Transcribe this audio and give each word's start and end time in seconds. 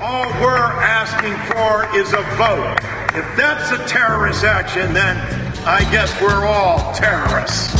All 0.00 0.26
we're 0.42 0.56
asking 0.56 1.36
for 1.46 1.86
is 1.96 2.12
a 2.12 2.22
vote. 2.36 2.78
If 3.16 3.24
that's 3.36 3.70
a 3.70 3.78
terrorist 3.86 4.42
action, 4.42 4.92
then 4.92 5.16
I 5.64 5.88
guess 5.92 6.10
we're 6.20 6.44
all 6.44 6.92
terrorists. 6.94 7.72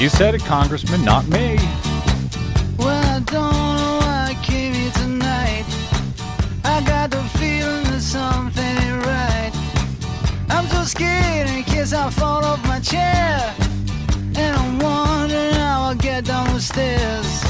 You 0.00 0.08
said 0.08 0.34
it, 0.34 0.42
Congressman, 0.42 1.04
not 1.04 1.26
me. 1.26 1.56
Well, 2.78 3.04
I 3.04 3.18
don't 3.20 3.52
know 3.52 3.98
why 4.00 4.28
I 4.30 4.38
came 4.44 4.74
here 4.74 4.92
tonight. 4.92 5.64
I 6.64 6.82
got 6.86 7.10
the 7.10 7.22
feeling 7.38 7.84
that 7.84 8.00
something 8.00 8.64
ain't 8.64 9.04
right. 9.04 9.52
I'm 10.50 10.66
so 10.68 10.84
scared 10.84 11.48
in 11.48 11.64
case 11.64 11.92
I 11.92 12.08
fall 12.10 12.44
off 12.44 12.64
my 12.64 12.78
chair. 12.78 13.54
And 14.36 14.56
I'm 14.56 14.78
wondering 14.78 15.54
how 15.54 15.82
I'll 15.88 15.94
get 15.96 16.26
down 16.26 16.46
the 16.54 16.60
stairs. 16.60 17.49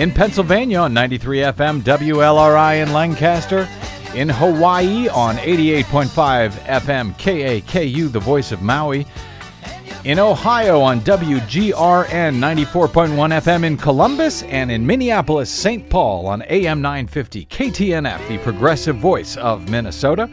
In 0.00 0.10
Pennsylvania 0.10 0.78
on 0.78 0.94
93 0.94 1.40
FM 1.40 1.82
WLRI 1.82 2.82
in 2.82 2.90
Lancaster. 2.94 3.68
In 4.14 4.30
Hawaii 4.30 5.10
on 5.10 5.36
88.5 5.36 6.52
FM 6.52 7.12
KAKU, 7.18 8.10
the 8.10 8.18
voice 8.18 8.50
of 8.50 8.62
Maui 8.62 9.06
in 10.04 10.18
Ohio 10.18 10.80
on 10.80 11.02
WGRN 11.02 12.38
94.1 12.38 13.10
FM 13.42 13.64
in 13.64 13.76
Columbus 13.76 14.42
and 14.44 14.70
in 14.70 14.86
Minneapolis, 14.86 15.50
St. 15.50 15.90
Paul 15.90 16.26
on 16.26 16.40
AM 16.48 16.80
950 16.80 17.44
KTNF, 17.44 18.26
the 18.26 18.38
progressive 18.38 18.96
voice 18.96 19.36
of 19.36 19.68
Minnesota. 19.68 20.30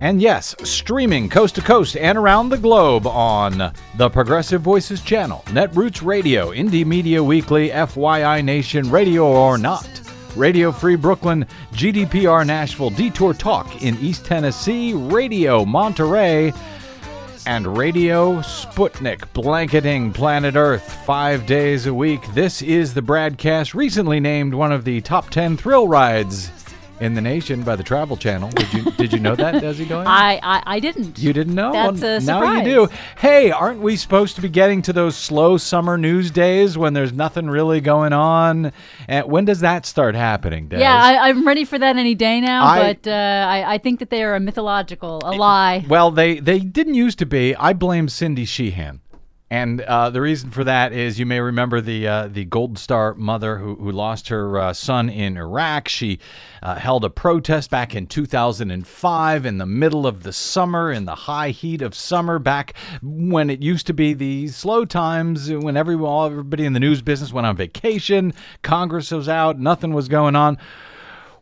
And 0.00 0.22
yes, 0.22 0.54
streaming 0.62 1.28
coast 1.28 1.56
to 1.56 1.60
coast 1.60 1.96
and 1.96 2.16
around 2.16 2.50
the 2.50 2.58
globe 2.58 3.04
on 3.04 3.72
the 3.96 4.08
Progressive 4.08 4.60
Voices 4.60 5.00
channel, 5.00 5.42
Netroots 5.46 6.04
Radio, 6.04 6.52
Indie 6.52 6.86
Media 6.86 7.22
Weekly, 7.22 7.70
FYI 7.70 8.44
Nation, 8.44 8.88
Radio 8.92 9.26
or 9.26 9.58
Not, 9.58 9.88
Radio 10.36 10.70
Free 10.70 10.94
Brooklyn, 10.94 11.44
GDPR 11.72 12.46
Nashville, 12.46 12.90
Detour 12.90 13.34
Talk 13.34 13.82
in 13.82 13.98
East 13.98 14.24
Tennessee, 14.24 14.94
Radio 14.94 15.64
Monterey, 15.64 16.52
and 17.46 17.76
Radio 17.76 18.40
Sputnik, 18.40 19.32
blanketing 19.32 20.12
planet 20.12 20.54
Earth 20.54 20.92
five 21.04 21.44
days 21.44 21.86
a 21.86 21.94
week. 21.94 22.22
This 22.34 22.62
is 22.62 22.94
the 22.94 23.00
BradCast 23.00 23.74
recently 23.74 24.20
named 24.20 24.54
one 24.54 24.70
of 24.70 24.84
the 24.84 25.00
top 25.00 25.30
10 25.30 25.56
thrill 25.56 25.88
rides 25.88 26.52
in 27.00 27.14
the 27.14 27.20
nation 27.20 27.62
by 27.62 27.76
the 27.76 27.82
Travel 27.82 28.16
Channel. 28.16 28.50
Did 28.50 28.72
you 28.72 28.90
did 28.92 29.12
you 29.12 29.18
know 29.20 29.34
that, 29.36 29.54
Desi 29.62 29.88
Doyen? 29.88 30.06
I, 30.06 30.40
I, 30.42 30.62
I 30.66 30.80
didn't. 30.80 31.18
You 31.18 31.32
didn't 31.32 31.54
know? 31.54 31.72
That's 31.72 32.00
Well, 32.00 32.16
a 32.16 32.20
Now 32.20 32.58
you 32.58 32.64
do. 32.64 32.88
Hey, 33.18 33.50
aren't 33.50 33.80
we 33.80 33.96
supposed 33.96 34.36
to 34.36 34.42
be 34.42 34.48
getting 34.48 34.82
to 34.82 34.92
those 34.92 35.16
slow 35.16 35.56
summer 35.56 35.96
news 35.96 36.30
days 36.30 36.76
when 36.76 36.92
there's 36.94 37.12
nothing 37.12 37.48
really 37.48 37.80
going 37.80 38.12
on? 38.12 38.72
And 39.06 39.26
when 39.30 39.44
does 39.44 39.60
that 39.60 39.86
start 39.86 40.14
happening, 40.14 40.68
Des? 40.68 40.78
Yeah, 40.80 40.96
I, 40.96 41.28
I'm 41.28 41.46
ready 41.46 41.64
for 41.64 41.78
that 41.78 41.96
any 41.96 42.14
day 42.14 42.40
now. 42.40 42.64
I- 42.64 42.92
but 42.94 43.06
uh, 43.10 43.46
I, 43.48 43.74
I 43.74 43.78
think 43.78 43.98
that 44.00 44.10
they 44.10 44.22
are 44.22 44.34
a 44.34 44.40
mythological, 44.40 45.20
a 45.24 45.32
lie. 45.32 45.84
Well, 45.88 46.10
they 46.10 46.40
they 46.40 46.58
didn't 46.60 46.94
used 46.94 47.18
to 47.20 47.26
be. 47.26 47.54
I 47.56 47.72
blame 47.72 48.08
Cindy 48.08 48.44
Sheehan. 48.44 49.00
And 49.50 49.80
uh, 49.80 50.10
the 50.10 50.20
reason 50.20 50.50
for 50.50 50.62
that 50.64 50.92
is 50.92 51.18
you 51.18 51.24
may 51.24 51.40
remember 51.40 51.80
the 51.80 52.06
uh, 52.06 52.28
the 52.28 52.44
Gold 52.44 52.78
Star 52.78 53.14
mother 53.14 53.56
who, 53.56 53.76
who 53.76 53.90
lost 53.90 54.28
her 54.28 54.58
uh, 54.58 54.72
son 54.74 55.08
in 55.08 55.38
Iraq. 55.38 55.88
She 55.88 56.18
uh, 56.62 56.74
held 56.74 57.02
a 57.02 57.10
protest 57.10 57.70
back 57.70 57.94
in 57.94 58.06
2005 58.06 59.46
in 59.46 59.56
the 59.56 59.64
middle 59.64 60.06
of 60.06 60.22
the 60.22 60.34
summer, 60.34 60.92
in 60.92 61.06
the 61.06 61.14
high 61.14 61.48
heat 61.50 61.80
of 61.80 61.94
summer, 61.94 62.38
back 62.38 62.74
when 63.02 63.48
it 63.48 63.62
used 63.62 63.86
to 63.86 63.94
be 63.94 64.12
the 64.12 64.48
slow 64.48 64.84
times 64.84 65.50
when 65.50 65.78
everyone, 65.78 66.30
everybody 66.30 66.66
in 66.66 66.74
the 66.74 66.80
news 66.80 67.00
business 67.00 67.32
went 67.32 67.46
on 67.46 67.56
vacation, 67.56 68.34
Congress 68.62 69.10
was 69.10 69.30
out, 69.30 69.58
nothing 69.58 69.94
was 69.94 70.08
going 70.08 70.36
on. 70.36 70.58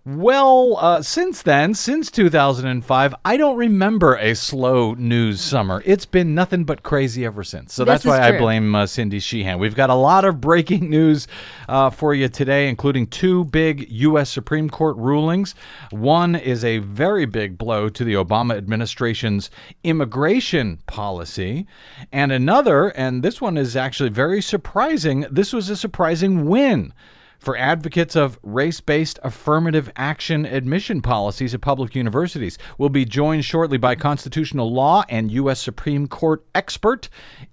Well, 0.07 0.77
uh, 0.79 1.03
since 1.03 1.43
then, 1.43 1.75
since 1.75 2.13
2005, 2.13 3.15
I 3.25 3.37
don't 3.37 3.57
remember 3.57 4.15
a 4.15 4.37
slow 4.37 4.95
news 4.95 5.41
summer. 5.41 5.83
It's 5.85 6.07
been 6.07 6.33
nothing 6.33 6.63
but 6.63 6.85
crazy 6.85 7.25
ever 7.25 7.43
since. 7.43 7.75
So 7.75 7.83
This 7.83 8.05
that's 8.05 8.05
why 8.05 8.29
is 8.29 8.35
I 8.37 8.39
blame 8.39 8.73
uh, 8.73 8.87
Cindy 8.87 9.19
Sheehan. 9.19 9.59
We've 9.59 9.75
got 9.75 9.91
a 9.91 9.97
lot 9.97 10.25
of 10.25 10.41
breaking 10.41 10.89
news 10.91 11.27
uh, 11.69 11.91
for 11.91 12.15
you 12.15 12.29
today, 12.29 12.69
including 12.69 13.09
two 13.09 13.47
big 13.47 13.91
U.S. 13.91 14.31
Supreme 14.31 14.71
Court 14.71 14.97
rulings. 14.97 15.57
One 15.91 16.37
is 16.37 16.65
a 16.65 16.79
very 16.79 17.27
big 17.27 17.59
blow 17.59 17.89
to 17.89 18.05
the 18.05 18.15
Obama 18.15 18.57
administration's 18.57 19.51
immigration 19.83 20.79
policy, 20.87 21.67
and 22.13 22.31
another, 22.31 22.91
and 22.91 23.25
this 23.25 23.41
one 23.41 23.57
is 23.57 23.75
actually 23.75 24.11
very 24.11 24.41
surprising, 24.41 25.27
this 25.33 25.53
was 25.53 25.69
a 25.69 25.77
surprising 25.77 26.47
win 26.47 26.93
for 27.39 27.57
advocates 27.57 28.17
of 28.17 28.39
race 28.43 28.81
based 28.81 29.19
affirmative 29.23 29.91
action 29.97 30.45
admission 30.47 31.03
policies 31.03 31.55
at 31.55 31.61
public 31.61 31.95
universities. 31.95 32.59
We'll 32.79 32.89
be 32.89 33.05
joined 33.05 33.45
shortly 33.45 33.79
by 33.79 33.95
constitutional 33.95 34.73
law 34.73 35.05
and 35.09 35.31
U.S. 35.31 35.61
Supreme 35.61 36.09
Court 36.09 36.45
expert 36.55 37.09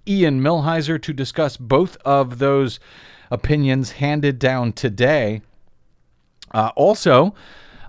Ian 0.06 0.40
Millhiser 0.40 1.00
to 1.02 1.12
discuss 1.12 1.56
both 1.56 1.96
of 2.04 2.38
those 2.38 2.80
opinions 3.30 3.92
handed 3.92 4.38
down 4.38 4.72
today. 4.72 5.42
Uh, 6.52 6.70
also, 6.76 7.34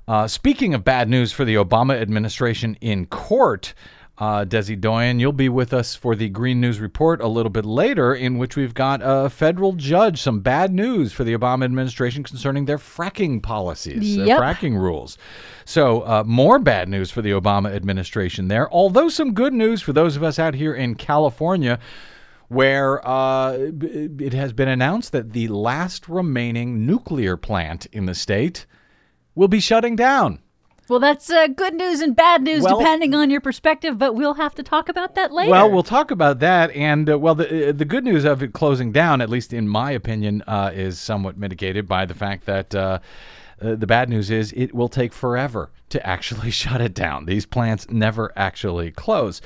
uh, 0.07 0.27
speaking 0.27 0.73
of 0.73 0.83
bad 0.83 1.09
news 1.09 1.31
for 1.31 1.45
the 1.45 1.55
Obama 1.55 1.99
administration 1.99 2.77
in 2.81 3.05
court, 3.05 3.73
uh, 4.17 4.45
Desi 4.45 4.79
Doyen, 4.79 5.19
you'll 5.19 5.33
be 5.33 5.49
with 5.49 5.73
us 5.73 5.93
for 5.95 6.15
the 6.15 6.29
Green 6.29 6.61
News 6.61 6.79
Report 6.79 7.19
a 7.21 7.27
little 7.27 7.49
bit 7.49 7.65
later, 7.65 8.13
in 8.13 8.37
which 8.37 8.55
we've 8.55 8.73
got 8.73 9.01
a 9.03 9.29
federal 9.29 9.73
judge, 9.73 10.21
some 10.21 10.39
bad 10.39 10.71
news 10.71 11.11
for 11.11 11.25
the 11.25 11.37
Obama 11.37 11.65
administration 11.65 12.23
concerning 12.23 12.63
their 12.63 12.77
fracking 12.77 13.43
policies, 13.43 14.15
their 14.15 14.39
fracking 14.39 14.79
rules. 14.79 15.17
So, 15.65 16.01
uh, 16.01 16.23
more 16.25 16.59
bad 16.59 16.87
news 16.87 17.11
for 17.11 17.21
the 17.21 17.31
Obama 17.31 17.75
administration 17.75 18.47
there, 18.47 18.71
although 18.73 19.09
some 19.09 19.33
good 19.33 19.53
news 19.53 19.81
for 19.81 19.91
those 19.91 20.15
of 20.15 20.23
us 20.23 20.39
out 20.39 20.53
here 20.53 20.73
in 20.73 20.95
California 20.95 21.79
where 22.47 23.05
uh, 23.07 23.53
it 23.53 24.33
has 24.33 24.53
been 24.53 24.67
announced 24.67 25.11
that 25.11 25.33
the 25.33 25.47
last 25.47 26.07
remaining 26.07 26.85
nuclear 26.85 27.35
plant 27.35 27.87
in 27.87 28.05
the 28.05 28.15
state 28.15 28.65
will 29.33 29.47
be 29.47 29.59
shutting 29.59 29.95
down. 29.95 30.39
Well, 30.87 30.99
that's 30.99 31.29
uh, 31.29 31.47
good 31.47 31.73
news 31.73 32.01
and 32.01 32.15
bad 32.15 32.43
news 32.43 32.63
Well- 32.63 32.77
depending 32.77 33.15
on 33.15 33.29
your 33.29 33.41
perspective, 33.41 33.97
but 33.97 34.13
we'll 34.13 34.35
have 34.35 34.53
to 34.55 34.63
talk 34.63 34.87
about 34.89 35.15
that 35.15 35.31
later. 35.31 35.51
Well, 35.51 35.71
we'll 35.71 35.83
talk 35.83 36.11
about 36.11 36.39
that, 36.39 36.71
and 36.71 37.09
uh, 37.09 37.17
well, 37.17 37.35
the 37.35 37.69
uh, 37.69 37.71
the 37.71 37.85
good 37.85 38.03
news 38.03 38.23
of 38.23 38.43
it 38.43 38.53
closing 38.53 38.91
down, 38.91 39.21
at 39.21 39.29
least 39.29 39.53
in 39.53 39.67
my 39.67 39.91
opinion, 39.91 40.43
uh, 40.45 40.71
is 40.73 40.99
somewhat 40.99 41.37
mitigated 41.37 41.87
by 41.87 42.05
the 42.05 42.13
fact 42.13 42.45
that. 42.45 43.01
Uh, 43.61 43.75
the 43.75 43.87
bad 43.87 44.09
news 44.09 44.29
is 44.29 44.53
it 44.55 44.73
will 44.73 44.89
take 44.89 45.13
forever 45.13 45.71
to 45.89 46.05
actually 46.05 46.51
shut 46.63 46.81
it 46.81 46.93
down. 46.93 47.25
These 47.25 47.45
plants 47.45 47.87
never 47.89 48.31
actually 48.35 48.91
close. 48.91 49.41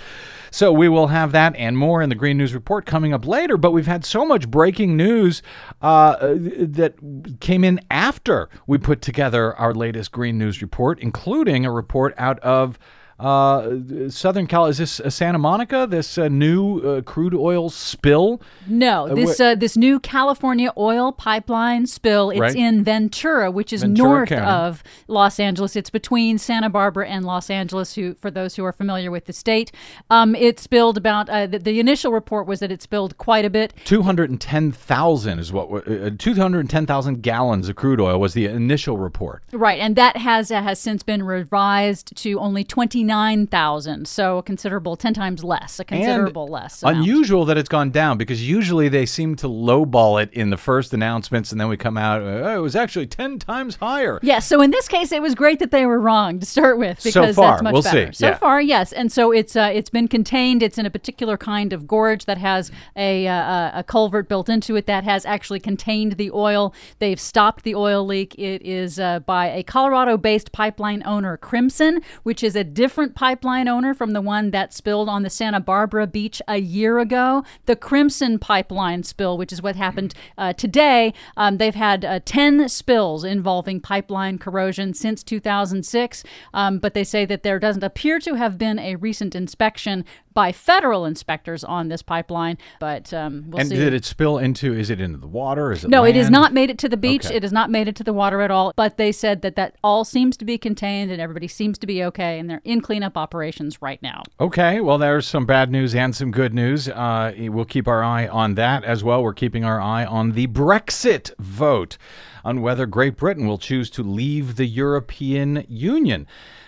So 0.51 0.71
we 0.73 0.89
will 0.89 1.07
have 1.07 1.31
that 1.33 1.55
and 1.55 1.77
more 1.77 2.01
in 2.01 2.09
the 2.09 2.15
Green 2.15 2.37
News 2.37 2.53
Report 2.53 2.85
coming 2.85 3.13
up 3.13 3.25
later. 3.25 3.57
But 3.57 3.71
we've 3.71 3.87
had 3.87 4.03
so 4.03 4.25
much 4.25 4.49
breaking 4.49 4.97
news 4.97 5.43
uh, 5.81 6.15
that 6.19 6.95
came 7.39 7.63
in 7.63 7.79
after 7.91 8.49
we 8.65 8.77
put 8.77 9.01
together 9.01 9.55
our 9.55 9.73
latest 9.73 10.11
Green 10.11 10.37
News 10.37 10.61
Report, 10.61 10.99
including 10.99 11.65
a 11.65 11.71
report 11.71 12.13
out 12.17 12.39
of 12.39 12.79
uh, 13.19 14.09
Southern 14.09 14.47
Cal. 14.47 14.65
Is 14.67 14.77
this 14.77 14.99
uh, 14.99 15.09
Santa 15.09 15.37
Monica? 15.37 15.87
This 15.89 16.17
uh, 16.17 16.27
new 16.27 16.79
uh, 16.79 17.01
crude 17.01 17.33
oil 17.35 17.69
spill? 17.69 18.41
no, 18.67 19.13
this 19.13 19.39
uh, 19.39 19.55
this 19.55 19.75
new 19.75 19.99
California 19.99 20.71
oil 20.77 21.11
pipeline 21.11 21.85
spill. 21.87 22.29
It's 22.29 22.39
Right. 22.39 22.55
in 22.55 22.83
Ventura, 22.83 23.51
which 23.51 23.73
is 23.73 23.81
Ventura 23.81 24.09
north 24.09 24.29
County. 24.29 24.45
of 24.47 24.83
Los 25.07 25.39
Angeles. 25.39 25.75
It's 25.75 25.89
between 25.89 26.37
Santa 26.37 26.69
Barbara 26.69 27.07
and 27.07 27.25
Los 27.25 27.49
Angeles. 27.49 27.95
Who, 27.95 28.13
for 28.15 28.31
those 28.31 28.55
who 28.55 28.63
are 28.63 28.73
familiar 28.73 29.11
with 29.11 29.25
the 29.25 29.33
state, 29.33 29.71
um, 30.09 30.35
it 30.35 30.59
spilled 30.59 30.97
about. 30.97 31.29
Uh, 31.29 31.47
the, 31.47 31.59
the 31.59 31.79
initial 31.79 32.11
report 32.11 32.47
was 32.47 32.59
that 32.61 32.71
it 32.71 32.81
spilled 32.81 33.17
quite 33.17 33.45
a 33.45 33.49
bit. 33.49 33.73
Two 33.85 34.03
hundred 34.03 34.29
and 34.29 34.39
ten 34.39 34.71
thousand 34.71 35.39
is 35.39 35.51
what 35.51 35.87
uh, 35.87 36.11
two 36.17 36.33
hundred 36.35 36.61
and 36.61 36.69
ten 36.69 36.85
thousand 36.85 37.21
gallons 37.21 37.67
of 37.69 37.75
crude 37.75 37.99
oil 37.99 38.19
was 38.19 38.33
the 38.33 38.45
initial 38.45 38.97
report. 38.97 39.43
Right, 39.51 39.79
and 39.79 39.95
that 39.95 40.17
has 40.17 40.51
uh, 40.51 40.61
has 40.61 40.79
since 40.79 41.03
been 41.03 41.23
revised 41.23 42.15
to 42.17 42.39
only 42.39 42.63
twenty 42.63 43.03
59,000. 43.09 44.07
So 44.07 44.37
a 44.37 44.43
considerable, 44.43 44.95
10 44.95 45.13
times 45.13 45.43
less, 45.43 45.79
a 45.79 45.83
considerable 45.83 46.47
less. 46.47 46.83
amount. 46.83 46.97
Unusual 46.97 47.45
that 47.45 47.57
it's 47.57 47.69
gone 47.69 47.89
down 47.89 48.17
because 48.17 48.47
usually 48.47 48.87
they 48.87 49.05
seem 49.05 49.35
to 49.37 49.47
lowball 49.47 50.21
it 50.21 50.31
in 50.33 50.49
the 50.51 50.57
first 50.57 50.93
announcements, 50.93 51.51
and 51.51 51.59
then 51.59 51.67
we 51.69 51.77
come 51.77 51.97
out. 51.97 52.21
Oh, 52.21 52.57
it 52.57 52.61
was 52.61 52.75
actually 52.75 53.07
ten 53.07 53.39
times 53.39 53.77
higher. 53.77 54.19
Yeah, 54.21 54.39
so 54.39 54.61
in 54.61 54.71
this 54.71 54.87
case, 54.87 55.11
it 55.11 55.21
was 55.21 55.33
great 55.35 55.59
that 55.59 55.71
they 55.71 55.85
were 55.85 55.99
wrong 55.99 56.39
to 56.39 56.45
start 56.45 56.77
with 56.77 56.99
So 56.99 57.09
because 57.09 57.35
far, 57.35 57.51
that's 57.53 57.63
much 57.63 57.73
we'll 57.73 57.81
better. 57.81 58.13
see, 58.13 58.17
So 58.17 58.27
yeah. 58.27 58.35
far, 58.37 58.61
yes, 58.61 58.91
and 58.93 59.11
so 59.11 59.31
it's 59.31 59.55
uh, 59.55 59.71
it's 59.73 59.89
been 59.89 60.07
contained. 60.07 60.61
It's 60.61 60.77
in 60.77 60.85
a 60.85 60.91
particular 60.91 61.37
kind 61.37 61.73
of 61.73 61.87
gorge 61.87 62.25
that 62.25 62.37
has 62.37 62.71
a 62.95 63.27
uh, 63.27 63.79
a 63.79 63.83
culvert 63.83 64.29
built 64.29 64.49
into 64.49 64.75
it 64.75 64.85
that 64.85 65.03
has 65.03 65.25
actually 65.25 65.59
contained 65.59 66.13
the 66.13 66.29
oil. 66.31 66.73
They've 66.99 67.19
stopped 67.19 67.63
the 67.63 67.73
oil 67.75 68.05
leak. 68.05 68.35
It 68.37 68.61
is 68.61 68.99
uh, 68.99 69.19
by 69.19 69.47
a 69.47 69.63
Colorado-based 69.63 70.51
pipeline 70.51 71.01
owner, 71.05 71.37
Crimson, 71.37 72.01
which 72.23 72.43
is 72.43 72.55
a 72.55 72.63
different 72.63 72.98
pipeline 73.07 73.67
owner 73.67 73.93
from 73.93 74.11
the 74.11 74.21
one 74.21 74.51
that 74.51 74.73
spilled 74.73 75.09
on 75.09 75.23
the 75.23 75.29
Santa 75.29 75.59
Barbara 75.59 76.05
beach 76.05 76.41
a 76.47 76.57
year 76.57 76.99
ago. 76.99 77.43
The 77.65 77.75
Crimson 77.75 78.39
pipeline 78.39 79.03
spill, 79.03 79.37
which 79.37 79.53
is 79.53 79.61
what 79.61 79.75
happened 79.75 80.13
uh, 80.37 80.53
today, 80.53 81.13
um, 81.37 81.57
they've 81.57 81.75
had 81.75 82.03
uh, 82.03 82.19
10 82.25 82.67
spills 82.69 83.23
involving 83.23 83.79
pipeline 83.79 84.37
corrosion 84.37 84.93
since 84.93 85.23
2006, 85.23 86.23
um, 86.53 86.79
but 86.79 86.93
they 86.93 87.03
say 87.03 87.25
that 87.25 87.43
there 87.43 87.59
doesn't 87.59 87.83
appear 87.83 88.19
to 88.19 88.35
have 88.35 88.57
been 88.57 88.79
a 88.79 88.95
recent 88.95 89.35
inspection 89.35 90.05
by 90.33 90.51
federal 90.51 91.05
inspectors 91.05 91.63
on 91.63 91.87
this 91.87 92.01
pipeline, 92.01 92.57
but 92.79 93.13
um, 93.13 93.45
we'll 93.47 93.61
and 93.61 93.69
see. 93.69 93.75
did 93.75 93.93
it 93.93 94.05
spill 94.05 94.37
into? 94.37 94.73
Is 94.73 94.89
it 94.89 95.01
into 95.01 95.17
the 95.17 95.27
water? 95.27 95.71
Is 95.71 95.83
it? 95.83 95.89
No, 95.89 96.03
it 96.03 96.15
has 96.15 96.29
not 96.29 96.53
made 96.53 96.69
it 96.69 96.77
to 96.79 96.89
the 96.89 96.97
beach. 96.97 97.25
Okay. 97.25 97.35
It 97.35 97.43
has 97.43 97.51
not 97.51 97.69
made 97.69 97.87
it 97.87 97.95
to 97.97 98.03
the 98.03 98.13
water 98.13 98.41
at 98.41 98.51
all. 98.51 98.73
But 98.75 98.97
they 98.97 99.11
said 99.11 99.41
that 99.41 99.55
that 99.55 99.75
all 99.83 100.05
seems 100.05 100.37
to 100.37 100.45
be 100.45 100.57
contained 100.57 101.11
and 101.11 101.21
everybody 101.21 101.47
seems 101.47 101.77
to 101.79 101.87
be 101.87 102.03
okay, 102.05 102.39
and 102.39 102.49
they're 102.49 102.61
in 102.63 102.81
cleanup 102.81 103.17
operations 103.17 103.81
right 103.81 104.01
now. 104.01 104.23
Okay, 104.39 104.79
well, 104.79 104.97
there's 104.97 105.27
some 105.27 105.45
bad 105.45 105.71
news 105.71 105.95
and 105.95 106.15
some 106.15 106.31
good 106.31 106.53
news. 106.53 106.87
Uh, 106.87 107.33
we'll 107.37 107.65
keep 107.65 107.87
our 107.87 108.03
eye 108.03 108.27
on 108.27 108.55
that 108.55 108.83
as 108.83 109.03
well. 109.03 109.23
We're 109.23 109.33
keeping 109.33 109.63
our 109.63 109.81
eye 109.81 110.05
on 110.05 110.33
the 110.33 110.47
Brexit 110.47 111.31
vote, 111.39 111.97
on 112.43 112.61
whether 112.61 112.85
Great 112.85 113.17
Britain 113.17 113.47
will 113.47 113.57
choose 113.57 113.89
to 113.91 114.03
leave 114.03 114.55
the 114.55 114.65
European 114.65 115.65
Union. 115.67 116.27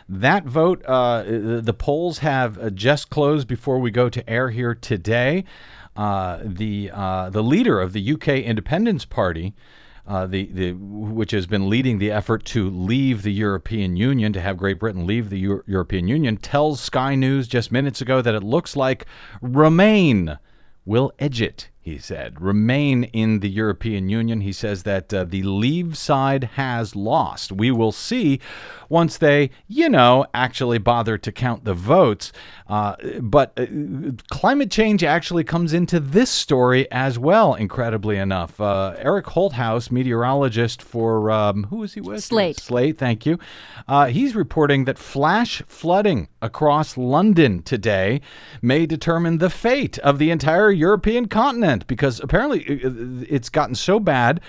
That 0.10 0.46
vote, 0.46 0.84
uh, 0.86 1.24
the 1.24 1.76
polls 1.78 2.20
have 2.20 2.58
uh, 2.58 2.70
just 2.70 3.10
closed 3.10 3.48
before 3.48 3.80
we 3.80 3.92
go 3.92 4.10
to 4.10 4.30
air 4.30 4.50
here 4.50 4.76
today. 4.76 5.46
Uh, 5.96 6.40
the 6.44 6.90
uh, 6.94 7.30
the 7.30 7.44
leader 7.44 7.80
of 7.82 7.94
the 7.94 8.14
UK 8.14 8.28
Independence 8.30 9.06
Party 9.06 9.54
uh, 10.08 10.26
the, 10.26 10.46
the 10.48 10.74
which 10.74 11.32
has 11.32 11.48
been 11.48 11.70
leading 11.70 11.98
the 11.98 12.12
effort 12.12 12.44
to 12.44 12.70
leave 12.70 13.22
the 13.24 13.32
European 13.32 13.96
Union, 13.96 14.34
to 14.34 14.42
have 14.42 14.58
Great 14.58 14.80
Britain 14.80 15.06
leave 15.06 15.30
the 15.30 15.40
Eu- 15.40 15.64
European 15.68 16.08
Union, 16.08 16.38
tells 16.38 16.82
Sky 16.82 17.16
News 17.16 17.48
just 17.48 17.72
minutes 17.72 18.02
ago 18.02 18.22
that 18.22 18.36
it 18.36 18.44
looks 18.44 18.76
like 18.76 19.06
Remain 19.42 20.38
will 20.86 21.12
edge 21.20 21.42
it. 21.42 21.70
He 21.80 21.98
said, 21.98 22.42
remain 22.42 23.06
in 23.06 23.40
the 23.40 23.50
European 23.50 24.10
Union. 24.10 24.42
He 24.42 24.54
says 24.54 24.84
that 24.84 25.14
uh, 25.14 25.24
the 25.24 25.44
leave 25.44 25.98
side 25.98 26.44
has 26.56 26.96
lost. 26.96 27.52
We 27.52 27.72
will 27.72 27.92
see 27.92 28.40
once 28.92 29.18
they, 29.18 29.50
you 29.68 29.88
know, 29.88 30.26
actually 30.34 30.78
bother 30.78 31.18
to 31.18 31.32
count 31.32 31.64
the 31.64 31.74
votes. 31.74 32.34
Uh, 32.68 32.96
but 33.22 33.54
uh, 33.58 33.66
climate 34.30 34.70
change 34.70 35.02
actually 35.02 35.46
comes 35.46 35.74
into 35.74 35.98
this 36.00 36.30
story 36.30 36.92
as 36.92 37.18
well, 37.18 37.56
incredibly 37.56 38.18
enough. 38.18 38.60
Uh, 38.60 38.94
Eric 38.98 39.28
Holthaus, 39.28 39.92
meteorologist 39.92 40.82
for, 40.82 41.32
um, 41.32 41.64
who 41.66 41.84
is 41.84 41.94
he 41.94 42.02
with? 42.02 42.22
Slate. 42.22 42.60
Slate, 42.60 42.98
thank 42.98 43.26
you. 43.26 43.40
Uh, 43.88 44.08
he's 44.08 44.36
reporting 44.36 44.84
that 44.86 45.00
flash 45.00 45.64
flooding 45.68 46.28
across 46.42 46.98
London 46.98 47.64
today 47.64 48.20
may 48.62 48.86
determine 48.86 49.38
the 49.38 49.50
fate 49.50 49.98
of 50.00 50.20
the 50.20 50.32
entire 50.32 50.70
European 50.70 51.28
continent 51.28 51.88
because 51.88 52.20
apparently 52.20 52.84
uh, 52.84 52.92
it's 53.30 53.48
gotten 53.48 53.76
so 53.76 54.02
bad. 54.02 54.42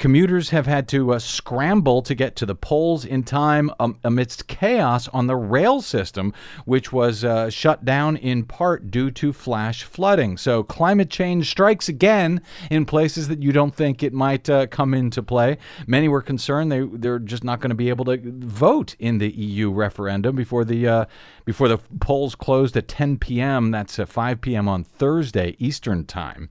Commuters 0.00 0.48
have 0.48 0.66
had 0.66 0.88
to 0.88 1.12
uh, 1.12 1.18
scramble 1.18 2.00
to 2.00 2.14
get 2.14 2.34
to 2.36 2.46
the 2.46 2.54
polls 2.54 3.04
in 3.04 3.22
time 3.22 3.70
um, 3.78 3.98
amidst 4.02 4.46
chaos 4.46 5.08
on 5.08 5.26
the 5.26 5.36
rail 5.36 5.82
system, 5.82 6.32
which 6.64 6.90
was 6.90 7.22
uh, 7.22 7.50
shut 7.50 7.84
down 7.84 8.16
in 8.16 8.44
part 8.44 8.90
due 8.90 9.10
to 9.10 9.34
flash 9.34 9.82
flooding. 9.84 10.38
So, 10.38 10.62
climate 10.62 11.10
change 11.10 11.50
strikes 11.50 11.90
again 11.90 12.40
in 12.70 12.86
places 12.86 13.28
that 13.28 13.42
you 13.42 13.52
don't 13.52 13.74
think 13.74 14.02
it 14.02 14.14
might 14.14 14.48
uh, 14.48 14.68
come 14.68 14.94
into 14.94 15.22
play. 15.22 15.58
Many 15.86 16.08
were 16.08 16.22
concerned 16.22 16.72
they 16.72 16.80
they're 16.80 17.18
just 17.18 17.44
not 17.44 17.60
going 17.60 17.68
to 17.68 17.76
be 17.76 17.90
able 17.90 18.06
to 18.06 18.18
vote 18.24 18.96
in 18.98 19.18
the 19.18 19.30
EU 19.30 19.70
referendum 19.70 20.34
before 20.34 20.64
the 20.64 20.88
uh, 20.88 21.04
before 21.44 21.68
the 21.68 21.76
polls 22.00 22.34
closed 22.34 22.74
at 22.74 22.88
10 22.88 23.18
p.m. 23.18 23.70
That's 23.70 23.98
uh, 23.98 24.06
5 24.06 24.40
p.m. 24.40 24.66
on 24.66 24.82
Thursday 24.82 25.56
Eastern 25.58 26.06
time. 26.06 26.48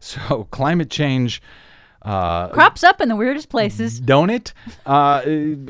So, 0.00 0.48
climate 0.50 0.90
change. 0.90 1.42
Uh, 2.04 2.48
Crops 2.48 2.82
up 2.82 3.00
in 3.00 3.08
the 3.08 3.16
weirdest 3.16 3.48
places. 3.48 4.00
don't 4.00 4.30
it? 4.30 4.52
Uh, 4.84 5.18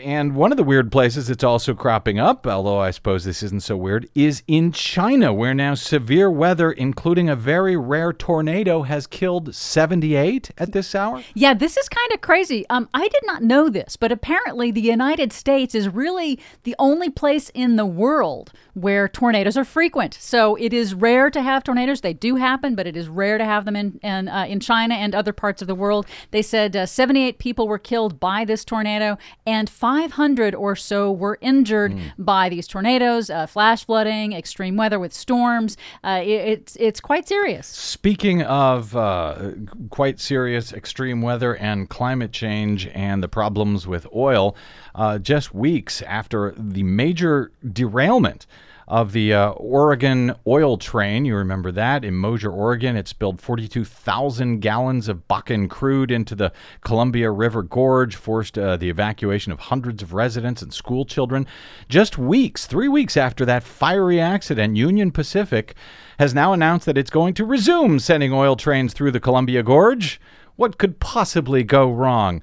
and 0.03 0.35
one 0.35 0.51
of 0.51 0.57
the 0.57 0.65
weird 0.65 0.91
places 0.91 1.29
it's 1.29 1.45
also 1.45 1.75
cropping 1.75 2.19
up, 2.19 2.47
although 2.47 2.79
I 2.79 2.91
suppose 2.91 3.25
this 3.25 3.43
isn't 3.43 3.63
so 3.63 3.77
weird, 3.77 4.09
is 4.15 4.43
in 4.49 4.73
China, 4.73 5.33
where 5.33 5.53
now 5.55 5.75
severe 5.75 6.31
weather, 6.31 6.73
including 6.73 7.29
a 7.29 7.37
very 7.37 7.77
rare 7.77 8.13
tornado, 8.13 8.83
has 8.83 9.07
killed 9.07 9.55
78 9.55 10.51
at 10.59 10.73
this 10.73 10.95
hour. 10.95 11.23
Yeah, 11.35 11.55
this 11.55 11.77
is 11.77 11.89
kind 11.89 12.13
of 12.13 12.21
crazy. 12.21 12.65
Um, 12.71 12.89
I 12.95 13.09
did 13.09 13.23
not 13.25 13.43
know 13.43 13.69
this, 13.69 13.97
but 13.97 14.11
apparently 14.11 14.71
the 14.71 14.81
United 14.81 15.33
States 15.33 15.75
is 15.75 15.89
really 15.89 16.39
the 16.63 16.75
only 16.79 17.11
place 17.11 17.51
in 17.51 17.77
the 17.77 17.87
world 17.87 18.53
where 18.75 19.07
tornadoes 19.07 19.57
are 19.57 19.65
frequent. 19.65 20.15
So 20.15 20.57
it 20.57 20.73
is 20.73 20.95
rare 20.95 21.31
to 21.31 21.43
have 21.43 21.63
tornadoes. 21.63 22.01
They 22.01 22.15
do 22.15 22.37
happen, 22.37 22.75
but 22.75 22.87
it 22.87 22.97
is 22.97 23.09
rare 23.09 23.37
to 23.37 23.45
have 23.45 23.65
them 23.67 23.77
in 23.77 24.01
in, 24.03 24.29
uh, 24.29 24.47
in 24.49 24.61
China 24.61 24.95
and 24.95 25.15
other 25.15 25.33
parts 25.33 25.61
of 25.61 25.69
the 25.69 25.75
world. 25.75 26.07
They 26.31 26.43
said 26.43 26.77
uh, 26.77 26.87
78 26.87 27.39
people 27.39 27.69
were 27.69 27.79
killed 27.79 28.21
by 28.21 28.45
this 28.45 28.65
tornado, 28.65 29.19
and 29.47 29.69
500 29.69 30.55
or 30.55 30.77
so 30.77 31.11
were 31.11 31.39
injured 31.41 31.93
by 32.19 32.49
these 32.49 32.67
tornadoes, 32.67 33.31
uh, 33.31 33.47
flash 33.47 33.85
flooding, 33.85 34.33
extreme 34.33 34.77
weather 34.77 34.99
with 34.99 35.13
storms. 35.13 35.77
Uh, 36.05 36.21
it, 36.23 36.29
it's 36.29 36.77
it's 36.77 37.01
quite 37.01 37.29
serious. 37.29 37.67
Speaking 37.67 38.43
of 38.43 38.97
uh, 38.97 39.53
quite 39.91 40.21
serious 40.21 40.73
extreme 40.73 41.23
weather 41.23 41.57
and 41.57 41.89
climate 41.89 42.33
change 42.33 42.87
and 42.89 43.23
the 43.23 43.29
problems 43.29 43.87
with 43.87 44.07
oil, 44.15 44.57
uh, 44.95 45.19
just 45.19 45.55
weeks 45.55 46.03
after 46.03 46.55
the 46.57 46.83
major 46.83 47.53
derailment 47.73 48.47
of 48.93 49.13
the 49.13 49.33
uh, 49.33 49.49
Oregon 49.53 50.35
oil 50.47 50.77
train, 50.77 51.25
you 51.25 51.35
remember 51.35 51.73
that 51.73 52.05
in 52.05 52.15
Mosier, 52.15 52.51
Oregon, 52.51 52.95
it 52.95 53.09
spilled 53.09 53.41
42,000 53.41 54.61
gallons 54.61 55.09
of 55.09 55.27
Bakken 55.29 55.71
crude 55.71 56.11
into 56.11 56.35
the 56.35 56.53
Columbia 56.83 57.31
River 57.31 57.63
Gorge, 57.63 58.17
forced 58.17 58.59
uh, 58.59 58.77
the 58.77 58.91
evacuation 58.91 59.51
of 59.51 59.61
hundreds 59.61 60.03
of 60.03 60.13
residents 60.13 60.61
and 60.61 60.75
school 60.75 61.07
children. 61.07 61.47
Just 61.89 62.19
weeks, 62.19 62.67
three 62.67 62.87
weeks 62.87 63.17
after 63.17 63.47
that 63.47 63.63
fiery 63.63 64.21
accident, 64.21 64.77
Union 64.77 65.11
Pacific 65.11 65.75
has 66.19 66.35
now 66.35 66.53
announced 66.53 66.85
that 66.85 66.99
it's 66.99 67.09
going 67.09 67.33
to 67.33 67.47
resume 67.47 67.99
sending 67.99 68.31
oil 68.31 68.57
trains 68.57 68.93
through 68.93 69.13
the 69.13 69.21
Columbia 69.21 69.63
Gorge. 69.63 70.21
What 70.57 70.77
could 70.77 71.01
possibly 71.01 71.65
go 71.65 71.91
wrong? 71.91 72.43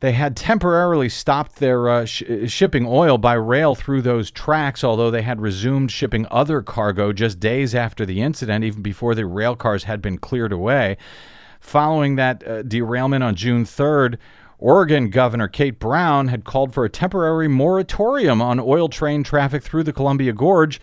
They 0.00 0.12
had 0.12 0.36
temporarily 0.36 1.08
stopped 1.08 1.56
their 1.56 1.88
uh, 1.88 2.04
sh- 2.04 2.22
shipping 2.46 2.84
oil 2.86 3.16
by 3.16 3.32
rail 3.34 3.74
through 3.74 4.02
those 4.02 4.30
tracks, 4.30 4.84
although 4.84 5.10
they 5.10 5.22
had 5.22 5.40
resumed 5.40 5.90
shipping 5.90 6.26
other 6.30 6.60
cargo 6.60 7.12
just 7.12 7.40
days 7.40 7.74
after 7.74 8.04
the 8.04 8.20
incident, 8.20 8.64
even 8.64 8.82
before 8.82 9.14
the 9.14 9.24
rail 9.24 9.56
cars 9.56 9.84
had 9.84 10.02
been 10.02 10.18
cleared 10.18 10.52
away. 10.52 10.98
Following 11.60 12.16
that 12.16 12.46
uh, 12.46 12.62
derailment 12.62 13.24
on 13.24 13.34
June 13.34 13.64
3rd, 13.64 14.18
Oregon 14.58 15.08
Governor 15.08 15.48
Kate 15.48 15.78
Brown 15.78 16.28
had 16.28 16.44
called 16.44 16.74
for 16.74 16.84
a 16.84 16.90
temporary 16.90 17.48
moratorium 17.48 18.42
on 18.42 18.60
oil 18.60 18.88
train 18.88 19.22
traffic 19.22 19.62
through 19.62 19.82
the 19.82 19.92
Columbia 19.92 20.32
Gorge 20.32 20.80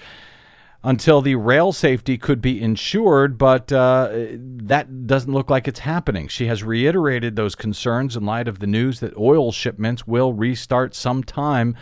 until 0.83 1.21
the 1.21 1.35
rail 1.35 1.71
safety 1.71 2.17
could 2.17 2.41
be 2.41 2.61
ensured, 2.61 3.37
but 3.37 3.71
uh, 3.71 4.09
that 4.33 5.07
doesn't 5.07 5.31
look 5.31 5.49
like 5.49 5.67
it's 5.67 5.79
happening. 5.79 6.27
She 6.27 6.47
has 6.47 6.61
reiterated 6.61 7.35
those 7.35 7.55
concerns 7.55 8.17
in 8.17 8.25
light 8.25 8.47
of 8.49 8.59
the 8.59 8.67
news 8.67 8.99
that 8.99 9.15
oil 9.15 9.51
shipments 9.51 10.05
will 10.05 10.33
restart 10.33 10.93
sometime 10.93 11.75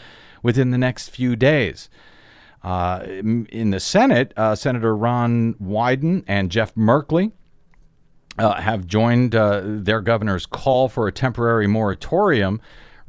within 0.43 0.69
the 0.69 0.77
next 0.77 1.09
few 1.09 1.35
days. 1.35 1.89
Uh, 2.63 3.03
in 3.03 3.71
the 3.71 3.79
Senate, 3.79 4.33
uh, 4.37 4.53
Senator 4.53 4.95
Ron 4.95 5.55
Wyden 5.55 6.23
and 6.27 6.51
Jeff 6.51 6.75
Merkley 6.75 7.31
uh, 8.37 8.61
have 8.61 8.85
joined 8.85 9.35
uh, 9.35 9.61
their 9.63 9.99
governor's 9.99 10.45
call 10.45 10.87
for 10.87 11.07
a 11.07 11.11
temporary 11.11 11.65
moratorium, 11.65 12.61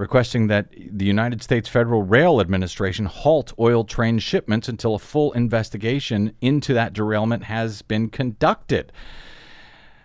requesting 0.03 0.49
that 0.49 0.67
the 0.73 1.05
United 1.05 1.45
States 1.45 1.69
Federal 1.69 2.03
Rail 2.03 2.41
Administration 2.41 3.07
halt 3.07 3.53
oil 3.57 3.85
train 3.85 4.19
shipments 4.19 4.69
until 4.69 4.97
a 4.97 4.99
full 4.99 5.31
investigation 5.31 6.35
into 6.41 6.75
that 6.75 6.93
derailment 6.93 7.45
has 7.45 7.83
been 7.83 8.11
conducted. 8.11 8.91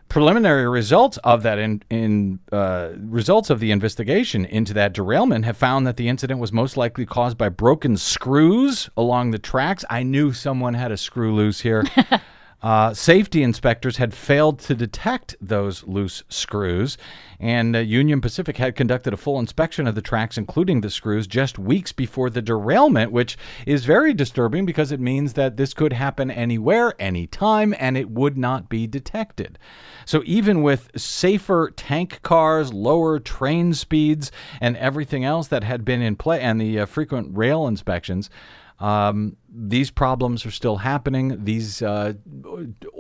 Preliminary 0.08 0.70
results 0.70 1.18
of 1.24 1.42
that 1.42 1.58
in, 1.58 1.82
in 1.90 2.40
uh, 2.52 2.90
results 3.00 3.50
of 3.50 3.60
the 3.60 3.72
investigation 3.72 4.46
into 4.46 4.72
that 4.76 4.94
derailment 4.94 5.46
have 5.46 5.58
found 5.58 5.88
that 5.88 5.98
the 5.98 6.08
incident 6.08 6.40
was 6.40 6.54
most 6.54 6.78
likely 6.78 7.08
caused 7.08 7.36
by 7.36 7.50
broken 7.50 7.98
screws 7.98 8.92
along 8.96 9.32
the 9.32 9.40
tracks. 9.40 9.84
I 9.90 10.04
knew 10.04 10.32
someone 10.32 10.76
had 10.76 10.92
a 10.92 10.98
screw 10.98 11.34
loose 11.34 11.62
here. 11.62 11.84
Uh, 12.68 12.94
safety 12.94 13.44
inspectors 13.44 13.96
had 13.96 14.14
failed 14.14 14.60
to 14.60 14.76
detect 14.76 15.38
those 15.40 15.86
loose 15.86 16.22
screws, 16.28 16.98
and 17.40 17.74
uh, 17.74 17.80
Union 17.80 18.20
Pacific 18.20 18.58
had 18.58 18.76
conducted 18.76 19.14
a 19.14 19.16
full 19.16 19.40
inspection 19.40 19.88
of 19.88 19.96
the 19.96 20.02
tracks, 20.02 20.38
including 20.38 20.82
the 20.82 20.90
screws, 20.90 21.28
just 21.28 21.58
weeks 21.58 21.94
before 21.94 22.30
the 22.30 22.42
derailment, 22.42 23.14
which 23.14 23.38
is 23.66 23.86
very 23.86 24.14
disturbing 24.14 24.66
because 24.66 24.92
it 24.92 25.00
means 25.00 25.32
that 25.32 25.56
this 25.56 25.74
could 25.74 25.94
happen 25.94 26.30
anywhere, 26.30 26.94
anytime, 27.00 27.74
and 27.80 27.96
it 27.96 28.10
would 28.10 28.38
not 28.38 28.68
be 28.68 28.86
detected. 28.86 29.58
So, 30.06 30.22
even 30.26 30.62
with 30.62 30.92
safer 30.94 31.72
tank 31.74 32.20
cars, 32.22 32.74
lower 32.74 33.18
train 33.18 33.76
speeds, 33.76 34.30
and 34.60 34.76
everything 34.76 35.24
else 35.24 35.48
that 35.48 35.64
had 35.64 35.86
been 35.86 36.02
in 36.02 36.18
play, 36.18 36.42
and 36.42 36.60
the 36.60 36.82
uh, 36.82 36.86
frequent 36.86 37.30
rail 37.38 37.66
inspections, 37.66 38.30
um, 38.80 39.36
these 39.50 39.90
problems 39.90 40.46
are 40.46 40.52
still 40.52 40.78
happening. 40.78 41.44
These 41.44 41.82
uh, 41.82 42.14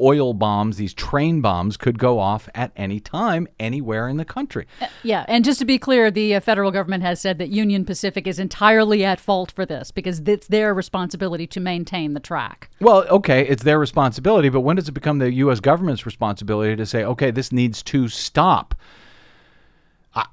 oil 0.01 0.33
bombs, 0.33 0.77
these 0.77 0.93
train 0.93 1.41
bombs, 1.41 1.77
could 1.77 1.99
go 1.99 2.19
off 2.19 2.49
at 2.55 2.71
any 2.75 2.99
time, 2.99 3.47
anywhere 3.59 4.07
in 4.07 4.17
the 4.17 4.25
country. 4.25 4.65
Yeah, 5.03 5.25
and 5.27 5.45
just 5.45 5.59
to 5.59 5.65
be 5.65 5.77
clear, 5.77 6.09
the 6.09 6.35
uh, 6.35 6.39
federal 6.39 6.71
government 6.71 7.03
has 7.03 7.21
said 7.21 7.37
that 7.37 7.49
Union 7.49 7.85
Pacific 7.85 8.25
is 8.25 8.39
entirely 8.39 9.05
at 9.05 9.19
fault 9.19 9.51
for 9.51 9.65
this 9.65 9.91
because 9.91 10.19
it's 10.21 10.47
their 10.47 10.73
responsibility 10.73 11.45
to 11.47 11.59
maintain 11.59 12.13
the 12.13 12.19
track. 12.19 12.71
Well, 12.79 13.07
okay, 13.09 13.47
it's 13.47 13.63
their 13.63 13.77
responsibility, 13.77 14.49
but 14.49 14.61
when 14.61 14.77
does 14.77 14.89
it 14.89 14.93
become 14.93 15.19
the 15.19 15.33
U.S. 15.33 15.59
government's 15.59 16.05
responsibility 16.07 16.75
to 16.75 16.85
say, 16.87 17.03
okay, 17.03 17.29
this 17.29 17.51
needs 17.51 17.83
to 17.83 18.07
stop? 18.07 18.73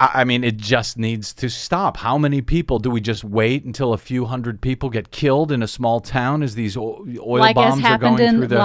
I, 0.00 0.10
I 0.20 0.24
mean, 0.24 0.44
it 0.44 0.56
just 0.56 0.96
needs 0.98 1.32
to 1.34 1.48
stop. 1.50 1.96
How 1.98 2.16
many 2.16 2.40
people 2.40 2.78
do 2.78 2.90
we 2.90 3.00
just 3.00 3.22
wait 3.24 3.64
until 3.64 3.92
a 3.92 3.98
few 3.98 4.24
hundred 4.24 4.60
people 4.60 4.88
get 4.90 5.10
killed 5.10 5.52
in 5.52 5.62
a 5.62 5.68
small 5.68 6.00
town 6.00 6.42
as 6.42 6.54
these 6.54 6.76
oil 6.76 7.04
like 7.06 7.50
as 7.50 7.54
bombs 7.72 7.84
are 7.84 7.86
happened 7.88 8.16
going 8.18 8.28
in 8.28 8.36
through 8.38 8.46
the? 8.48 8.56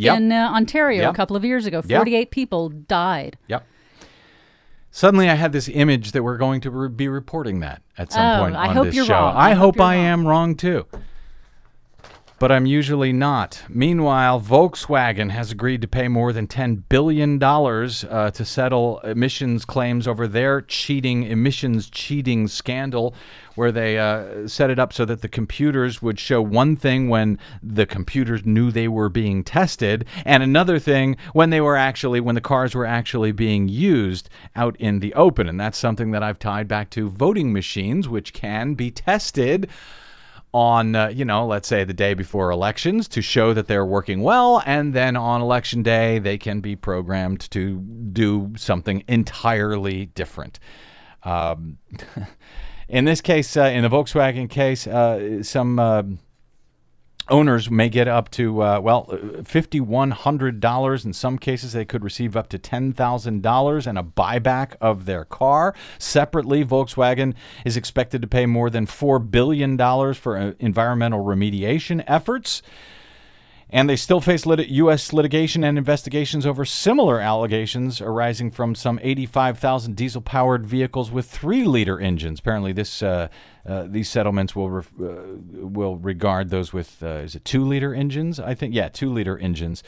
Yep. 0.00 0.16
in 0.16 0.32
uh, 0.32 0.50
Ontario 0.52 1.02
Yep. 1.02 1.12
a 1.12 1.16
couple 1.16 1.36
of 1.36 1.44
years 1.44 1.66
ago. 1.66 1.82
Yep. 1.86 1.98
48 1.98 2.30
people 2.30 2.68
died. 2.70 3.36
Yep. 3.46 3.64
Suddenly, 4.90 5.28
I 5.28 5.34
had 5.34 5.52
this 5.52 5.68
image 5.68 6.12
that 6.12 6.22
we're 6.22 6.38
going 6.38 6.60
to 6.62 6.70
re- 6.70 6.88
be 6.88 7.08
reporting 7.08 7.60
that 7.60 7.82
at 7.96 8.10
some 8.12 8.24
Oh, 8.24 8.42
point 8.44 8.56
I 8.56 8.68
on 8.68 8.76
hope 8.76 8.86
this 8.86 8.94
you're 8.96 9.04
show. 9.04 9.12
wrong. 9.14 9.36
I, 9.36 9.50
I 9.50 9.54
hope 9.54 9.76
hope 9.76 9.80
I 9.84 9.96
wrong. 9.96 10.04
am 10.04 10.26
wrong 10.26 10.54
too. 10.56 10.86
But 12.40 12.52
I'm 12.52 12.66
usually 12.66 13.12
not. 13.12 13.64
Meanwhile, 13.68 14.40
Volkswagen 14.40 15.30
has 15.30 15.50
agreed 15.50 15.82
to 15.82 15.88
pay 15.88 16.06
more 16.06 16.32
than 16.32 16.46
$10 16.46 16.84
billion 16.88 17.42
uh, 17.42 18.30
to 18.30 18.44
settle 18.44 19.00
emissions 19.00 19.64
claims 19.64 20.06
over 20.06 20.28
their 20.28 20.60
cheating, 20.60 21.24
emissions 21.24 21.90
cheating 21.90 22.46
scandal, 22.46 23.12
where 23.56 23.72
they 23.72 23.98
uh, 23.98 24.46
set 24.46 24.70
it 24.70 24.78
up 24.78 24.92
so 24.92 25.04
that 25.04 25.20
the 25.20 25.28
computers 25.28 26.00
would 26.00 26.20
show 26.20 26.40
one 26.40 26.76
thing 26.76 27.08
when 27.08 27.40
the 27.60 27.86
computers 27.86 28.46
knew 28.46 28.70
they 28.70 28.86
were 28.86 29.08
being 29.08 29.42
tested, 29.42 30.04
and 30.24 30.40
another 30.40 30.78
thing 30.78 31.16
when 31.32 31.50
they 31.50 31.60
were 31.60 31.76
actually, 31.76 32.20
when 32.20 32.36
the 32.36 32.40
cars 32.40 32.72
were 32.72 32.86
actually 32.86 33.32
being 33.32 33.66
used 33.66 34.30
out 34.54 34.76
in 34.76 35.00
the 35.00 35.12
open. 35.14 35.48
And 35.48 35.58
that's 35.58 35.76
something 35.76 36.12
that 36.12 36.22
I've 36.22 36.38
tied 36.38 36.68
back 36.68 36.90
to 36.90 37.08
voting 37.08 37.52
machines, 37.52 38.08
which 38.08 38.32
can 38.32 38.74
be 38.74 38.92
tested 38.92 39.68
on, 40.52 40.94
uh, 40.94 41.08
you 41.08 41.24
know, 41.24 41.46
let's 41.46 41.68
say 41.68 41.84
the 41.84 41.92
day 41.92 42.14
before 42.14 42.50
elections 42.50 43.08
to 43.08 43.22
show 43.22 43.52
that 43.54 43.66
they're 43.66 43.84
working 43.84 44.22
well. 44.22 44.62
And 44.66 44.94
then 44.94 45.16
on 45.16 45.40
election 45.40 45.82
day, 45.82 46.18
they 46.18 46.38
can 46.38 46.60
be 46.60 46.76
programmed 46.76 47.40
to 47.50 47.80
do 47.80 48.52
something 48.56 49.04
entirely 49.08 50.06
different. 50.06 50.58
Um, 51.22 51.78
in 52.88 53.04
this 53.04 53.20
case, 53.20 53.56
uh, 53.56 53.64
in 53.64 53.82
the 53.82 53.88
Volkswagen 53.88 54.48
case, 54.48 54.86
uh, 54.86 55.42
some. 55.42 56.18
Owners 57.30 57.70
may 57.70 57.88
get 57.88 58.08
up 58.08 58.30
to, 58.32 58.62
uh, 58.62 58.80
well, 58.80 59.06
$5,100. 59.06 61.04
In 61.04 61.12
some 61.12 61.38
cases, 61.38 61.72
they 61.72 61.84
could 61.84 62.02
receive 62.02 62.36
up 62.36 62.48
to 62.48 62.58
$10,000 62.58 63.86
and 63.86 63.98
a 63.98 64.02
buyback 64.02 64.76
of 64.80 65.04
their 65.04 65.24
car. 65.24 65.74
Separately, 65.98 66.64
Volkswagen 66.64 67.34
is 67.64 67.76
expected 67.76 68.22
to 68.22 68.28
pay 68.28 68.46
more 68.46 68.70
than 68.70 68.86
$4 68.86 69.30
billion 69.30 69.76
for 70.14 70.36
uh, 70.36 70.52
environmental 70.58 71.24
remediation 71.24 72.02
efforts. 72.06 72.62
And 73.70 73.88
they 73.88 73.96
still 73.96 74.20
face 74.20 74.46
lit- 74.46 74.68
U.S. 74.68 75.12
litigation 75.12 75.62
and 75.62 75.76
investigations 75.76 76.46
over 76.46 76.64
similar 76.64 77.20
allegations 77.20 78.00
arising 78.00 78.50
from 78.50 78.74
some 78.74 78.98
85,000 79.02 79.94
diesel-powered 79.94 80.66
vehicles 80.66 81.10
with 81.10 81.28
three-liter 81.28 82.00
engines. 82.00 82.40
Apparently, 82.40 82.72
this 82.72 83.02
uh, 83.02 83.28
uh, 83.66 83.86
these 83.86 84.08
settlements 84.08 84.56
will 84.56 84.70
ref- 84.70 84.92
uh, 84.98 85.36
will 85.52 85.96
regard 85.96 86.48
those 86.48 86.72
with 86.72 87.02
uh, 87.02 87.18
is 87.18 87.34
it 87.34 87.44
two-liter 87.44 87.94
engines? 87.94 88.40
I 88.40 88.54
think 88.54 88.74
yeah, 88.74 88.88
two-liter 88.88 89.36
engines. 89.36 89.82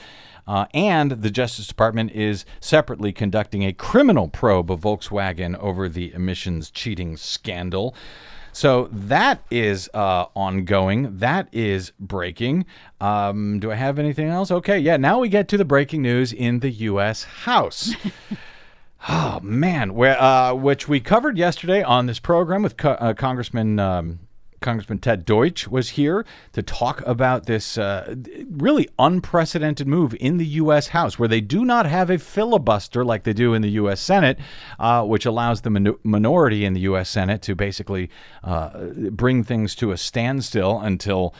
Uh, 0.46 0.66
and 0.74 1.12
the 1.12 1.30
Justice 1.30 1.66
Department 1.66 2.12
is 2.12 2.44
separately 2.60 3.12
conducting 3.12 3.64
a 3.64 3.72
criminal 3.72 4.28
probe 4.28 4.70
of 4.70 4.80
Volkswagen 4.80 5.56
over 5.58 5.88
the 5.88 6.12
emissions 6.12 6.70
cheating 6.70 7.16
scandal. 7.16 7.94
So 8.52 8.88
that 8.92 9.42
is 9.50 9.88
uh, 9.94 10.26
ongoing. 10.34 11.18
That 11.18 11.48
is 11.52 11.92
breaking. 11.98 12.66
Um, 13.00 13.60
do 13.60 13.70
I 13.70 13.74
have 13.76 13.98
anything 13.98 14.28
else? 14.28 14.50
Okay, 14.50 14.78
yeah. 14.78 14.96
Now 14.96 15.20
we 15.20 15.28
get 15.28 15.48
to 15.48 15.56
the 15.56 15.64
breaking 15.64 16.02
news 16.02 16.32
in 16.32 16.60
the 16.60 16.70
U.S. 16.70 17.22
House. 17.22 17.94
oh 19.08 19.40
man, 19.42 19.94
where 19.94 20.20
uh, 20.20 20.54
which 20.54 20.88
we 20.88 21.00
covered 21.00 21.38
yesterday 21.38 21.82
on 21.82 22.06
this 22.06 22.18
program 22.18 22.62
with 22.62 22.76
Co- 22.76 22.90
uh, 22.90 23.14
Congressman. 23.14 23.78
Um, 23.78 24.20
Congressman 24.60 24.98
Ted 24.98 25.24
Deutch 25.24 25.68
was 25.68 25.90
here 25.90 26.24
to 26.52 26.62
talk 26.62 27.02
about 27.06 27.46
this 27.46 27.78
uh, 27.78 28.14
really 28.50 28.88
unprecedented 28.98 29.86
move 29.86 30.14
in 30.20 30.36
the 30.36 30.46
U.S. 30.46 30.88
House, 30.88 31.18
where 31.18 31.28
they 31.28 31.40
do 31.40 31.64
not 31.64 31.86
have 31.86 32.10
a 32.10 32.18
filibuster 32.18 33.04
like 33.04 33.24
they 33.24 33.32
do 33.32 33.54
in 33.54 33.62
the 33.62 33.70
U.S. 33.70 34.00
Senate, 34.00 34.38
uh, 34.78 35.04
which 35.04 35.26
allows 35.26 35.62
the 35.62 35.70
min- 35.70 35.96
minority 36.02 36.64
in 36.64 36.74
the 36.74 36.80
U.S. 36.80 37.08
Senate 37.08 37.42
to 37.42 37.54
basically 37.54 38.10
uh, 38.44 38.86
bring 39.10 39.42
things 39.42 39.74
to 39.76 39.92
a 39.92 39.96
standstill 39.96 40.78
until 40.80 41.34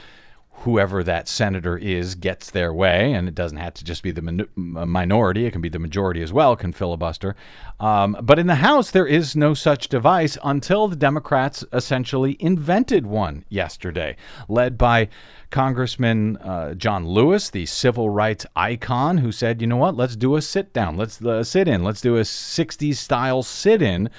whoever 0.61 1.02
that 1.02 1.26
senator 1.26 1.76
is 1.79 2.14
gets 2.14 2.50
their 2.50 2.73
way, 2.73 3.12
and 3.12 3.29
it 3.29 3.35
doesn't 3.35 3.59
have 3.59 3.75
to 3.75 3.85
just 3.85 4.02
be 4.02 4.11
the 4.11 4.23
min- 4.23 4.49
minority; 4.55 5.47
it 5.47 5.52
can 5.52 5.61
be 5.61 5.69
the 5.69 5.79
majority 5.79 6.23
as 6.23 6.33
well. 6.33 6.57
Can 6.57 6.73
filibuster, 6.73 7.35
um, 7.79 8.17
but 8.23 8.38
in 8.38 8.47
the 8.47 8.57
House 8.57 8.90
there 8.90 9.07
is 9.07 9.35
no 9.35 9.55
such 9.55 9.88
device 9.88 10.37
until 10.45 10.88
the 10.88 10.97
Democrats 10.97 11.64
essentially 11.73 12.37
invented 12.40 13.07
one 13.07 13.45
yesterday, 13.49 14.17
led 14.49 14.76
by 14.76 15.09
Congressman 15.50 16.37
uh, 16.38 16.75
John 16.75 17.07
Lewis, 17.07 17.50
the 17.50 17.67
civil 17.67 18.11
rights 18.11 18.47
icon, 18.55 19.19
who 19.19 19.33
said, 19.33 19.61
"You 19.61 19.67
know 19.67 19.76
what? 19.76 19.97
Let's 19.97 20.17
do 20.17 20.37
a 20.37 20.43
sit 20.43 20.73
down. 20.73 20.97
Let's 20.97 21.23
uh, 21.25 21.43
sit 21.43 21.69
in. 21.69 21.83
Let's 21.83 22.00
do 22.00 22.17
a 22.17 22.23
'60s 22.23 22.97
style 22.97 23.43
sit 23.43 23.83
in." 23.83 24.11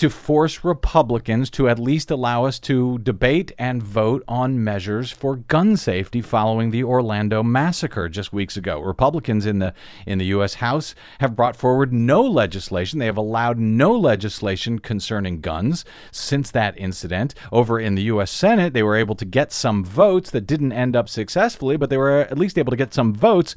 To 0.00 0.08
force 0.08 0.64
Republicans 0.64 1.50
to 1.50 1.68
at 1.68 1.78
least 1.78 2.10
allow 2.10 2.46
us 2.46 2.58
to 2.58 2.96
debate 3.00 3.52
and 3.58 3.82
vote 3.82 4.24
on 4.26 4.64
measures 4.64 5.10
for 5.10 5.36
gun 5.36 5.76
safety 5.76 6.22
following 6.22 6.70
the 6.70 6.82
Orlando 6.82 7.42
massacre 7.42 8.08
just 8.08 8.32
weeks 8.32 8.56
ago. 8.56 8.80
Republicans 8.80 9.44
in 9.44 9.58
the 9.58 9.74
in 10.06 10.16
the 10.16 10.24
US 10.36 10.54
House 10.54 10.94
have 11.18 11.36
brought 11.36 11.54
forward 11.54 11.92
no 11.92 12.22
legislation. 12.22 12.98
They 12.98 13.04
have 13.04 13.18
allowed 13.18 13.58
no 13.58 13.92
legislation 13.92 14.78
concerning 14.78 15.42
guns 15.42 15.84
since 16.10 16.50
that 16.50 16.78
incident. 16.78 17.34
Over 17.52 17.78
in 17.78 17.94
the 17.94 18.04
US 18.04 18.30
Senate, 18.30 18.72
they 18.72 18.82
were 18.82 18.96
able 18.96 19.16
to 19.16 19.26
get 19.26 19.52
some 19.52 19.84
votes 19.84 20.30
that 20.30 20.46
didn't 20.46 20.72
end 20.72 20.96
up 20.96 21.10
successfully, 21.10 21.76
but 21.76 21.90
they 21.90 21.98
were 21.98 22.20
at 22.20 22.38
least 22.38 22.56
able 22.56 22.70
to 22.70 22.76
get 22.78 22.94
some 22.94 23.12
votes 23.12 23.54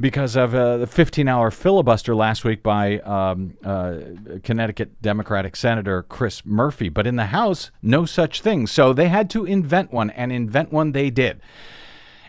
because 0.00 0.36
of 0.36 0.54
uh, 0.54 0.78
the 0.78 0.86
15 0.86 1.28
hour 1.28 1.50
filibuster 1.50 2.14
last 2.14 2.44
week 2.44 2.62
by 2.62 2.98
um, 3.00 3.54
uh, 3.64 3.98
Connecticut 4.42 5.00
Democratic 5.02 5.56
Senator 5.56 6.02
Chris 6.04 6.44
Murphy. 6.44 6.88
But 6.88 7.06
in 7.06 7.16
the 7.16 7.26
House, 7.26 7.70
no 7.82 8.04
such 8.04 8.40
thing. 8.40 8.66
So 8.66 8.92
they 8.92 9.08
had 9.08 9.30
to 9.30 9.44
invent 9.44 9.92
one, 9.92 10.10
and 10.10 10.32
invent 10.32 10.72
one 10.72 10.92
they 10.92 11.10
did. 11.10 11.40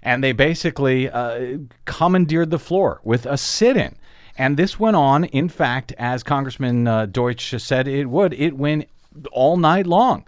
And 0.02 0.24
they 0.24 0.34
basically 0.34 1.10
uh, 1.10 1.58
commandeered 1.86 2.52
the 2.52 2.60
floor 2.60 3.02
with 3.04 3.26
a 3.26 3.38
sit 3.38 3.76
in. 3.76 3.96
And 4.38 4.58
this 4.58 4.80
went 4.80 4.96
on, 4.96 5.24
in 5.26 5.50
fact, 5.50 5.94
as 5.98 6.22
Congressman 6.22 6.88
uh, 6.88 7.06
Deutch 7.06 7.54
said 7.58 7.88
it 7.88 8.06
would, 8.06 8.34
it 8.34 8.56
went 8.56 8.88
all 9.32 9.58
night 9.58 9.88
long. 9.88 10.26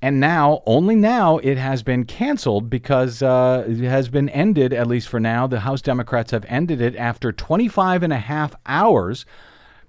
And 0.00 0.20
now, 0.20 0.62
only 0.64 0.94
now, 0.94 1.38
it 1.38 1.58
has 1.58 1.82
been 1.82 2.04
canceled 2.04 2.70
because 2.70 3.20
uh, 3.20 3.64
it 3.66 3.80
has 3.80 4.08
been 4.08 4.28
ended, 4.28 4.72
at 4.72 4.86
least 4.86 5.08
for 5.08 5.18
now. 5.18 5.48
The 5.48 5.60
House 5.60 5.82
Democrats 5.82 6.30
have 6.30 6.44
ended 6.48 6.80
it 6.80 6.94
after 6.94 7.32
25 7.32 8.04
and 8.04 8.12
a 8.12 8.18
half 8.18 8.54
hours 8.66 9.26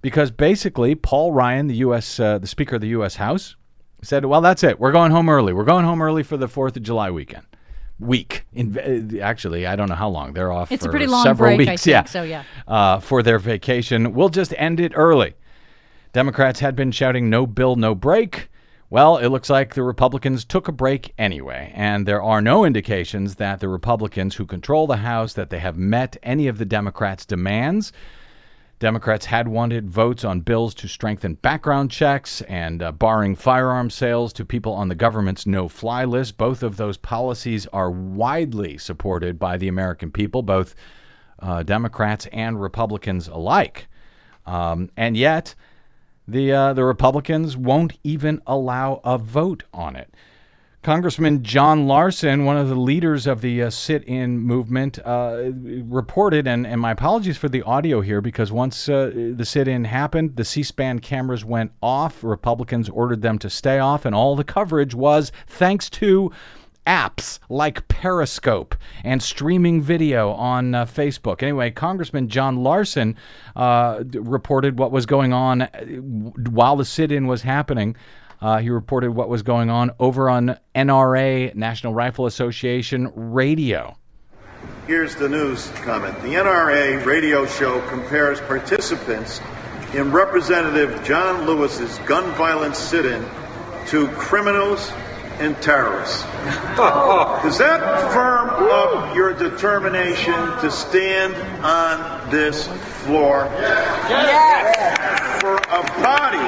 because 0.02 0.32
basically 0.32 0.96
Paul 0.96 1.32
Ryan, 1.32 1.68
the 1.68 1.76
U.S., 1.76 2.20
uh, 2.20 2.40
the 2.40 2.48
Speaker 2.48 2.76
of 2.76 2.82
the 2.82 2.88
U.S. 2.90 3.18
House, 3.18 3.56
said, 4.02 4.26
well, 4.26 4.42
that's 4.42 4.64
it. 4.64 4.80
We're 4.80 4.92
going 4.92 5.12
home 5.12 5.30
early. 5.30 5.54
We're 5.54 5.64
going 5.64 5.86
home 5.86 6.02
early 6.02 6.24
for 6.24 6.38
the 6.38 6.48
4th 6.48 6.76
of 6.78 6.82
July 6.84 7.12
weekend. 7.12 7.46
week. 8.00 8.46
In, 8.54 9.20
actually, 9.22 9.68
I 9.68 9.76
don't 9.76 9.90
know 9.90 9.96
how 9.96 10.10
long 10.10 10.34
they're 10.34 10.52
off. 10.52 10.72
It's 10.72 10.86
a 10.86 10.90
pretty 10.90 11.08
long 11.08 11.24
several 11.24 11.56
break, 11.56 11.68
I 11.68 11.72
weeks. 11.74 11.84
think, 11.84 11.94
yeah. 11.94 12.04
so 12.06 12.24
yeah. 12.24 12.44
Uh, 12.68 13.00
for 13.00 13.22
their 13.22 13.38
vacation, 13.38 14.14
we'll 14.14 14.30
just 14.30 14.54
end 14.58 14.80
it 14.80 14.94
early. 14.96 15.36
Democrats 16.14 16.60
had 16.62 16.76
been 16.76 16.92
shouting 16.92 17.30
"No 17.30 17.46
bill, 17.46 17.76
no 17.76 17.94
break." 17.94 18.49
Well, 18.92 19.18
it 19.18 19.28
looks 19.28 19.52
like 19.52 19.76
the 19.76 19.84
Republicans 19.84 20.44
took 20.44 20.68
a 20.68 20.72
break 20.72 21.14
anyway, 21.16 21.72
and 21.76 22.08
there 22.08 22.24
are 22.24 22.42
no 22.42 22.66
indications 22.66 23.36
that 23.36 23.60
the 23.60 23.70
Republicans 23.70 24.36
who 24.36 24.48
control 24.48 24.88
the 24.88 24.98
House 24.98 25.34
that 25.34 25.52
they 25.52 25.60
have 25.60 25.78
met 25.78 26.18
any 26.24 26.48
of 26.48 26.58
the 26.58 26.66
Democrats' 26.66 27.24
demands. 27.24 27.94
Democrats 28.80 29.28
had 29.28 29.48
wanted 29.48 29.92
votes 29.92 30.24
on 30.24 30.40
bills 30.40 30.74
to 30.74 30.88
strengthen 30.88 31.36
background 31.36 31.92
checks 31.92 32.42
and 32.44 32.82
uh, 32.82 32.92
barring 32.92 33.36
firearm 33.36 33.92
sales 33.92 34.34
to 34.34 34.44
people 34.44 34.74
on 34.74 34.88
the 34.88 34.96
government's 34.96 35.46
no 35.46 35.68
fly 35.68 36.04
list. 36.04 36.38
Both 36.38 36.64
of 36.64 36.78
those 36.78 36.98
policies 36.98 37.68
are 37.68 37.92
widely 37.92 38.80
supported 38.80 39.38
by 39.38 39.58
the 39.58 39.68
American 39.68 40.10
people, 40.10 40.42
both 40.42 40.74
uh, 41.38 41.62
Democrats 41.62 42.26
and 42.32 42.60
Republicans 42.60 43.28
alike. 43.28 43.88
Um, 44.48 44.90
and 44.98 45.16
yet, 45.16 45.54
the, 46.32 46.52
uh, 46.52 46.74
the 46.74 46.84
Republicans 46.84 47.58
won't 47.58 47.98
even 48.04 48.42
allow 48.46 49.02
a 49.04 49.18
vote 49.18 49.64
on 49.74 49.96
it. 49.96 50.14
Congressman 50.82 51.44
John 51.44 51.88
Larson, 51.88 52.46
one 52.46 52.56
of 52.56 52.70
the 52.70 52.76
leaders 52.76 53.28
of 53.28 53.42
the 53.42 53.64
uh, 53.64 53.70
sit 53.70 54.02
in 54.06 54.40
movement, 54.40 54.98
uh, 55.04 55.52
reported, 55.54 56.48
and, 56.48 56.66
and 56.66 56.80
my 56.80 56.92
apologies 56.92 57.36
for 57.36 57.50
the 57.50 57.62
audio 57.64 58.00
here 58.00 58.22
because 58.22 58.50
once 58.50 58.88
uh, 58.88 59.12
the 59.14 59.44
sit 59.44 59.68
in 59.68 59.84
happened, 59.84 60.38
the 60.38 60.46
C 60.46 60.64
SPAN 60.64 61.00
cameras 61.00 61.44
went 61.44 61.74
off. 61.84 62.24
Republicans 62.24 62.88
ordered 62.88 63.22
them 63.22 63.38
to 63.40 63.50
stay 63.50 63.78
off, 63.78 64.06
and 64.06 64.16
all 64.16 64.38
the 64.38 64.46
coverage 64.46 64.96
was 64.96 65.34
thanks 65.48 65.90
to 65.90 66.32
apps 66.90 67.38
like 67.50 67.88
Periscope 67.88 68.76
and 69.04 69.22
streaming 69.22 69.80
video 69.80 70.32
on 70.32 70.74
uh, 70.74 70.86
Facebook. 70.86 71.44
Anyway, 71.44 71.70
Congressman 71.70 72.30
John 72.30 72.64
Larson 72.64 73.16
uh, 73.56 74.04
reported 74.14 74.80
what 74.80 74.92
was 74.92 75.06
going 75.06 75.32
on 75.32 75.62
uh, 75.62 75.70
while 76.50 76.76
the 76.76 76.86
sit 76.86 77.12
in 77.12 77.28
was 77.28 77.44
happening. 77.44 77.96
Uh, 78.42 78.58
he 78.58 78.72
reported 78.72 79.12
what 79.12 79.30
was 79.30 79.44
going 79.44 79.70
on 79.70 79.92
over 80.00 80.32
on 80.32 80.58
NRA, 80.74 81.54
National 81.54 81.94
Rifle 81.94 82.26
Association 82.26 83.12
radio. 83.14 83.96
Here's 84.88 85.16
the 85.16 85.30
news 85.30 85.70
comment. 85.84 86.20
The 86.24 86.30
NRA 86.30 87.06
radio 87.06 87.46
show 87.46 87.88
compares 87.90 88.42
participants 88.42 89.42
in 89.94 90.12
Representative 90.12 91.04
John 91.04 91.46
Lewis's 91.46 92.00
gun 92.00 92.32
violence 92.34 92.80
sit 92.80 93.06
in 93.06 93.24
to 93.88 94.08
criminals 94.10 94.92
and 95.40 95.60
terrorists. 95.62 96.24
Does 96.76 97.58
that 97.58 98.12
firm 98.14 98.50
up 98.50 99.16
your 99.16 99.34
determination 99.34 100.34
to 100.34 100.70
stand 100.70 101.36
on 101.64 102.30
this 102.30 102.68
floor? 103.04 103.46
For 105.40 105.56
a 105.56 105.84
body 106.04 106.46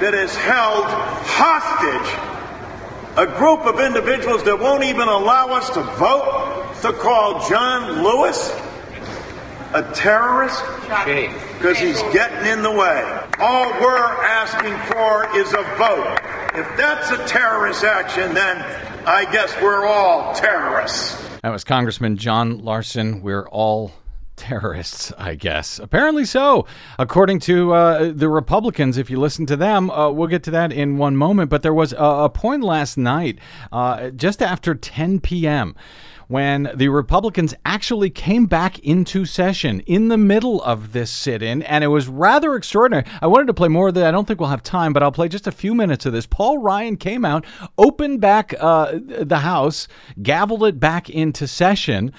that 0.00 0.14
is 0.14 0.34
held 0.36 0.84
hostage, 0.86 2.30
a 3.16 3.26
group 3.38 3.66
of 3.66 3.80
individuals 3.80 4.44
that 4.44 4.58
won't 4.58 4.84
even 4.84 5.08
allow 5.08 5.48
us 5.48 5.68
to 5.70 5.82
vote 5.82 6.74
to 6.82 6.92
call 6.92 7.48
John 7.48 8.02
Lewis 8.02 8.50
a 9.74 9.82
terrorist? 9.94 10.62
Because 11.58 11.78
he's 11.78 12.00
getting 12.12 12.50
in 12.50 12.62
the 12.62 12.70
way. 12.70 13.20
All 13.38 13.70
we're 13.80 13.96
asking 13.96 14.76
for 14.90 15.36
is 15.36 15.52
a 15.52 15.62
vote. 15.76 16.19
If 16.52 16.76
that's 16.76 17.10
a 17.12 17.26
terrorist 17.28 17.84
action, 17.84 18.34
then 18.34 18.58
I 19.06 19.24
guess 19.30 19.54
we're 19.62 19.86
all 19.86 20.34
terrorists. 20.34 21.16
That 21.42 21.50
was 21.50 21.62
Congressman 21.62 22.16
John 22.16 22.58
Larson. 22.64 23.22
We're 23.22 23.48
all 23.48 23.92
terrorists, 24.34 25.12
I 25.16 25.36
guess. 25.36 25.78
Apparently 25.78 26.24
so, 26.24 26.66
according 26.98 27.38
to 27.40 27.72
uh, 27.72 28.12
the 28.12 28.28
Republicans. 28.28 28.98
If 28.98 29.10
you 29.10 29.20
listen 29.20 29.46
to 29.46 29.56
them, 29.56 29.90
uh, 29.90 30.10
we'll 30.10 30.26
get 30.26 30.42
to 30.44 30.50
that 30.50 30.72
in 30.72 30.98
one 30.98 31.16
moment. 31.16 31.50
But 31.50 31.62
there 31.62 31.74
was 31.74 31.92
a, 31.92 31.96
a 31.96 32.28
point 32.28 32.64
last 32.64 32.96
night, 32.98 33.38
uh, 33.70 34.10
just 34.10 34.42
after 34.42 34.74
10 34.74 35.20
p.m., 35.20 35.76
when 36.30 36.70
the 36.76 36.88
Republicans 36.88 37.52
actually 37.66 38.08
came 38.08 38.46
back 38.46 38.78
into 38.78 39.24
session 39.24 39.80
in 39.80 40.06
the 40.06 40.16
middle 40.16 40.62
of 40.62 40.92
this 40.92 41.10
sit 41.10 41.42
in, 41.42 41.60
and 41.62 41.82
it 41.82 41.88
was 41.88 42.06
rather 42.06 42.54
extraordinary. 42.54 43.04
I 43.20 43.26
wanted 43.26 43.48
to 43.48 43.54
play 43.54 43.66
more 43.66 43.88
of 43.88 43.94
that. 43.94 44.06
I 44.06 44.12
don't 44.12 44.28
think 44.28 44.38
we'll 44.38 44.48
have 44.48 44.62
time, 44.62 44.92
but 44.92 45.02
I'll 45.02 45.10
play 45.10 45.28
just 45.28 45.48
a 45.48 45.52
few 45.52 45.74
minutes 45.74 46.06
of 46.06 46.12
this. 46.12 46.26
Paul 46.26 46.58
Ryan 46.58 46.96
came 46.96 47.24
out, 47.24 47.44
opened 47.76 48.20
back 48.20 48.54
uh, 48.60 48.96
the 49.02 49.40
House, 49.40 49.88
gavelled 50.20 50.68
it 50.68 50.78
back 50.78 51.10
into 51.10 51.48
session 51.48 52.12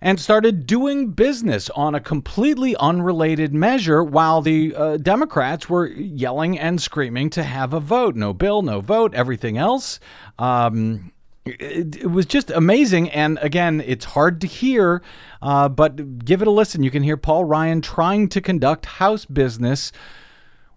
and 0.00 0.18
started 0.18 0.66
doing 0.66 1.10
business 1.10 1.68
on 1.70 1.94
a 1.94 2.00
completely 2.00 2.74
unrelated 2.76 3.52
measure 3.52 4.02
while 4.02 4.40
the 4.40 4.74
uh, 4.74 4.96
Democrats 4.96 5.68
were 5.68 5.88
yelling 5.88 6.58
and 6.58 6.80
screaming 6.80 7.28
to 7.28 7.42
have 7.42 7.74
a 7.74 7.80
vote. 7.80 8.16
No 8.16 8.32
bill, 8.32 8.62
no 8.62 8.80
vote, 8.80 9.12
everything 9.12 9.58
else. 9.58 10.00
Um, 10.38 11.12
it, 11.46 11.96
it 11.96 12.10
was 12.10 12.26
just 12.26 12.50
amazing. 12.50 13.10
And 13.10 13.38
again, 13.42 13.82
it's 13.86 14.04
hard 14.04 14.40
to 14.42 14.46
hear, 14.46 15.02
uh, 15.42 15.68
but 15.68 16.24
give 16.24 16.42
it 16.42 16.48
a 16.48 16.50
listen. 16.50 16.82
You 16.82 16.90
can 16.90 17.02
hear 17.02 17.16
Paul 17.16 17.44
Ryan 17.44 17.80
trying 17.80 18.28
to 18.30 18.40
conduct 18.40 18.86
House 18.86 19.24
business 19.24 19.92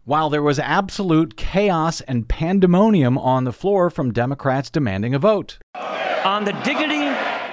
while 0.06 0.30
there 0.30 0.42
was 0.42 0.60
absolute 0.60 1.38
chaos 1.38 2.02
and 2.02 2.28
pandemonium 2.28 3.18
on 3.18 3.46
the 3.46 3.54
floor 3.54 3.90
from 3.90 4.12
Democrats 4.12 4.70
demanding 4.70 5.14
a 5.16 5.20
vote. 5.20 5.60
on 6.26 6.46
the 6.46 6.54
dignity 6.64 7.06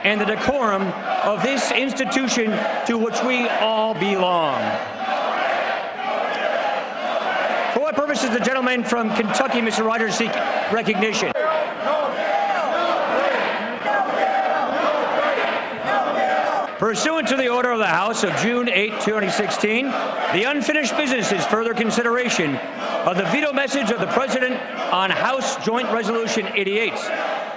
and 0.05 0.21
the 0.21 0.25
decorum 0.25 0.83
of 1.25 1.43
this 1.43 1.71
institution 1.73 2.51
to 2.87 2.97
which 2.97 3.21
we 3.25 3.49
all 3.49 3.95
belong. 3.95 4.61
For 7.75 7.81
what 7.81 7.95
purpose 7.95 8.23
does 8.23 8.31
the 8.33 8.45
gentleman 8.45 8.83
from 8.85 9.15
Kentucky, 9.15 9.61
Mr. 9.61 9.85
Rogers, 9.85 10.15
seek 10.15 10.35
recognition? 10.73 11.33
Pursuant 16.81 17.29
to 17.29 17.37
the 17.37 17.49
order 17.49 17.71
of 17.73 17.79
the 17.79 17.85
House 17.85 18.25
of 18.25 18.35
June 18.37 18.67
8, 18.67 19.05
2016, 19.05 19.85
the 19.85 20.45
unfinished 20.49 20.97
business 20.97 21.31
is 21.31 21.45
further 21.45 21.75
consideration 21.75 22.57
of 23.05 23.19
the 23.19 23.25
veto 23.25 23.53
message 23.53 23.91
of 23.91 24.01
the 24.01 24.07
President 24.07 24.55
on 24.91 25.11
House 25.11 25.63
Joint 25.63 25.93
Resolution 25.93 26.47
88. 26.55 26.95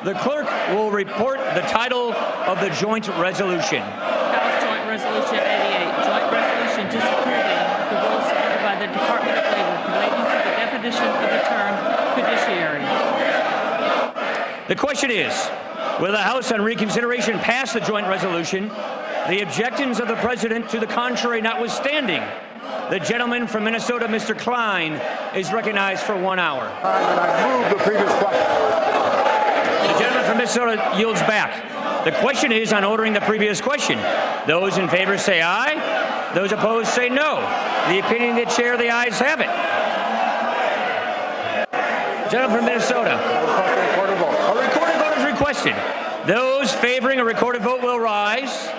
The 0.04 0.14
clerk 0.16 0.52
will 0.76 0.92
report 0.92 1.40
the 1.56 1.62
title 1.72 2.12
of 2.12 2.60
the 2.60 2.68
joint 2.72 3.08
resolution. 3.16 3.80
House 3.80 4.60
Joint 4.60 4.92
Resolution 4.92 5.40
88, 5.40 6.04
joint 6.04 6.28
resolution 6.28 6.84
disapproving 6.92 7.64
the 7.88 8.04
rules 8.04 8.28
submitted 8.28 8.60
by 8.60 8.76
the 8.76 8.92
Department 8.92 9.40
of 9.40 9.48
Labor 9.56 9.88
relating 9.88 10.20
to 10.20 10.36
the 10.36 10.56
definition 10.68 11.08
of 11.08 11.32
the 11.32 11.40
term 11.48 11.72
fiduciary. 12.20 12.84
The 14.68 14.76
question 14.76 15.12
is, 15.12 15.32
will 16.02 16.12
the 16.12 16.18
House 16.18 16.52
on 16.52 16.62
reconsideration 16.62 17.40
pass 17.40 17.72
the 17.72 17.80
joint 17.80 18.06
resolution, 18.10 18.70
the 19.30 19.42
objections 19.42 20.00
of 20.00 20.08
the 20.08 20.16
President 20.16 20.70
to 20.70 20.80
the 20.80 20.88
contrary 20.88 21.42
notwithstanding? 21.42 22.22
The 22.90 23.00
gentleman 23.00 23.48
from 23.48 23.64
Minnesota, 23.64 24.08
Mr. 24.08 24.38
Kline, 24.38 24.94
is 25.36 25.52
recognized 25.54 26.04
for 26.04 26.18
one 26.18 26.40
hour. 26.40 26.70
I 26.84 27.60
move 27.60 27.70
the 27.78 27.84
previous 27.84 28.14
question. 28.16 29.94
The 29.94 30.00
gentleman 30.00 30.26
from 30.26 30.38
Minnesota 30.38 30.98
yields 30.98 31.22
back. 31.22 32.06
The 32.06 32.12
question 32.20 32.52
is 32.52 32.74
on 32.74 32.84
ordering 32.84 33.14
the 33.14 33.22
previous 33.22 33.62
question. 33.62 33.98
Those 34.46 34.78
in 34.78 34.90
favor 34.90 35.18
say 35.18 35.42
aye. 35.42 36.32
Those 36.36 36.52
opposed 36.52 36.90
say 36.90 37.08
no. 37.08 37.40
The 37.88 38.00
opinion 38.00 38.38
of 38.38 38.46
the 38.48 38.54
chair, 38.54 38.76
the 38.76 38.90
ayes 38.90 39.20
have 39.20 39.40
it. 39.40 39.50
Gentleman 42.30 42.58
from 42.58 42.66
Minnesota. 42.66 43.14
A 43.14 44.56
recorded 44.56 44.98
vote 44.98 45.18
is 45.18 45.26
requested. 45.26 45.76
Those 46.26 46.74
favoring 46.74 47.20
a 47.20 47.24
recorded 47.24 47.62
vote 47.62 47.82
will 47.82 48.00
rise. 48.00 48.70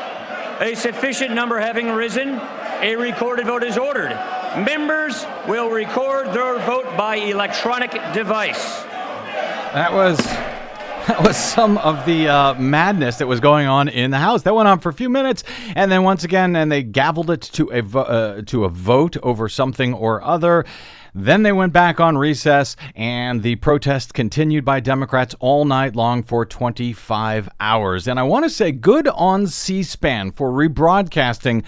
A 0.60 0.74
sufficient 0.76 1.34
number 1.34 1.58
having 1.58 1.88
risen, 1.90 2.40
a 2.80 2.94
recorded 2.94 3.46
vote 3.46 3.64
is 3.64 3.76
ordered. 3.76 4.10
Members 4.56 5.26
will 5.48 5.68
record 5.68 6.28
their 6.32 6.58
vote 6.60 6.96
by 6.96 7.16
electronic 7.16 7.90
device. 8.12 8.82
That 9.72 9.92
was 9.92 10.16
that 11.08 11.22
was 11.26 11.36
some 11.36 11.76
of 11.78 12.06
the 12.06 12.28
uh, 12.28 12.54
madness 12.54 13.16
that 13.18 13.26
was 13.26 13.40
going 13.40 13.66
on 13.66 13.88
in 13.88 14.12
the 14.12 14.18
House. 14.18 14.42
That 14.42 14.54
went 14.54 14.68
on 14.68 14.78
for 14.78 14.90
a 14.90 14.92
few 14.92 15.10
minutes, 15.10 15.42
and 15.74 15.90
then 15.90 16.04
once 16.04 16.22
again, 16.22 16.54
and 16.54 16.70
they 16.70 16.84
gavelled 16.84 17.30
it 17.30 17.42
to 17.54 17.72
a 17.72 17.82
vo- 17.82 18.02
uh, 18.02 18.42
to 18.42 18.64
a 18.64 18.68
vote 18.68 19.16
over 19.24 19.48
something 19.48 19.92
or 19.92 20.22
other. 20.22 20.64
Then 21.14 21.44
they 21.44 21.52
went 21.52 21.72
back 21.72 22.00
on 22.00 22.18
recess, 22.18 22.74
and 22.96 23.42
the 23.42 23.54
protest 23.56 24.14
continued 24.14 24.64
by 24.64 24.80
Democrats 24.80 25.36
all 25.38 25.64
night 25.64 25.94
long 25.94 26.24
for 26.24 26.44
25 26.44 27.48
hours. 27.60 28.08
And 28.08 28.18
I 28.18 28.24
want 28.24 28.44
to 28.44 28.50
say 28.50 28.72
good 28.72 29.06
on 29.08 29.46
C-SPAN 29.46 30.32
for 30.32 30.50
rebroadcasting 30.50 31.62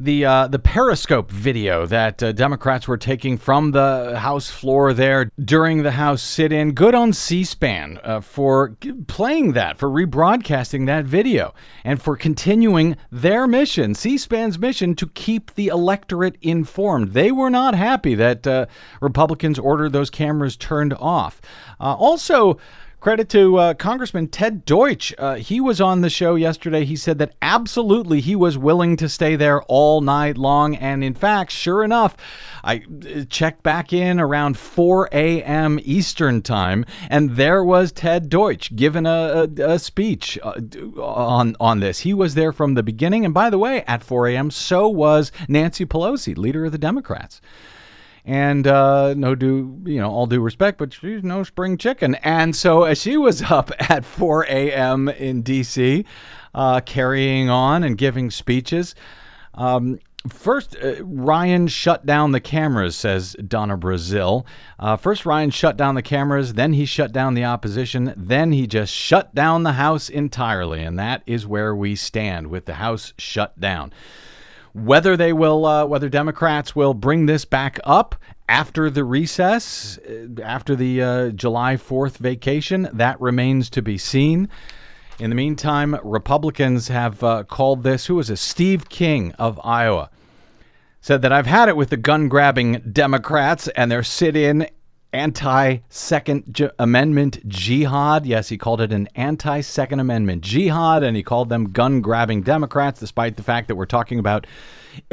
the 0.00 0.24
uh, 0.24 0.46
the 0.48 0.58
Periscope 0.58 1.30
video 1.30 1.86
that 1.86 2.22
uh, 2.22 2.32
Democrats 2.32 2.88
were 2.88 2.96
taking 2.96 3.38
from 3.38 3.70
the 3.70 4.18
House 4.18 4.50
floor 4.50 4.92
there 4.92 5.30
during 5.42 5.82
the 5.82 5.92
House 5.92 6.22
sit-in. 6.22 6.72
Good 6.72 6.94
on 6.94 7.12
C-SPAN 7.12 8.00
uh, 8.02 8.20
for 8.20 8.76
playing 9.06 9.52
that, 9.52 9.78
for 9.78 9.88
rebroadcasting 9.88 10.86
that 10.86 11.04
video, 11.04 11.54
and 11.84 12.00
for 12.02 12.16
continuing 12.16 12.96
their 13.10 13.46
mission, 13.46 13.94
C-SPAN's 13.94 14.58
mission 14.58 14.94
to 14.96 15.06
keep 15.08 15.54
the 15.54 15.68
electorate 15.68 16.36
informed. 16.42 17.12
They 17.12 17.30
were 17.32 17.50
not 17.50 17.74
happy 17.74 18.14
that 18.14 18.46
uh, 18.46 18.66
Republicans 19.00 19.58
ordered 19.58 19.92
those 19.92 20.10
cameras 20.10 20.56
turned 20.56 20.94
off. 20.94 21.40
Uh, 21.80 21.94
also. 21.94 22.58
Credit 23.04 23.28
to 23.28 23.58
uh, 23.58 23.74
Congressman 23.74 24.28
Ted 24.28 24.64
Deutch. 24.64 25.12
Uh, 25.18 25.34
he 25.34 25.60
was 25.60 25.78
on 25.78 26.00
the 26.00 26.08
show 26.08 26.36
yesterday. 26.36 26.86
He 26.86 26.96
said 26.96 27.18
that 27.18 27.34
absolutely 27.42 28.22
he 28.22 28.34
was 28.34 28.56
willing 28.56 28.96
to 28.96 29.10
stay 29.10 29.36
there 29.36 29.60
all 29.64 30.00
night 30.00 30.38
long. 30.38 30.74
And 30.74 31.04
in 31.04 31.12
fact, 31.12 31.50
sure 31.52 31.84
enough, 31.84 32.16
I 32.64 32.76
uh, 32.78 33.24
checked 33.28 33.62
back 33.62 33.92
in 33.92 34.18
around 34.18 34.56
4 34.56 35.10
a.m. 35.12 35.78
Eastern 35.82 36.40
Time, 36.40 36.86
and 37.10 37.36
there 37.36 37.62
was 37.62 37.92
Ted 37.92 38.30
Deutch 38.30 38.74
giving 38.74 39.04
a, 39.04 39.50
a, 39.58 39.72
a 39.72 39.78
speech 39.78 40.38
uh, 40.42 40.54
on, 40.98 41.56
on 41.60 41.80
this. 41.80 42.00
He 42.00 42.14
was 42.14 42.34
there 42.34 42.52
from 42.52 42.72
the 42.72 42.82
beginning. 42.82 43.26
And 43.26 43.34
by 43.34 43.50
the 43.50 43.58
way, 43.58 43.82
at 43.82 44.02
4 44.02 44.28
a.m., 44.28 44.50
so 44.50 44.88
was 44.88 45.30
Nancy 45.46 45.84
Pelosi, 45.84 46.38
leader 46.38 46.64
of 46.64 46.72
the 46.72 46.78
Democrats 46.78 47.42
and 48.24 48.66
uh, 48.66 49.14
no 49.14 49.34
due, 49.34 49.80
you 49.84 50.00
know, 50.00 50.10
all 50.10 50.26
due 50.26 50.40
respect, 50.40 50.78
but 50.78 50.92
she's 50.92 51.22
no 51.22 51.42
spring 51.42 51.76
chicken. 51.76 52.14
And 52.16 52.56
so 52.56 52.84
as 52.84 53.00
she 53.00 53.16
was 53.16 53.42
up 53.50 53.70
at 53.90 54.04
4 54.04 54.44
a.m. 54.44 55.08
in 55.08 55.42
D.C., 55.42 56.04
uh, 56.54 56.80
carrying 56.80 57.50
on 57.50 57.82
and 57.82 57.98
giving 57.98 58.30
speeches. 58.30 58.94
Um, 59.54 59.98
First, 60.28 60.74
uh, 60.82 61.04
Ryan 61.04 61.68
shut 61.68 62.06
down 62.06 62.32
the 62.32 62.40
cameras, 62.40 62.96
says 62.96 63.36
Donna 63.46 63.76
Brazile. 63.76 64.46
Uh, 64.78 64.96
first, 64.96 65.26
Ryan 65.26 65.50
shut 65.50 65.76
down 65.76 65.96
the 65.96 66.02
cameras, 66.02 66.54
then 66.54 66.72
he 66.72 66.86
shut 66.86 67.12
down 67.12 67.34
the 67.34 67.44
opposition, 67.44 68.14
then 68.16 68.50
he 68.50 68.66
just 68.66 68.90
shut 68.90 69.34
down 69.34 69.64
the 69.64 69.72
House 69.72 70.08
entirely. 70.08 70.82
And 70.82 70.98
that 70.98 71.22
is 71.26 71.46
where 71.46 71.76
we 71.76 71.94
stand 71.94 72.46
with 72.46 72.64
the 72.64 72.74
House 72.74 73.12
shut 73.18 73.60
down. 73.60 73.92
Whether 74.74 75.16
they 75.16 75.32
will, 75.32 75.64
uh, 75.64 75.86
whether 75.86 76.08
Democrats 76.08 76.74
will 76.74 76.94
bring 76.94 77.26
this 77.26 77.44
back 77.44 77.78
up 77.84 78.16
after 78.48 78.90
the 78.90 79.04
recess, 79.04 79.98
uh, 79.98 80.42
after 80.42 80.74
the 80.74 81.00
uh, 81.00 81.28
July 81.30 81.76
4th 81.76 82.16
vacation, 82.16 82.88
that 82.92 83.20
remains 83.20 83.70
to 83.70 83.82
be 83.82 83.96
seen. 83.96 84.48
In 85.20 85.30
the 85.30 85.36
meantime, 85.36 85.96
Republicans 86.02 86.88
have 86.88 87.22
uh, 87.22 87.44
called 87.44 87.84
this, 87.84 88.06
who 88.06 88.18
is 88.18 88.30
it? 88.30 88.38
Steve 88.38 88.88
King 88.88 89.30
of 89.38 89.60
Iowa 89.62 90.10
said 91.00 91.22
that 91.22 91.32
I've 91.32 91.46
had 91.46 91.68
it 91.68 91.76
with 91.76 91.90
the 91.90 91.96
gun 91.96 92.28
grabbing 92.28 92.80
Democrats 92.90 93.68
and 93.68 93.92
their 93.92 94.02
sit 94.02 94.34
in 94.34 94.66
anti 95.14 95.78
Second 95.88 96.70
Amendment 96.78 97.46
jihad. 97.48 98.26
Yes, 98.26 98.48
he 98.48 98.58
called 98.58 98.80
it 98.80 98.92
an 98.92 99.08
anti 99.14 99.60
Second 99.60 100.00
Amendment 100.00 100.42
jihad, 100.42 101.02
and 101.02 101.16
he 101.16 101.22
called 101.22 101.48
them 101.48 101.70
gun 101.70 102.00
grabbing 102.00 102.42
Democrats, 102.42 103.00
despite 103.00 103.36
the 103.36 103.42
fact 103.42 103.68
that 103.68 103.76
we're 103.76 103.86
talking 103.86 104.18
about 104.18 104.46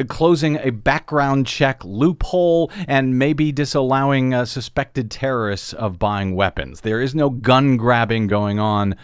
closing 0.08 0.58
a 0.58 0.72
background 0.72 1.48
check 1.48 1.84
loophole 1.84 2.72
and 2.88 3.18
maybe 3.18 3.52
disallowing 3.52 4.34
uh, 4.34 4.46
suspected 4.46 5.10
terrorists 5.10 5.74
of 5.74 6.00
buying 6.00 6.36
weapons. 6.36 6.82
There 6.82 7.02
is 7.02 7.16
no 7.16 7.30
gun 7.30 7.78
grabbing 7.78 8.28
going 8.28 8.60
on 8.60 8.96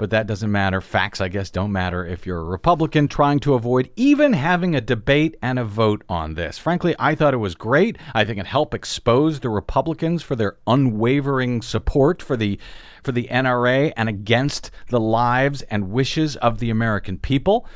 but 0.00 0.08
that 0.08 0.26
doesn't 0.26 0.50
matter. 0.50 0.80
Facts, 0.80 1.20
I 1.20 1.28
guess, 1.28 1.50
don't 1.50 1.72
matter 1.72 2.06
if 2.06 2.24
you're 2.24 2.40
a 2.40 2.44
Republican 2.44 3.06
trying 3.06 3.38
to 3.40 3.52
avoid 3.52 3.90
even 3.96 4.32
having 4.32 4.74
a 4.74 4.80
debate 4.80 5.36
and 5.42 5.58
a 5.58 5.64
vote 5.64 6.02
on 6.08 6.32
this. 6.32 6.56
Frankly, 6.56 6.96
I 6.98 7.14
thought 7.14 7.34
it 7.34 7.36
was 7.36 7.54
great. 7.54 7.98
I 8.14 8.24
think 8.24 8.38
it 8.38 8.46
helped 8.46 8.72
expose 8.72 9.40
the 9.40 9.50
Republicans 9.50 10.22
for 10.22 10.36
their 10.36 10.56
unwavering 10.66 11.60
support 11.60 12.22
for 12.22 12.34
the 12.34 12.58
for 13.02 13.12
the 13.12 13.28
NRA 13.30 13.92
and 13.94 14.08
against 14.08 14.70
the 14.88 14.98
lives 14.98 15.60
and 15.62 15.90
wishes 15.90 16.34
of 16.36 16.60
the 16.60 16.70
American 16.70 17.18
people. 17.18 17.66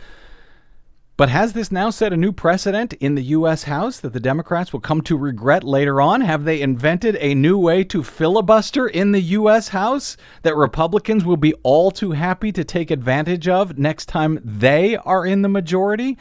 But 1.16 1.28
has 1.28 1.52
this 1.52 1.70
now 1.70 1.90
set 1.90 2.12
a 2.12 2.16
new 2.16 2.32
precedent 2.32 2.92
in 2.94 3.14
the 3.14 3.22
U.S. 3.22 3.64
House 3.64 4.00
that 4.00 4.12
the 4.12 4.18
Democrats 4.18 4.72
will 4.72 4.80
come 4.80 5.00
to 5.02 5.16
regret 5.16 5.62
later 5.62 6.00
on? 6.00 6.22
Have 6.22 6.42
they 6.42 6.60
invented 6.60 7.16
a 7.20 7.36
new 7.36 7.56
way 7.56 7.84
to 7.84 8.02
filibuster 8.02 8.88
in 8.88 9.12
the 9.12 9.20
U.S. 9.20 9.68
House 9.68 10.16
that 10.42 10.56
Republicans 10.56 11.24
will 11.24 11.36
be 11.36 11.54
all 11.62 11.92
too 11.92 12.10
happy 12.10 12.50
to 12.50 12.64
take 12.64 12.90
advantage 12.90 13.46
of 13.46 13.78
next 13.78 14.06
time 14.06 14.40
they 14.42 14.96
are 14.96 15.24
in 15.24 15.42
the 15.42 15.48
majority? 15.48 16.18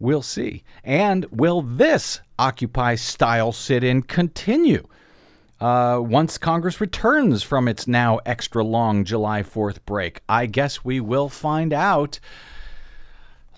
We'll 0.00 0.22
see. 0.22 0.64
And 0.82 1.24
will 1.26 1.62
this 1.62 2.20
Occupy 2.36 2.96
style 2.96 3.52
sit 3.52 3.84
in 3.84 4.02
continue? 4.02 4.88
Uh, 5.60 6.00
once 6.02 6.36
Congress 6.36 6.80
returns 6.80 7.44
from 7.44 7.68
its 7.68 7.86
now 7.86 8.18
extra 8.26 8.64
long 8.64 9.04
July 9.04 9.44
4th 9.44 9.78
break? 9.86 10.20
I 10.28 10.46
guess 10.46 10.84
we 10.84 10.98
will 10.98 11.28
find 11.28 11.72
out. 11.72 12.18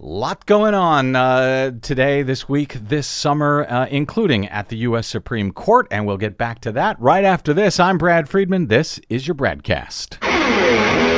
Lot 0.01 0.47
going 0.47 0.75
on 0.75 1.17
uh, 1.17 1.73
today, 1.83 2.23
this 2.23 2.49
week, 2.49 2.75
this 2.75 3.07
summer, 3.09 3.67
uh, 3.69 3.87
including 3.87 4.47
at 4.47 4.69
the 4.69 4.77
U.S. 4.77 5.09
Supreme 5.09 5.51
Court, 5.51 5.89
and 5.91 6.07
we'll 6.07 6.17
get 6.17 6.39
back 6.39 6.61
to 6.61 6.73
that 6.73 7.01
right 7.01 7.25
after 7.25 7.53
this. 7.53 7.81
I'm 7.81 7.99
Brad 7.99 8.29
Friedman. 8.29 8.69
This 8.69 9.01
is 9.09 9.27
your 9.27 9.35
BradCast. 9.35 11.18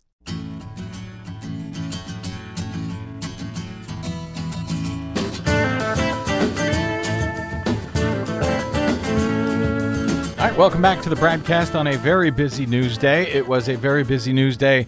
All 10.41 10.47
right, 10.47 10.57
welcome 10.57 10.81
back 10.81 11.03
to 11.03 11.09
the 11.09 11.15
BradCast 11.15 11.79
on 11.79 11.85
a 11.85 11.95
very 11.97 12.31
busy 12.31 12.65
news 12.65 12.97
day. 12.97 13.31
It 13.31 13.47
was 13.47 13.69
a 13.69 13.75
very 13.75 14.03
busy 14.03 14.33
news 14.33 14.57
day 14.57 14.87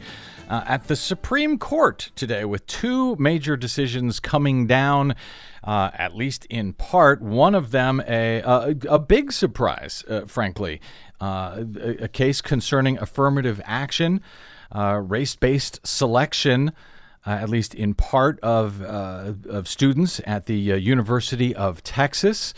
uh, 0.49 0.63
at 0.65 0.87
the 0.87 0.95
Supreme 0.95 1.59
Court 1.59 2.09
today 2.15 2.43
with 2.43 2.65
two 2.65 3.15
major 3.17 3.55
decisions 3.55 4.19
coming 4.19 4.65
down. 4.65 5.13
Uh, 5.63 5.91
at 5.93 6.15
least 6.15 6.45
in 6.45 6.73
part, 6.73 7.21
one 7.21 7.53
of 7.53 7.69
them 7.69 8.01
a 8.07 8.41
a, 8.41 8.75
a 8.89 8.97
big 8.97 9.31
surprise, 9.31 10.03
uh, 10.09 10.21
frankly, 10.21 10.81
uh, 11.21 11.63
a, 11.79 12.05
a, 12.05 12.07
case 12.07 12.41
concerning 12.41 12.97
affirmative 12.97 13.61
action, 13.63 14.21
uh, 14.71 14.99
race-based 15.03 15.85
selection. 15.85 16.71
Uh, 17.27 17.29
at 17.29 17.47
least 17.47 17.75
in 17.75 17.93
part 17.93 18.39
of 18.41 18.81
of 18.81 19.67
students 19.67 20.19
at 20.25 20.47
the 20.47 20.55
University 20.55 21.55
of 21.55 21.83
Texas. 21.83 22.55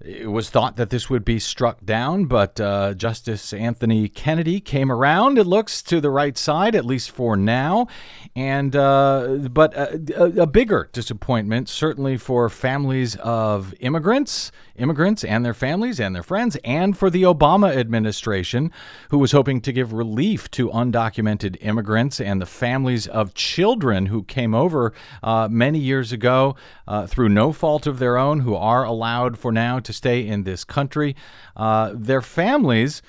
It 0.00 0.30
was 0.30 0.48
thought 0.48 0.76
that 0.76 0.90
this 0.90 1.10
would 1.10 1.24
be 1.24 1.40
struck 1.40 1.84
down, 1.84 2.26
but 2.26 2.60
uh, 2.60 2.94
Justice 2.94 3.52
Anthony 3.52 4.08
Kennedy 4.08 4.60
came 4.60 4.92
around. 4.92 5.38
It 5.38 5.44
looks 5.44 5.82
to 5.82 6.00
the 6.00 6.10
right 6.10 6.38
side, 6.38 6.76
at 6.76 6.84
least 6.84 7.10
for 7.10 7.36
now. 7.36 7.88
And 8.36 8.76
uh, 8.76 9.48
but 9.50 9.74
a, 9.74 10.00
a, 10.16 10.42
a, 10.42 10.46
bigger 10.46 10.88
disappointment, 10.92 11.68
certainly 11.68 12.16
for 12.16 12.48
families 12.48 13.16
of 13.16 13.74
immigrants, 13.80 14.52
immigrants 14.78 15.24
and 15.24 15.44
their 15.44 15.54
families 15.54 16.00
and 16.00 16.14
their 16.14 16.22
friends, 16.22 16.56
and 16.64 16.96
for 16.96 17.10
the 17.10 17.22
Obama 17.22 17.76
administration, 17.76 18.72
who 19.10 19.18
was 19.18 19.32
hoping 19.32 19.60
to 19.60 19.72
give 19.72 19.92
relief 19.92 20.50
to 20.52 20.70
undocumented 20.70 21.56
immigrants 21.60 22.20
and 22.20 22.40
the 22.40 22.46
families 22.46 23.06
of 23.06 23.34
children 23.34 24.06
who 24.06 24.22
came 24.22 24.54
over 24.54 24.92
uh, 25.22 25.48
many 25.50 25.78
years 25.78 26.12
ago 26.12 26.56
uh, 26.86 27.06
through 27.06 27.28
no 27.28 27.52
fault 27.52 27.86
of 27.86 27.98
their 27.98 28.16
own, 28.16 28.40
who 28.40 28.54
are 28.54 28.84
allowed 28.84 29.38
for 29.38 29.52
now 29.52 29.78
to 29.78 29.92
stay 29.92 30.26
in 30.26 30.44
this 30.44 30.64
country. 30.64 31.14
Uh, 31.56 31.92
their 31.94 32.22
families 32.22 33.02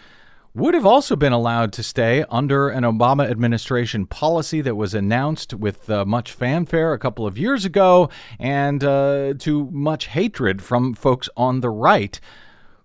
would 0.54 0.74
have 0.74 0.86
also 0.86 1.16
been 1.16 1.34
allowed 1.34 1.72
to 1.74 1.84
stay 1.84 2.26
under 2.30 2.70
an 2.70 2.84
Obama 2.84 3.30
administration 3.30 4.06
policy 4.06 4.62
that 4.62 4.76
was 4.76 4.94
announced 4.94 5.54
with 5.54 5.90
uh, 5.90 6.06
much 6.06 6.32
fanfare 6.32 6.94
a 6.94 7.00
couple 7.00 7.28
of 7.28 7.38
years 7.38 7.66
ago 7.66 8.10
and 8.40 8.84
uh, 8.84 9.34
to 9.38 9.70
much 9.72 10.08
hatred 10.08 10.62
from 10.62 10.94
folks 10.94 11.30
on 11.38 11.62
the 11.62 11.70
right 11.70 12.20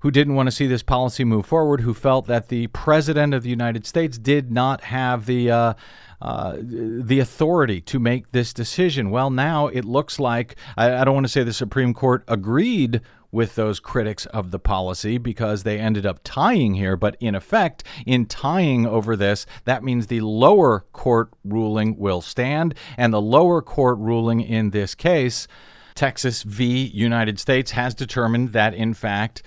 who 0.04 0.10
didn't 0.10 0.34
want 0.34 0.46
to 0.46 0.50
see 0.50 0.66
this 0.66 0.82
policy 0.82 1.24
move 1.24 1.46
forward, 1.46 1.80
who 1.80 1.94
felt 1.94 2.26
that 2.26 2.48
the 2.48 2.66
president 2.66 3.32
of 3.32 3.42
the 3.42 3.48
United 3.48 3.86
States 3.86 4.18
did 4.18 4.52
not 4.52 4.82
have 4.82 5.24
the 5.24 5.50
uh, 5.50 5.72
uh, 6.20 6.56
the 6.60 7.20
authority 7.20 7.80
to 7.80 7.98
make 7.98 8.30
this 8.30 8.52
decision. 8.52 9.10
Well, 9.10 9.30
now 9.30 9.68
it 9.68 9.86
looks 9.86 10.20
like 10.20 10.56
I, 10.76 10.98
I 10.98 11.04
don't 11.04 11.14
want 11.14 11.24
to 11.24 11.32
say 11.32 11.42
the 11.42 11.54
Supreme 11.54 11.94
Court 11.94 12.22
agreed 12.28 13.00
with 13.34 13.56
those 13.56 13.80
critics 13.80 14.26
of 14.26 14.52
the 14.52 14.60
policy 14.60 15.18
because 15.18 15.64
they 15.64 15.78
ended 15.78 16.06
up 16.06 16.20
tying 16.22 16.74
here. 16.74 16.96
But 16.96 17.16
in 17.18 17.34
effect, 17.34 17.82
in 18.06 18.26
tying 18.26 18.86
over 18.86 19.16
this, 19.16 19.44
that 19.64 19.82
means 19.82 20.06
the 20.06 20.20
lower 20.20 20.84
court 20.92 21.30
ruling 21.44 21.98
will 21.98 22.20
stand. 22.20 22.74
And 22.96 23.12
the 23.12 23.20
lower 23.20 23.60
court 23.60 23.98
ruling 23.98 24.40
in 24.40 24.70
this 24.70 24.94
case, 24.94 25.48
Texas 25.96 26.44
v. 26.44 26.84
United 26.84 27.40
States, 27.40 27.72
has 27.72 27.92
determined 27.92 28.52
that, 28.52 28.72
in 28.72 28.94
fact, 28.94 29.42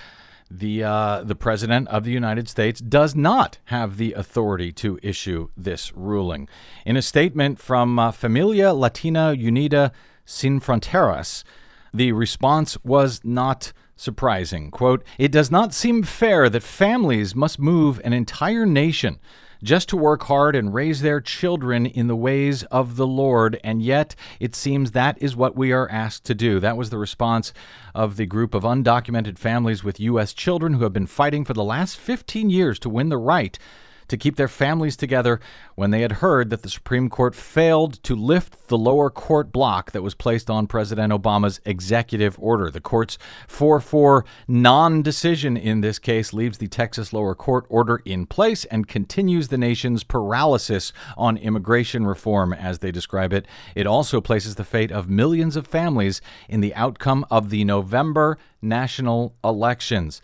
the 0.52 0.84
uh, 0.84 1.23
the 1.23 1.36
president 1.36 1.89
of 1.89 2.06
the 2.06 2.12
United 2.12 2.47
States 2.47 2.80
does 2.80 3.15
not 3.15 3.58
have 3.65 3.97
the 3.97 4.13
authority 4.13 4.71
to 4.71 4.97
issue 5.04 5.50
this 5.58 5.93
ruling. 5.93 6.47
In 6.86 6.95
a 6.95 7.02
statement 7.02 7.60
from 7.60 8.00
uh, 8.00 8.12
Familia 8.12 8.73
Latina 8.73 9.34
Unida 9.36 9.91
Sin 10.23 10.62
Fronteras, 10.62 11.43
the 11.98 12.12
response 12.12 12.78
was 12.84 13.22
not 13.24 13.74
surprising. 13.96 14.72
Quote, 14.72 15.04
It 15.18 15.32
does 15.32 15.52
not 15.52 15.74
seem 15.74 16.04
fair 16.04 16.50
that 16.50 16.64
families 16.64 17.36
must 17.36 17.60
move 17.60 18.00
an 18.04 18.14
entire 18.14 18.66
nation 18.66 19.20
just 19.64 19.90
to 19.90 19.98
work 19.98 20.24
hard 20.24 20.56
and 20.56 20.74
raise 20.74 21.02
their 21.02 21.20
children 21.20 21.86
in 21.86 22.08
the 22.08 22.16
ways 22.16 22.64
of 22.66 22.96
the 22.96 23.08
Lord, 23.08 23.60
and 23.64 23.82
yet 23.82 24.16
it 24.40 24.56
seems 24.56 24.92
that 24.92 25.18
is 25.22 25.36
what 25.36 25.56
we 25.56 25.72
are 25.72 25.90
asked 25.90 26.26
to 26.26 26.36
do. 26.36 26.60
That 26.60 26.78
was 26.78 26.90
the 26.90 26.98
response 26.98 27.54
of 27.96 28.18
the 28.18 28.26
group 28.26 28.54
of 28.54 28.64
undocumented 28.64 29.38
families 29.38 29.84
with 29.84 30.00
U.S. 30.00 30.34
children 30.34 30.74
who 30.74 30.84
have 30.84 30.94
been 30.94 31.08
fighting 31.08 31.44
for 31.44 31.54
the 31.54 31.64
last 31.64 31.98
15 31.98 32.50
years 32.50 32.80
to 32.80 32.90
win 32.90 33.10
the 33.10 33.18
right 33.18 33.58
to 34.08 34.17
keep 34.17 34.36
their 34.36 34.48
families 34.48 34.96
together 34.96 35.39
when 35.76 35.91
they 35.91 36.02
had 36.02 36.13
heard 36.13 36.50
that 36.50 36.62
the 36.62 36.70
Supreme 36.70 37.10
Court 37.10 37.36
failed 37.36 38.02
to 38.04 38.15
lift 38.15 38.67
the 38.67 38.78
lower 38.78 39.10
court 39.10 39.52
block 39.52 39.91
that 39.91 40.02
was 40.02 40.15
placed 40.15 40.50
on 40.50 40.67
President 40.67 41.13
Obama's 41.13 41.60
executive 41.65 42.38
order. 42.39 42.72
The 42.72 42.82
court's 42.82 43.17
4 43.48 43.80
4 43.80 44.26
non 44.48 45.02
decision 45.02 45.58
in 45.58 45.82
this 45.82 46.00
case 46.00 46.34
leaves 46.34 46.58
the 46.58 46.67
Texas 46.67 47.13
lower 47.13 47.36
court 47.36 47.65
order 47.70 48.02
in 48.06 48.26
place 48.26 48.65
and 48.65 48.88
continues 48.88 49.48
the 49.50 49.58
nation's 49.58 50.04
paralysis 50.04 50.93
on 51.17 51.38
immigration 51.38 52.06
reform, 52.06 52.54
as 52.54 52.80
they 52.80 52.91
describe 52.91 53.34
it. 53.34 53.46
It 53.76 53.88
also 53.88 54.22
places 54.22 54.56
the 54.56 54.63
fate 54.63 54.91
of 54.91 55.10
millions 55.10 55.56
of 55.56 55.67
families 55.67 56.22
in 56.50 56.62
the 56.62 56.74
outcome 56.76 57.26
of 57.30 57.50
the 57.50 57.63
November 57.63 58.38
national 58.62 59.36
elections 59.43 60.22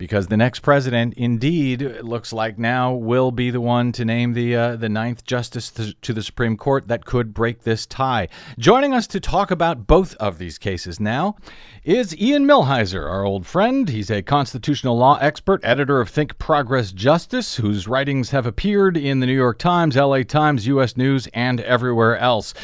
because 0.00 0.28
the 0.28 0.36
next 0.36 0.60
president, 0.60 1.12
indeed, 1.18 1.82
it 1.82 2.06
looks 2.06 2.32
like 2.32 2.58
now 2.58 2.90
will 2.90 3.30
be 3.30 3.50
the 3.50 3.60
one 3.60 3.92
to 3.92 4.02
name 4.02 4.32
the 4.32 4.56
uh, 4.56 4.74
the 4.74 4.88
ninth 4.88 5.26
justice 5.26 5.70
to 5.70 6.12
the 6.14 6.22
Supreme 6.22 6.56
Court 6.56 6.88
that 6.88 7.04
could 7.04 7.34
break 7.34 7.64
this 7.64 7.84
tie. 7.84 8.26
Joining 8.58 8.94
us 8.94 9.06
to 9.08 9.20
talk 9.20 9.50
about 9.50 9.86
both 9.86 10.14
of 10.14 10.38
these 10.38 10.56
cases 10.56 11.00
now 11.00 11.36
is 11.84 12.16
Ian 12.18 12.46
Millhiser, 12.46 13.06
our 13.06 13.24
old 13.24 13.44
friend. 13.44 13.90
He's 13.90 14.10
a 14.10 14.22
constitutional 14.22 14.96
law 14.96 15.18
expert, 15.20 15.60
editor 15.62 16.00
of 16.00 16.08
Think 16.08 16.38
Progress 16.38 16.92
Justice, 16.92 17.56
whose 17.56 17.86
writings 17.86 18.30
have 18.30 18.46
appeared 18.46 18.96
in 18.96 19.20
the 19.20 19.26
New 19.26 19.34
York 19.34 19.58
Times, 19.58 19.98
L.A. 19.98 20.24
Times, 20.24 20.66
U.S. 20.66 20.96
News, 20.96 21.28
and 21.34 21.60
everywhere 21.60 22.16
else. 22.16 22.54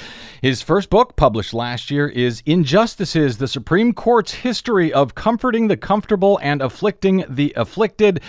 His 0.41 0.63
first 0.63 0.89
book, 0.89 1.17
published 1.17 1.53
last 1.53 1.91
year, 1.91 2.09
is 2.09 2.43
Injustices: 2.47 3.37
The 3.37 3.49
Supreme 3.49 3.93
Court's 3.93 4.33
History 4.33 4.91
of 4.91 5.15
Comforting 5.15 5.69
the 5.69 5.77
Comfortable 5.77 6.39
and 6.43 6.63
Afflicting 6.63 7.26
the 7.29 7.53
afflicted. 7.57 8.21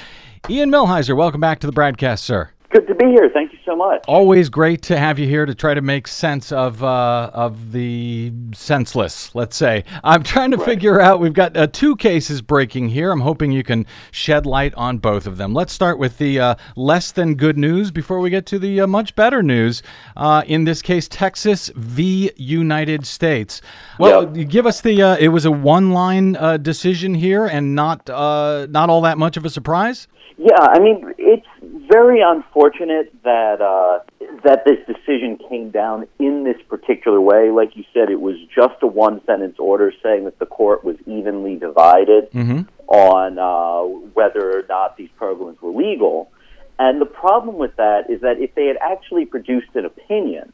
Ian 0.49 0.71
Millhiser, 0.71 1.15
welcome 1.15 1.41
back 1.41 1.59
to 1.59 1.67
the 1.67 1.73
BradCast, 1.73 2.19
sir. 2.19 2.51
Good 2.69 2.85
to 2.87 2.95
be 2.95 3.05
here. 3.05 3.29
Thank 3.33 3.53
you 3.53 3.59
so 3.65 3.77
much. 3.77 4.03
Always 4.09 4.49
great 4.49 4.81
to 4.83 4.97
have 4.97 5.17
you 5.17 5.25
here 5.25 5.45
to 5.45 5.55
try 5.55 5.73
to 5.73 5.81
make 5.81 6.05
sense 6.05 6.51
of 6.51 6.83
uh, 6.83 7.31
of 7.33 7.71
the 7.71 8.33
senseless. 8.53 9.33
Let's 9.33 9.55
say 9.55 9.85
I'm 10.03 10.21
trying 10.21 10.51
to 10.51 10.57
right. 10.57 10.65
figure 10.65 10.99
out. 10.99 11.21
We've 11.21 11.33
got 11.33 11.55
uh, 11.55 11.67
two 11.67 11.95
cases 11.95 12.41
breaking 12.41 12.89
here. 12.89 13.11
I'm 13.11 13.21
hoping 13.21 13.53
you 13.53 13.63
can 13.63 13.85
shed 14.11 14.45
light 14.45 14.73
on 14.73 14.97
both 14.97 15.27
of 15.27 15.37
them. 15.37 15.53
Let's 15.53 15.71
start 15.71 15.97
with 15.97 16.17
the 16.17 16.41
uh, 16.41 16.55
less 16.75 17.13
than 17.13 17.35
good 17.35 17.57
news 17.57 17.89
before 17.89 18.19
we 18.19 18.29
get 18.29 18.45
to 18.47 18.59
the 18.59 18.81
uh, 18.81 18.87
much 18.87 19.15
better 19.15 19.41
news. 19.41 19.81
Uh, 20.17 20.43
in 20.45 20.65
this 20.65 20.81
case, 20.81 21.07
Texas 21.07 21.71
v. 21.73 22.31
United 22.35 23.07
States. 23.07 23.61
Well, 23.97 24.35
yep. 24.35 24.49
give 24.49 24.65
us 24.65 24.81
the. 24.81 25.01
Uh, 25.01 25.15
it 25.17 25.29
was 25.29 25.45
a 25.45 25.51
one 25.51 25.91
line 25.91 26.33
decision 26.61 27.13
here, 27.13 27.45
and 27.45 27.75
not 27.75 28.09
not 28.09 28.89
all 28.89 29.01
that 29.03 29.17
much 29.17 29.37
of 29.37 29.45
a 29.45 29.49
surprise. 29.49 30.09
Yeah, 30.37 30.67
I 30.69 30.79
mean 30.79 31.13
it's 31.17 31.46
very 31.91 32.21
unfortunate 32.21 33.13
that 33.23 33.61
uh, 33.61 33.99
that 34.43 34.65
this 34.65 34.77
decision 34.85 35.37
came 35.49 35.69
down 35.71 36.07
in 36.19 36.43
this 36.43 36.57
particular 36.67 37.19
way. 37.19 37.49
Like 37.51 37.75
you 37.75 37.83
said, 37.93 38.09
it 38.09 38.19
was 38.19 38.35
just 38.53 38.75
a 38.81 38.87
one 38.87 39.21
sentence 39.25 39.55
order 39.59 39.91
saying 40.03 40.25
that 40.25 40.39
the 40.39 40.45
court 40.45 40.83
was 40.83 40.97
evenly 41.05 41.55
divided 41.55 42.31
mm-hmm. 42.31 42.61
on 42.87 43.39
uh, 43.39 44.09
whether 44.13 44.59
or 44.59 44.63
not 44.67 44.97
these 44.97 45.09
programs 45.17 45.61
were 45.61 45.71
legal. 45.71 46.31
And 46.79 47.01
the 47.01 47.05
problem 47.05 47.57
with 47.57 47.75
that 47.77 48.09
is 48.09 48.21
that 48.21 48.39
if 48.39 48.53
they 48.55 48.67
had 48.67 48.77
actually 48.77 49.25
produced 49.25 49.69
an 49.75 49.85
opinion, 49.85 50.53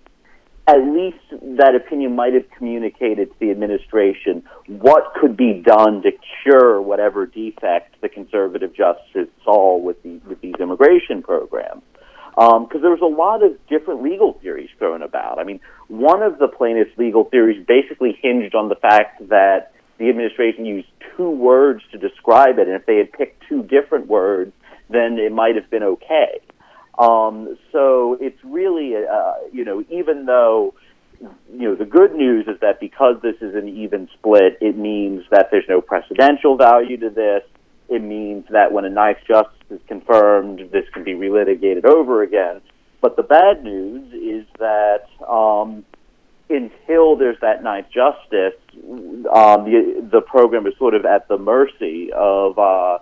at 0.65 0.77
least 0.77 1.17
that 1.57 1.75
opinion 1.75 2.15
might 2.15 2.33
have 2.33 2.49
communicated 2.51 3.29
to 3.29 3.35
the 3.39 3.51
administration 3.51 4.43
what 4.67 5.13
could 5.19 5.35
be 5.35 5.61
done 5.61 6.01
to 6.03 6.11
cure 6.41 6.81
whatever 6.81 7.25
defect 7.25 7.99
the 8.01 8.07
conservative 8.07 8.73
justices 8.73 9.27
saw 9.43 9.77
with, 9.77 10.01
the, 10.03 10.21
with 10.27 10.39
these 10.41 10.55
immigration 10.59 11.21
programs. 11.21 11.81
Because 12.35 12.75
um, 12.75 12.81
there 12.81 12.89
was 12.89 13.01
a 13.01 13.05
lot 13.05 13.43
of 13.43 13.51
different 13.67 14.01
legal 14.01 14.33
theories 14.41 14.69
thrown 14.79 15.03
about. 15.03 15.37
I 15.37 15.43
mean, 15.43 15.59
one 15.87 16.23
of 16.23 16.39
the 16.39 16.47
plaintiff's 16.47 16.97
legal 16.97 17.25
theories 17.25 17.63
basically 17.67 18.17
hinged 18.21 18.55
on 18.55 18.69
the 18.69 18.75
fact 18.75 19.27
that 19.29 19.73
the 19.99 20.09
administration 20.09 20.65
used 20.65 20.87
two 21.15 21.29
words 21.29 21.83
to 21.91 21.97
describe 21.99 22.57
it, 22.57 22.67
and 22.67 22.75
if 22.75 22.85
they 22.85 22.97
had 22.97 23.11
picked 23.11 23.43
two 23.47 23.63
different 23.63 24.07
words, 24.07 24.51
then 24.89 25.19
it 25.19 25.31
might 25.31 25.55
have 25.55 25.69
been 25.69 25.83
okay. 25.83 26.39
Um, 26.97 27.57
so 27.71 28.17
it's 28.21 28.37
really, 28.43 28.95
uh, 28.95 29.33
you 29.51 29.65
know, 29.65 29.83
even 29.89 30.25
though, 30.25 30.73
you 31.19 31.69
know, 31.69 31.75
the 31.75 31.85
good 31.85 32.13
news 32.13 32.47
is 32.47 32.59
that 32.61 32.79
because 32.79 33.15
this 33.21 33.35
is 33.41 33.55
an 33.55 33.67
even 33.67 34.09
split, 34.13 34.57
it 34.61 34.77
means 34.77 35.23
that 35.31 35.49
there's 35.51 35.67
no 35.67 35.81
precedential 35.81 36.57
value 36.57 36.97
to 36.97 37.09
this. 37.09 37.43
It 37.89 38.01
means 38.01 38.45
that 38.51 38.71
when 38.71 38.85
a 38.85 38.89
ninth 38.89 39.19
justice 39.27 39.53
is 39.69 39.81
confirmed, 39.87 40.69
this 40.71 40.85
can 40.93 41.03
be 41.03 41.13
relitigated 41.13 41.85
over 41.85 42.21
again. 42.21 42.61
But 43.01 43.17
the 43.17 43.23
bad 43.23 43.63
news 43.63 44.13
is 44.13 44.47
that 44.59 45.07
um, 45.27 45.83
until 46.49 47.15
there's 47.17 47.39
that 47.41 47.63
ninth 47.63 47.87
justice, 47.89 48.59
um, 49.33 49.65
the 49.65 50.07
the 50.09 50.21
program 50.21 50.65
is 50.67 50.73
sort 50.77 50.93
of 50.93 51.05
at 51.05 51.27
the 51.27 51.37
mercy 51.37 52.11
of 52.13 52.57
uh, 52.57 52.99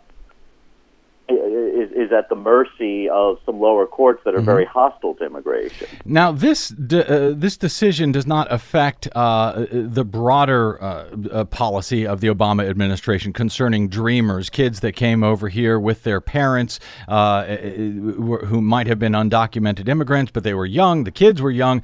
is, 1.32 1.92
is 1.92 2.12
at 2.12 2.30
the 2.30 2.36
mercy 2.36 3.10
of 3.10 3.40
some 3.46 3.60
lower 3.60 3.86
courts 3.86 4.22
that 4.26 4.34
are 4.34 4.38
mm-hmm. 4.38 4.46
very 4.46 4.66
hostile 4.66 5.16
to 5.16 5.26
immigration. 5.26 5.88
Now, 6.06 6.32
this 6.32 6.70
de- 6.70 7.30
uh, 7.30 7.34
this 7.36 7.58
decision 7.58 8.12
does 8.12 8.28
not 8.28 8.52
affect 8.52 9.08
uh, 9.14 9.66
the 9.72 10.04
broader 10.04 10.82
uh, 10.82 11.06
uh, 11.32 11.46
policy 11.46 12.06
of 12.06 12.22
the 12.22 12.28
Obama 12.28 12.70
administration 12.70 13.34
concerning 13.34 13.88
Dreamers, 13.88 14.50
kids 14.50 14.80
that 14.82 14.94
came 14.94 15.24
over 15.24 15.50
here 15.50 15.80
with 15.80 16.04
their 16.04 16.22
parents, 16.22 16.80
uh, 17.08 17.46
who 17.46 18.62
might 18.62 18.88
have 18.88 19.00
been 19.00 19.14
undocumented 19.14 19.88
immigrants, 19.88 20.32
but 20.32 20.44
they 20.44 20.54
were 20.54 20.66
young. 20.66 21.04
The 21.04 21.12
kids 21.12 21.42
were 21.42 21.52
young 21.52 21.82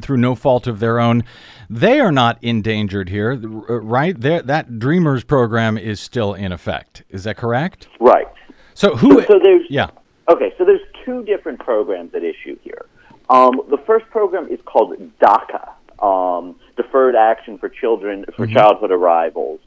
through 0.00 0.16
no 0.16 0.34
fault 0.34 0.66
of 0.66 0.80
their 0.80 1.00
own. 1.00 1.24
They 1.70 2.00
are 2.00 2.12
not 2.12 2.38
endangered 2.42 3.08
here, 3.08 3.34
right? 3.36 4.18
They're, 4.18 4.42
that 4.42 4.78
Dreamers 4.78 5.24
program 5.24 5.78
is 5.78 6.00
still 6.00 6.34
in 6.34 6.52
effect. 6.52 7.02
Is 7.08 7.24
that 7.24 7.36
correct? 7.36 7.88
Right. 8.00 8.26
So 8.74 8.96
who? 8.96 9.22
So, 9.24 9.38
there's 9.42 9.66
yeah. 9.68 9.90
Okay, 10.28 10.54
so 10.56 10.64
there's 10.64 10.80
two 11.04 11.24
different 11.24 11.58
programs 11.60 12.14
at 12.14 12.22
issue 12.22 12.58
here. 12.62 12.86
Um, 13.28 13.60
the 13.70 13.78
first 13.86 14.06
program 14.10 14.48
is 14.48 14.60
called 14.64 14.96
DACA, 15.20 15.72
um, 16.02 16.56
Deferred 16.76 17.16
Action 17.16 17.58
for 17.58 17.68
Children 17.68 18.24
for 18.36 18.46
mm-hmm. 18.46 18.54
Childhood 18.54 18.92
Arrivals, 18.92 19.60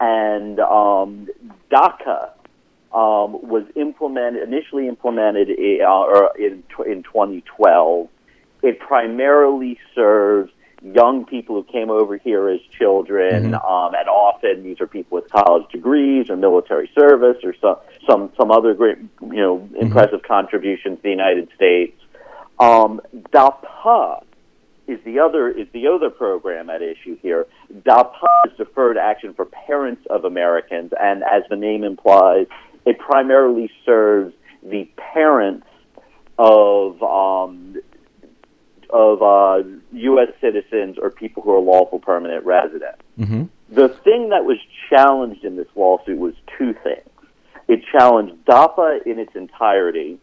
and 0.00 0.60
um, 0.60 1.28
DACA 1.70 2.30
um, 2.92 3.48
was 3.48 3.64
implemented 3.74 4.42
initially 4.42 4.88
implemented 4.88 5.50
in, 5.50 5.80
uh, 5.86 6.28
in 6.38 6.62
in 6.86 7.02
2012. 7.02 8.08
It 8.62 8.80
primarily 8.80 9.78
serves 9.94 10.50
young 10.94 11.24
people 11.24 11.56
who 11.56 11.72
came 11.72 11.90
over 11.90 12.16
here 12.16 12.48
as 12.48 12.60
children, 12.70 13.52
mm-hmm. 13.52 13.54
um, 13.54 13.94
and 13.94 14.08
often 14.08 14.62
these 14.62 14.80
are 14.80 14.86
people 14.86 15.16
with 15.16 15.30
college 15.30 15.70
degrees 15.70 16.30
or 16.30 16.36
military 16.36 16.90
service 16.98 17.38
or 17.42 17.54
some 17.60 17.76
some 18.08 18.32
some 18.38 18.50
other 18.50 18.74
great 18.74 18.98
you 18.98 19.36
know 19.36 19.58
mm-hmm. 19.58 19.76
impressive 19.76 20.22
contributions 20.22 20.96
to 20.98 21.02
the 21.02 21.10
United 21.10 21.48
States. 21.54 22.00
Um, 22.58 23.00
DAPA 23.32 24.22
is 24.86 25.00
the 25.04 25.18
other 25.18 25.48
is 25.48 25.66
the 25.72 25.88
other 25.88 26.10
program 26.10 26.70
at 26.70 26.82
issue 26.82 27.18
here. 27.20 27.46
DAPA 27.82 28.46
is 28.46 28.56
deferred 28.56 28.96
action 28.96 29.34
for 29.34 29.44
parents 29.44 30.06
of 30.08 30.24
Americans, 30.24 30.92
and 31.00 31.22
as 31.22 31.42
the 31.50 31.56
name 31.56 31.84
implies, 31.84 32.46
it 32.84 32.98
primarily 32.98 33.70
serves 33.84 34.34
the 34.62 34.88
parents 34.96 35.66
of 36.38 37.02
um, 37.02 37.76
of 38.90 39.22
uh, 39.22 39.68
U.S. 39.92 40.28
citizens 40.40 40.96
or 41.00 41.10
people 41.10 41.42
who 41.42 41.52
are 41.54 41.60
lawful 41.60 41.98
permanent 41.98 42.44
residents. 42.44 43.02
Mm-hmm. 43.18 43.44
The 43.70 43.88
thing 43.88 44.30
that 44.30 44.44
was 44.44 44.58
challenged 44.90 45.44
in 45.44 45.56
this 45.56 45.68
lawsuit 45.74 46.18
was 46.18 46.34
two 46.58 46.74
things. 46.84 47.08
It 47.68 47.82
challenged 47.90 48.44
DAPA 48.44 49.06
in 49.06 49.18
its 49.18 49.34
entirety, 49.34 50.18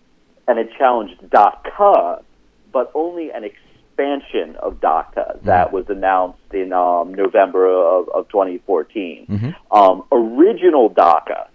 and 0.47 0.59
it 0.59 0.69
challenged 0.77 1.21
DACA, 1.23 2.23
but 2.71 2.91
only 2.95 3.31
an 3.31 3.43
expansion 3.43 4.55
of 4.55 4.79
DACA 4.79 5.41
that 5.43 5.73
was 5.73 5.85
announced 5.89 6.39
in 6.53 6.71
um, 6.71 7.13
November 7.13 7.67
of, 7.67 8.07
of 8.09 8.29
2014. 8.29 9.27
Mm-hmm. 9.29 9.75
Um, 9.75 10.03
original 10.11 10.89
DACA 10.89 11.47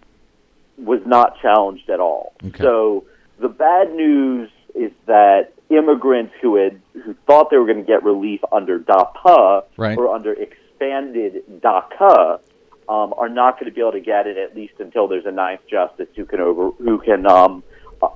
was 0.77 1.01
not 1.07 1.40
challenged 1.40 1.88
at 1.90 2.01
all. 2.01 2.35
Okay. 2.44 2.62
So 2.62 3.05
the 3.40 3.49
bad 3.49 3.92
news 3.92 4.51
is 4.79 4.93
that 5.07 5.53
immigrants 5.71 6.33
who 6.41 6.57
had 6.57 6.81
who 7.05 7.14
thought 7.27 7.51
they 7.51 7.57
were 7.57 7.67
going 7.67 7.79
to 7.79 7.85
get 7.85 8.03
relief 8.03 8.41
under 8.53 8.79
DAPA 8.79 9.64
Right. 9.77 9.99
or 9.99 10.14
under 10.14 10.33
expanded 10.33 11.43
DACA 11.61 12.41
um, 12.88 13.12
are 13.19 13.29
not 13.29 13.59
going 13.59 13.71
to 13.71 13.75
be 13.75 13.81
able 13.81 13.93
to 13.93 14.01
get 14.01 14.27
it 14.27 14.38
at 14.38 14.57
least 14.57 14.75
until 14.79 15.09
there's 15.09 15.27
a 15.27 15.31
ninth 15.31 15.61
justice 15.71 16.09
who 16.17 16.25
can 16.25 16.41
over 16.41 16.71
who 16.71 16.99
can 16.99 17.27
um, 17.27 17.62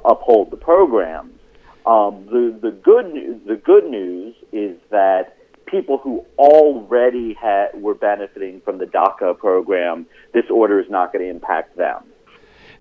uphold 0.04 0.50
the 0.50 0.56
programs. 0.56 1.38
Um, 1.84 2.26
the 2.26 2.56
the 2.62 2.70
good 2.70 3.12
news 3.12 3.40
the 3.46 3.56
good 3.56 3.84
news 3.84 4.34
is 4.52 4.78
that 4.90 5.36
people 5.66 5.98
who 5.98 6.24
already 6.38 7.34
had 7.34 7.68
were 7.74 7.94
benefiting 7.94 8.60
from 8.60 8.78
the 8.78 8.84
DACA 8.86 9.38
program, 9.38 10.06
this 10.32 10.44
order 10.50 10.78
is 10.80 10.88
not 10.90 11.12
going 11.12 11.24
to 11.24 11.30
impact 11.30 11.76
them. 11.76 12.04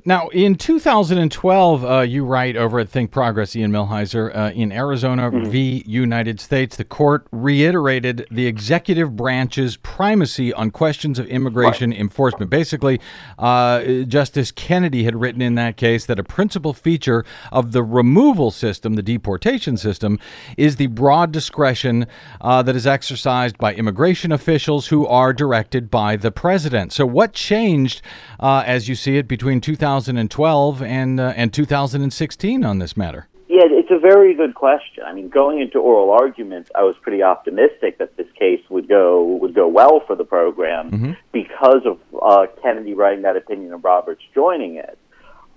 Now, 0.04 0.30
in 0.30 0.56
2012, 0.56 1.86
uh, 1.86 2.00
you 2.00 2.26
write 2.26 2.56
over 2.56 2.80
at 2.80 2.90
Think 2.90 3.12
Progress, 3.12 3.56
Ian 3.56 3.72
Millhiser, 3.72 4.36
uh, 4.36 4.52
in 4.52 4.72
Arizona 4.72 5.30
v. 5.30 5.84
United 5.86 6.40
States, 6.40 6.76
the 6.76 6.84
court 6.84 7.28
reiterated 7.32 8.26
the 8.32 8.48
executive 8.48 9.16
branch's 9.16 9.78
primacy 9.78 10.52
on 10.54 10.72
questions 10.72 11.20
of 11.20 11.28
immigration 11.28 11.94
enforcement. 11.94 12.50
Basically, 12.50 13.00
uh, 13.38 13.84
Justice 14.08 14.52
Kennedy 14.52 15.04
had 15.04 15.16
written 15.16 15.42
in 15.42 15.54
that 15.56 15.78
case 15.78 16.08
that 16.08 16.18
a 16.18 16.24
principal 16.24 16.74
feature 16.74 17.24
of 17.52 17.72
the 17.72 17.84
removal 17.84 18.50
system, 18.50 18.96
the 18.96 19.04
deportation 19.04 19.78
system, 19.78 20.18
is 20.58 20.78
the 20.78 20.88
broad 20.88 21.32
discretion 21.32 22.08
uh, 22.40 22.64
that 22.64 22.76
is 22.76 22.88
exercised 22.88 23.58
by 23.60 23.76
immigration 23.76 24.32
officials 24.32 24.88
who 24.88 25.06
are 25.06 25.32
directed 25.32 25.92
by 25.92 26.16
the 26.16 26.32
president. 26.32 26.92
So, 26.92 27.06
what 27.06 27.34
changed, 27.34 28.02
uh, 28.40 28.64
as 28.66 28.90
you 28.90 28.96
see 28.96 29.18
it, 29.18 29.28
between 29.28 29.62
2012 30.00 30.82
and 30.82 31.20
uh, 31.20 31.34
and 31.36 31.54
2016 31.54 32.64
on 32.64 32.80
this 32.80 32.96
matter? 32.96 33.28
Yeah, 33.48 33.64
it's 33.66 33.92
a 33.92 34.00
very 34.00 34.34
good 34.34 34.56
question. 34.56 35.04
I 35.06 35.14
mean, 35.14 35.28
going 35.28 35.60
into 35.60 35.78
oral 35.78 36.12
arguments, 36.12 36.72
I 36.74 36.84
was 36.84 36.96
pretty 37.02 37.22
optimistic 37.22 37.98
that 37.98 38.16
this 38.16 38.28
case 38.40 38.62
would 38.70 38.88
go 38.88 39.24
would 39.42 39.54
go 39.54 39.68
well 39.68 40.02
for 40.08 40.16
the 40.16 40.24
program 40.24 41.18
because 41.34 41.82
of 41.86 42.00
uh, 42.22 42.48
Kennedy 42.62 42.94
writing 42.94 43.24
that 43.24 43.36
opinion 43.36 43.74
and 43.74 43.84
Roberts 43.84 44.22
joining 44.34 44.76
it. 44.76 44.98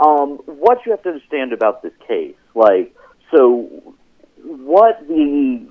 Um, 0.01 0.38
what 0.47 0.79
you 0.85 0.90
have 0.90 1.03
to 1.05 1.11
understand 1.11 1.53
about 1.53 1.83
this 1.83 1.92
case, 2.09 2.35
like, 2.57 2.94
so 3.31 3.68
what 4.42 5.07
the 5.07 5.64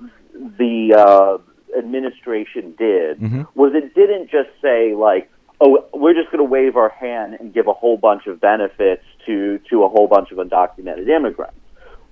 the 0.58 0.95
uh, 0.97 1.78
administration 1.78 2.73
did 2.78 3.21
was 3.56 3.73
it 3.76 3.93
didn't 3.93 4.30
just 4.32 4.49
say 4.62 4.95
like, 4.95 5.30
oh, 5.63 5.86
we're 5.93 6.13
just 6.13 6.32
going 6.32 6.43
to 6.43 6.49
wave 6.49 6.76
our 6.76 6.89
hand 6.89 7.38
and 7.39 7.54
give 7.54 7.67
a 7.67 7.73
whole 7.73 7.97
bunch 7.97 8.28
of 8.28 8.41
benefits 8.41 9.04
to 9.26 9.60
to 9.69 9.84
a 9.84 9.89
whole 9.89 10.08
bunch 10.08 10.32
of 10.32 10.38
undocumented 10.38 11.08
immigrants. 11.08 11.58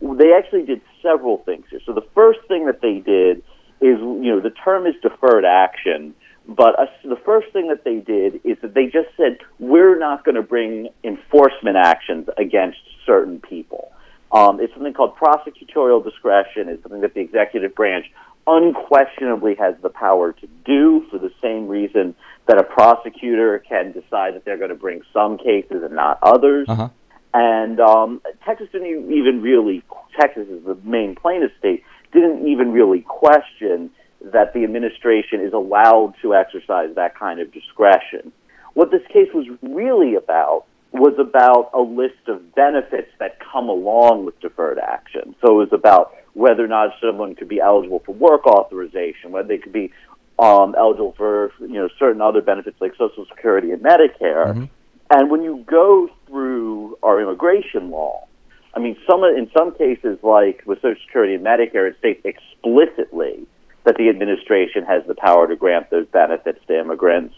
They 0.02 0.34
actually 0.34 0.64
did 0.64 0.82
several 1.02 1.40
things 1.40 1.66
here. 1.70 1.80
So 1.86 1.94
the 1.94 2.06
first 2.16 2.40
thing 2.48 2.66
that 2.66 2.82
they 2.82 3.00
did 3.00 3.40
is, 3.82 4.00
you 4.00 4.32
know, 4.32 4.40
the 4.40 4.50
term 4.50 4.88
is 4.88 4.96
deferred 5.02 5.46
action, 5.46 6.16
but 6.48 6.80
uh, 6.80 6.86
the 7.04 7.20
first 7.24 7.52
thing 7.54 7.68
that 7.68 7.84
they 7.84 7.98
did 7.98 8.42
is 8.44 8.58
that 8.62 8.74
they 8.74 8.86
just 8.86 9.10
said 9.18 9.38
we're 9.60 10.00
not 10.00 10.24
going 10.26 10.36
to 10.36 10.42
bring 10.42 10.90
enforcement 11.04 11.78
actions 11.78 12.30
against 12.38 12.80
certain 13.06 13.40
people. 13.40 13.92
Um, 14.32 14.60
it's 14.62 14.74
something 14.74 14.94
called 14.94 15.18
prosecutorial 15.18 16.04
discretion. 16.04 16.70
It's 16.70 16.82
something 16.84 17.02
that 17.02 17.14
the 17.14 17.20
executive 17.20 17.76
branch 17.76 18.06
unquestionably 18.48 19.56
has 19.56 19.76
the 19.82 19.90
power 19.90 20.34
to 20.34 20.48
do 20.66 21.06
for 21.10 21.18
the 21.20 21.32
same 21.42 21.68
reason 21.68 22.16
that 22.48 22.58
a 22.60 22.64
prosecutor 22.64 23.60
can 23.60 23.92
decide 23.92 24.36
that 24.36 24.46
they're 24.46 24.58
going 24.58 24.70
to 24.70 24.76
bring 24.76 25.02
some 25.14 25.38
cases 25.38 25.84
and 25.84 25.94
not 25.94 26.20
others. 26.22 26.68
Uh-huh. 26.68 26.90
And 27.34 27.80
um, 27.80 28.22
Texas 28.46 28.68
didn't 28.72 29.12
even 29.12 29.42
really, 29.42 29.84
Texas 30.20 30.48
is 30.50 30.66
the 30.66 30.76
main 30.84 31.16
plaintiff 31.16 31.52
state, 31.60 31.84
didn't 32.12 32.48
even 32.48 32.72
really 32.74 33.02
question 33.02 33.90
that 34.34 34.54
the 34.54 34.64
administration 34.64 35.42
is 35.42 35.54
allowed 35.54 36.14
to 36.22 36.36
exercise 36.36 36.94
that 36.96 37.18
kind 37.18 37.40
of 37.40 37.52
discretion. 37.54 38.32
What 38.74 38.92
this 38.92 39.02
case 39.08 39.30
was 39.34 39.48
really 39.62 40.16
about 40.16 40.66
was 40.92 41.14
about 41.20 41.72
a 41.74 41.82
list 41.82 42.28
of 42.28 42.54
benefits 42.54 43.12
that 43.20 43.40
come 43.40 43.70
along 43.70 44.26
with 44.26 44.40
deferred 44.42 44.78
action. 44.78 45.36
So 45.42 45.54
it 45.54 45.72
was 45.72 45.74
about 45.74 46.14
whether 46.34 46.64
or 46.64 46.68
not 46.68 46.92
someone 47.02 47.36
could 47.36 47.50
be 47.50 47.60
eligible 47.60 48.00
for 48.06 48.14
work 48.14 48.46
authorization, 48.48 49.32
whether 49.32 49.48
they 49.48 49.58
could 49.58 49.74
be 49.74 49.92
um, 50.40 50.76
eligible 50.78 51.14
for 51.18 51.52
you 51.60 51.74
know 51.74 51.90
certain 52.00 52.22
other 52.22 52.42
benefits 52.42 52.80
like 52.82 52.94
Social 52.98 53.26
Security 53.26 53.72
and 53.72 53.82
Medicare. 53.82 54.70
And 55.14 55.30
when 55.30 55.44
you 55.44 55.64
go 55.68 56.10
through 56.28 56.98
our 57.04 57.22
immigration 57.22 57.92
law, 57.92 58.28
I 58.74 58.80
mean, 58.80 58.96
some 59.10 59.24
in 59.24 59.52
some 59.58 59.76
cases, 59.76 60.18
like 60.24 60.64
with 60.66 60.82
Social 60.82 61.02
Security 61.06 61.36
and 61.36 61.46
Medicare, 61.46 61.90
it 61.90 61.98
states 62.00 62.22
explicitly 62.24 63.46
that 63.84 63.98
the 63.98 64.10
administration 64.10 64.84
has 64.86 65.04
the 65.08 65.16
power 65.16 65.48
to 65.48 65.56
grant 65.56 65.90
those 65.90 66.08
benefits 66.08 66.60
to 66.68 66.80
immigrants. 66.80 67.36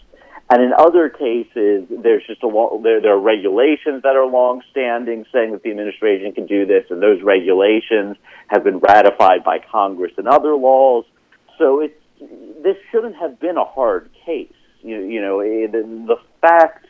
And 0.50 0.62
in 0.62 0.72
other 0.76 1.08
cases, 1.08 1.86
there's 1.88 2.26
just 2.26 2.42
a 2.42 2.46
lo- 2.46 2.80
there, 2.82 3.00
there 3.00 3.14
are 3.14 3.20
regulations 3.20 4.02
that 4.02 4.14
are 4.14 4.26
long-standing 4.26 5.24
saying 5.32 5.52
that 5.52 5.62
the 5.62 5.70
administration 5.70 6.32
can 6.32 6.46
do 6.46 6.66
this, 6.66 6.84
and 6.90 7.02
those 7.02 7.22
regulations 7.22 8.16
have 8.48 8.62
been 8.62 8.78
ratified 8.78 9.42
by 9.42 9.58
Congress 9.58 10.12
and 10.18 10.28
other 10.28 10.54
laws. 10.54 11.06
So 11.58 11.80
it's 11.80 11.94
this 12.62 12.76
shouldn't 12.90 13.16
have 13.16 13.40
been 13.40 13.56
a 13.56 13.64
hard 13.64 14.10
case. 14.24 14.52
You, 14.82 15.00
you 15.00 15.20
know, 15.20 15.40
eh, 15.40 15.66
the, 15.66 15.82
the 15.82 16.16
fact 16.40 16.86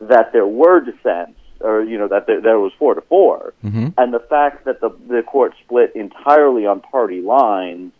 that 0.00 0.32
there 0.32 0.46
were 0.46 0.80
dissents, 0.80 1.38
or 1.60 1.82
you 1.82 1.98
know 1.98 2.08
that 2.08 2.26
there, 2.26 2.40
there 2.40 2.58
was 2.58 2.72
four 2.78 2.94
to 2.94 3.00
4 3.02 3.54
and 3.96 4.12
the 4.12 4.20
fact 4.20 4.64
that 4.64 4.80
the 4.80 4.90
the 5.08 5.22
court 5.22 5.54
split 5.64 5.92
entirely 5.94 6.66
on 6.66 6.80
party 6.80 7.20
lines, 7.20 7.92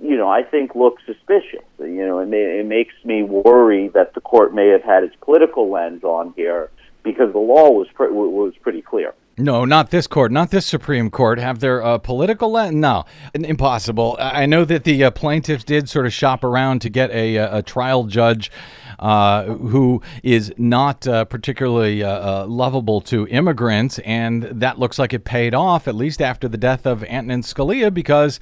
you 0.00 0.16
know, 0.16 0.28
I 0.28 0.42
think 0.42 0.74
looks 0.74 1.02
suspicious. 1.06 1.64
You 1.78 2.06
know, 2.06 2.18
it, 2.20 2.28
may, 2.28 2.60
it 2.60 2.66
makes 2.66 2.94
me 3.04 3.22
worry 3.22 3.88
that 3.88 4.14
the 4.14 4.20
court 4.20 4.54
may 4.54 4.68
have 4.68 4.82
had 4.82 5.02
its 5.04 5.16
political 5.20 5.70
lens 5.70 6.04
on 6.04 6.32
here 6.36 6.70
because 7.02 7.32
the 7.32 7.38
law 7.38 7.70
was 7.70 7.88
pre- 7.94 8.10
was 8.10 8.54
pretty 8.60 8.82
clear. 8.82 9.14
No, 9.38 9.64
not 9.64 9.90
this 9.90 10.08
court, 10.08 10.32
not 10.32 10.50
this 10.50 10.66
Supreme 10.66 11.10
Court. 11.10 11.38
Have 11.38 11.60
their 11.60 11.82
uh, 11.82 11.98
political 11.98 12.50
lens? 12.50 12.74
No, 12.74 13.04
impossible. 13.32 14.16
I 14.18 14.46
know 14.46 14.64
that 14.64 14.82
the 14.82 15.04
uh, 15.04 15.10
plaintiffs 15.12 15.62
did 15.62 15.88
sort 15.88 16.06
of 16.06 16.12
shop 16.12 16.42
around 16.42 16.80
to 16.80 16.88
get 16.88 17.12
a, 17.12 17.38
uh, 17.38 17.58
a 17.58 17.62
trial 17.62 18.04
judge 18.04 18.50
who 19.44 20.02
is 20.22 20.52
not 20.56 21.06
uh, 21.06 21.24
particularly 21.24 22.02
uh, 22.02 22.08
uh, 22.08 22.46
lovable 22.46 23.00
to 23.00 23.26
immigrants, 23.28 23.98
and 24.00 24.42
that 24.44 24.78
looks 24.78 24.98
like 24.98 25.12
it 25.12 25.24
paid 25.24 25.54
off, 25.54 25.86
at 25.88 25.94
least 25.94 26.20
after 26.20 26.48
the 26.48 26.58
death 26.58 26.86
of 26.86 27.04
Antonin 27.04 27.42
Scalia, 27.42 27.92
because, 27.92 28.40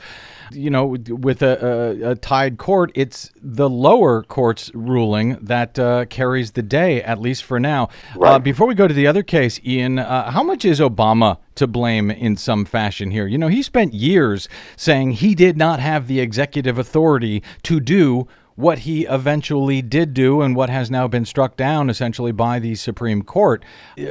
you 0.51 0.71
know, 0.71 0.97
with 1.09 1.43
a, 1.43 2.03
a, 2.05 2.11
a 2.11 2.15
tied 2.15 2.59
court, 2.59 2.91
it's 2.95 3.31
the 3.43 3.69
lower 3.69 4.23
court's 4.23 4.71
ruling 4.75 5.37
that 5.41 5.79
uh, 5.79 6.05
carries 6.07 6.53
the 6.53 6.63
day, 6.63 7.03
at 7.03 7.21
least 7.21 7.45
for 7.45 7.61
now. 7.61 7.89
Uh, 8.21 8.39
before 8.39 8.67
we 8.67 8.75
go 8.75 8.89
to 8.89 8.95
the 8.95 9.07
other 9.07 9.23
case, 9.23 9.61
Ian, 9.65 9.99
uh, 9.99 10.31
how 10.31 10.43
much 10.43 10.65
is 10.65 10.81
Obama 10.81 11.39
to 11.57 11.67
blame 11.67 12.11
in 12.11 12.37
some 12.37 12.65
fashion 12.65 13.11
here? 13.11 13.27
You 13.27 13.39
know, 13.39 13.49
he 13.49 13.63
spent 13.63 13.95
years 13.95 14.49
saying 14.77 15.13
he 15.13 15.35
did 15.35 15.57
not 15.57 15.81
have 15.81 16.07
the 16.07 16.21
executive 16.21 16.79
authority 16.79 17.43
to 17.65 17.81
do 17.81 18.29
what 18.57 18.81
he 18.81 19.05
eventually 19.05 19.83
did 19.83 20.15
do 20.15 20.41
and 20.41 20.57
what 20.57 20.71
has 20.71 20.91
now 20.91 21.07
been 21.07 21.25
struck 21.25 21.57
down 21.57 21.89
essentially 21.89 22.33
by 22.33 22.59
the 22.59 22.75
Supreme 22.75 23.23
Court. 23.23 23.63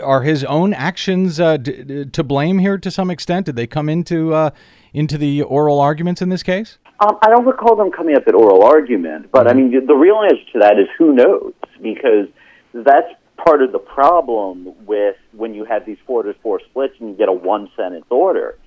Are 0.03 0.21
his 0.21 0.43
own 0.43 0.73
actions 0.73 1.39
uh, 1.39 1.57
d- 1.57 1.83
d- 1.83 2.05
to 2.05 2.23
blame 2.23 2.59
here 2.59 2.77
to 2.77 2.91
some 2.91 3.09
extent? 3.09 3.47
Did 3.47 3.55
they 3.55 3.67
come 3.67 3.89
into 3.89 4.33
uh, 4.33 4.51
into 4.93 5.17
the 5.17 5.41
oral 5.41 5.79
arguments 5.79 6.21
in 6.21 6.29
this 6.29 6.43
case? 6.43 6.77
Um, 6.99 7.17
I 7.21 7.29
don't 7.29 7.45
recall 7.45 7.75
them 7.75 7.91
coming 7.91 8.15
up 8.15 8.23
at 8.27 8.35
oral 8.35 8.63
argument, 8.63 9.29
but 9.31 9.49
I 9.49 9.53
mean, 9.53 9.85
the 9.85 9.95
real 9.95 10.21
answer 10.23 10.45
to 10.53 10.59
that 10.59 10.79
is 10.79 10.87
who 10.97 11.13
knows, 11.13 11.53
because 11.81 12.27
that's 12.73 13.07
part 13.35 13.61
of 13.61 13.73
the 13.73 13.79
problem 13.79 14.73
with 14.85 15.17
when 15.33 15.53
you 15.53 15.65
have 15.65 15.85
these 15.85 15.97
four 16.07 16.23
to 16.23 16.33
four 16.35 16.61
splits 16.69 16.93
and 16.99 17.09
you 17.09 17.15
get 17.15 17.27
a 17.27 17.33
one 17.33 17.69
sentence 17.75 18.05
order, 18.09 18.57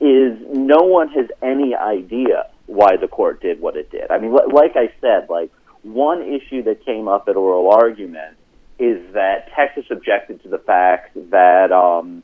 is 0.00 0.38
no 0.50 0.78
one 0.78 1.08
has 1.08 1.26
any 1.42 1.74
idea 1.74 2.48
why 2.66 2.96
the 3.00 3.08
court 3.08 3.40
did 3.40 3.60
what 3.60 3.76
it 3.76 3.90
did. 3.90 4.10
I 4.10 4.18
mean, 4.18 4.32
li- 4.32 4.52
like 4.52 4.72
I 4.76 4.92
said, 5.00 5.28
like 5.28 5.50
one 5.82 6.22
issue 6.22 6.62
that 6.64 6.84
came 6.84 7.08
up 7.08 7.28
at 7.28 7.36
oral 7.36 7.70
argument 7.70 8.36
is 8.78 9.12
that 9.12 9.48
Texas 9.54 9.84
objected 9.90 10.42
to 10.42 10.48
the 10.48 10.58
fact 10.58 11.14
that 11.30 11.70
um, 11.70 12.22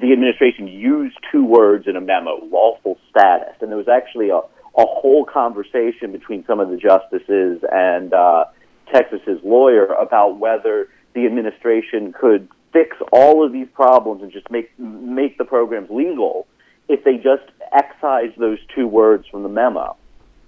the 0.00 0.12
administration 0.12 0.68
used 0.68 1.16
two 1.32 1.44
words 1.44 1.86
in 1.86 1.96
a 1.96 2.00
memo, 2.00 2.44
lawful 2.44 2.98
status, 3.10 3.54
and 3.60 3.70
there 3.70 3.78
was 3.78 3.88
actually 3.88 4.28
a, 4.28 4.36
a 4.36 4.86
whole 4.86 5.24
conversation 5.24 6.12
between 6.12 6.44
some 6.46 6.60
of 6.60 6.68
the 6.68 6.76
justices 6.76 7.64
and 7.72 8.12
uh, 8.12 8.44
Texas's 8.92 9.40
lawyer 9.42 9.86
about 9.86 10.38
whether 10.38 10.88
the 11.14 11.26
administration 11.26 12.12
could 12.12 12.48
fix 12.72 12.96
all 13.12 13.44
of 13.44 13.52
these 13.52 13.68
problems 13.74 14.22
and 14.22 14.32
just 14.32 14.50
make 14.50 14.70
make 14.78 15.36
the 15.38 15.44
programs 15.44 15.90
legal 15.90 16.46
if 16.88 17.04
they 17.04 17.16
just 17.16 17.44
excise 17.72 18.32
those 18.36 18.58
two 18.74 18.86
words 18.86 19.26
from 19.30 19.42
the 19.42 19.48
memo. 19.48 19.96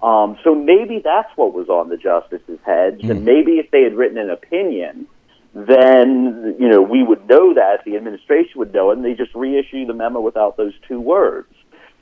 Um, 0.03 0.37
so 0.45 0.55
maybe 0.55 1.01
that's 1.03 1.31
what 1.37 1.55
was 1.55 1.69
on 1.69 1.89
the 1.89 1.97
justices' 1.97 2.59
heads, 2.65 3.01
and 3.03 3.25
maybe 3.25 3.53
if 3.53 3.71
they 3.71 3.83
had 3.83 3.95
written 3.95 4.19
an 4.19 4.29
opinion, 4.29 5.07
then 5.55 6.57
you 6.59 6.69
know 6.69 6.83
we 6.83 7.03
would 7.03 7.27
know 7.27 7.55
that 7.55 7.85
the 7.87 7.97
administration 7.97 8.53
would 8.57 8.75
know 8.75 8.91
it, 8.91 8.97
and 8.97 9.05
they 9.05 9.15
just 9.15 9.35
reissue 9.35 9.87
the 9.87 9.95
memo 9.95 10.21
without 10.21 10.57
those 10.59 10.75
two 10.87 11.01
words. 11.01 11.49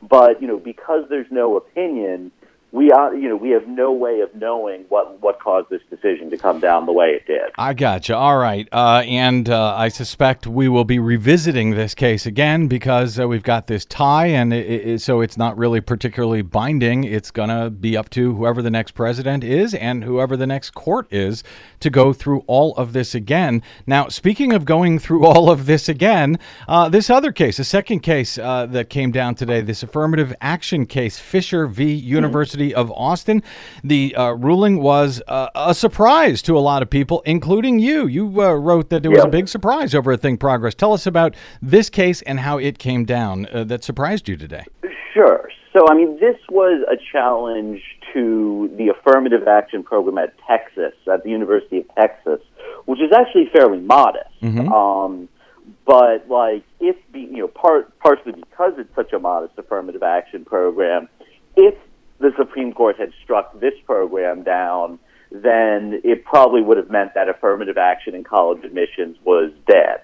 But 0.02 0.42
you 0.42 0.48
know, 0.48 0.58
because 0.58 1.04
there's 1.08 1.30
no 1.30 1.56
opinion, 1.56 2.32
we 2.72 2.90
are 2.90 3.14
you 3.14 3.28
know 3.28 3.36
we 3.36 3.50
have 3.50 3.68
no 3.68 3.92
way 3.92 4.20
of 4.20 4.34
knowing 4.34 4.86
what 4.88 5.20
what 5.20 5.38
caused 5.38 5.68
this 5.68 5.82
decision 5.90 6.30
to 6.30 6.38
come 6.38 6.58
down 6.58 6.86
the 6.86 6.92
way 6.92 7.08
it 7.08 7.26
did. 7.26 7.50
I 7.58 7.74
gotcha. 7.74 8.16
All 8.16 8.38
right. 8.38 8.66
Uh, 8.72 9.02
and 9.06 9.48
uh, 9.48 9.74
I 9.76 9.88
suspect 9.88 10.46
we 10.46 10.68
will 10.68 10.84
be 10.84 10.98
revisiting 10.98 11.72
this 11.72 11.94
case 11.94 12.24
again 12.24 12.68
because 12.68 13.20
uh, 13.20 13.28
we've 13.28 13.42
got 13.42 13.66
this 13.66 13.84
tie, 13.84 14.26
and 14.26 14.54
it, 14.54 14.88
it, 14.88 15.00
so 15.02 15.20
it's 15.20 15.36
not 15.36 15.56
really 15.58 15.82
particularly 15.82 16.40
binding. 16.40 17.04
It's 17.04 17.30
going 17.30 17.50
to 17.50 17.68
be 17.68 17.94
up 17.96 18.08
to 18.10 18.34
whoever 18.34 18.62
the 18.62 18.70
next 18.70 18.92
president 18.92 19.44
is 19.44 19.74
and 19.74 20.02
whoever 20.02 20.36
the 20.36 20.46
next 20.46 20.70
court 20.70 21.12
is 21.12 21.44
to 21.80 21.90
go 21.90 22.14
through 22.14 22.40
all 22.46 22.74
of 22.76 22.94
this 22.94 23.14
again. 23.14 23.62
Now, 23.86 24.08
speaking 24.08 24.54
of 24.54 24.64
going 24.64 24.98
through 24.98 25.26
all 25.26 25.50
of 25.50 25.66
this 25.66 25.90
again, 25.90 26.38
uh, 26.66 26.88
this 26.88 27.10
other 27.10 27.32
case, 27.32 27.58
the 27.58 27.64
second 27.64 28.00
case 28.00 28.38
uh, 28.38 28.64
that 28.66 28.88
came 28.88 29.12
down 29.12 29.34
today, 29.34 29.60
this 29.60 29.82
affirmative 29.82 30.34
action 30.40 30.86
case, 30.86 31.18
Fisher 31.18 31.66
v. 31.66 31.92
University 31.92 32.61
of 32.70 32.92
Austin, 32.92 33.42
the 33.82 34.14
uh, 34.14 34.30
ruling 34.32 34.80
was 34.80 35.22
uh, 35.26 35.48
a 35.54 35.74
surprise 35.74 36.42
to 36.42 36.56
a 36.56 36.60
lot 36.60 36.82
of 36.82 36.90
people, 36.90 37.22
including 37.26 37.78
you. 37.78 38.06
You 38.06 38.26
uh, 38.40 38.52
wrote 38.52 38.90
that 38.90 39.04
it 39.04 39.08
was 39.08 39.24
a 39.24 39.28
big 39.28 39.48
surprise 39.48 39.94
over 39.94 40.12
at 40.12 40.20
Think 40.20 40.38
Progress. 40.38 40.74
Tell 40.74 40.92
us 40.92 41.06
about 41.06 41.34
this 41.60 41.90
case 41.90 42.22
and 42.22 42.40
how 42.40 42.58
it 42.58 42.78
came 42.78 43.04
down 43.04 43.46
uh, 43.52 43.64
that 43.64 43.82
surprised 43.82 44.28
you 44.28 44.36
today. 44.36 44.64
Sure. 45.12 45.48
So, 45.72 45.86
I 45.90 45.94
mean, 45.94 46.20
this 46.20 46.36
was 46.50 46.84
a 46.90 46.96
challenge 47.12 47.80
to 48.12 48.70
the 48.76 48.88
affirmative 48.88 49.48
action 49.48 49.82
program 49.82 50.18
at 50.18 50.34
Texas, 50.46 50.92
at 51.10 51.24
the 51.24 51.30
University 51.30 51.78
of 51.78 51.94
Texas, 51.94 52.40
which 52.84 53.00
is 53.00 53.10
actually 53.12 53.48
fairly 53.52 53.80
modest. 53.80 54.28
Um, 54.42 55.28
but 55.86 56.28
like, 56.28 56.64
if 56.80 56.96
be, 57.12 57.20
you 57.20 57.38
know, 57.38 57.48
part 57.48 57.98
partially 58.00 58.32
because 58.32 58.74
it's 58.78 58.94
such 58.94 59.12
a 59.12 59.18
modest 59.18 59.54
affirmative 59.58 60.02
action 60.02 60.44
program, 60.44 61.08
if 61.56 61.74
the 62.22 62.32
Supreme 62.36 62.72
Court 62.72 62.96
had 62.98 63.12
struck 63.22 63.58
this 63.60 63.74
program 63.84 64.42
down, 64.42 64.98
then 65.30 66.00
it 66.04 66.24
probably 66.24 66.62
would 66.62 66.76
have 66.76 66.90
meant 66.90 67.14
that 67.14 67.28
affirmative 67.28 67.76
action 67.76 68.14
in 68.14 68.24
college 68.24 68.64
admissions 68.64 69.16
was 69.24 69.50
dead. 69.66 70.02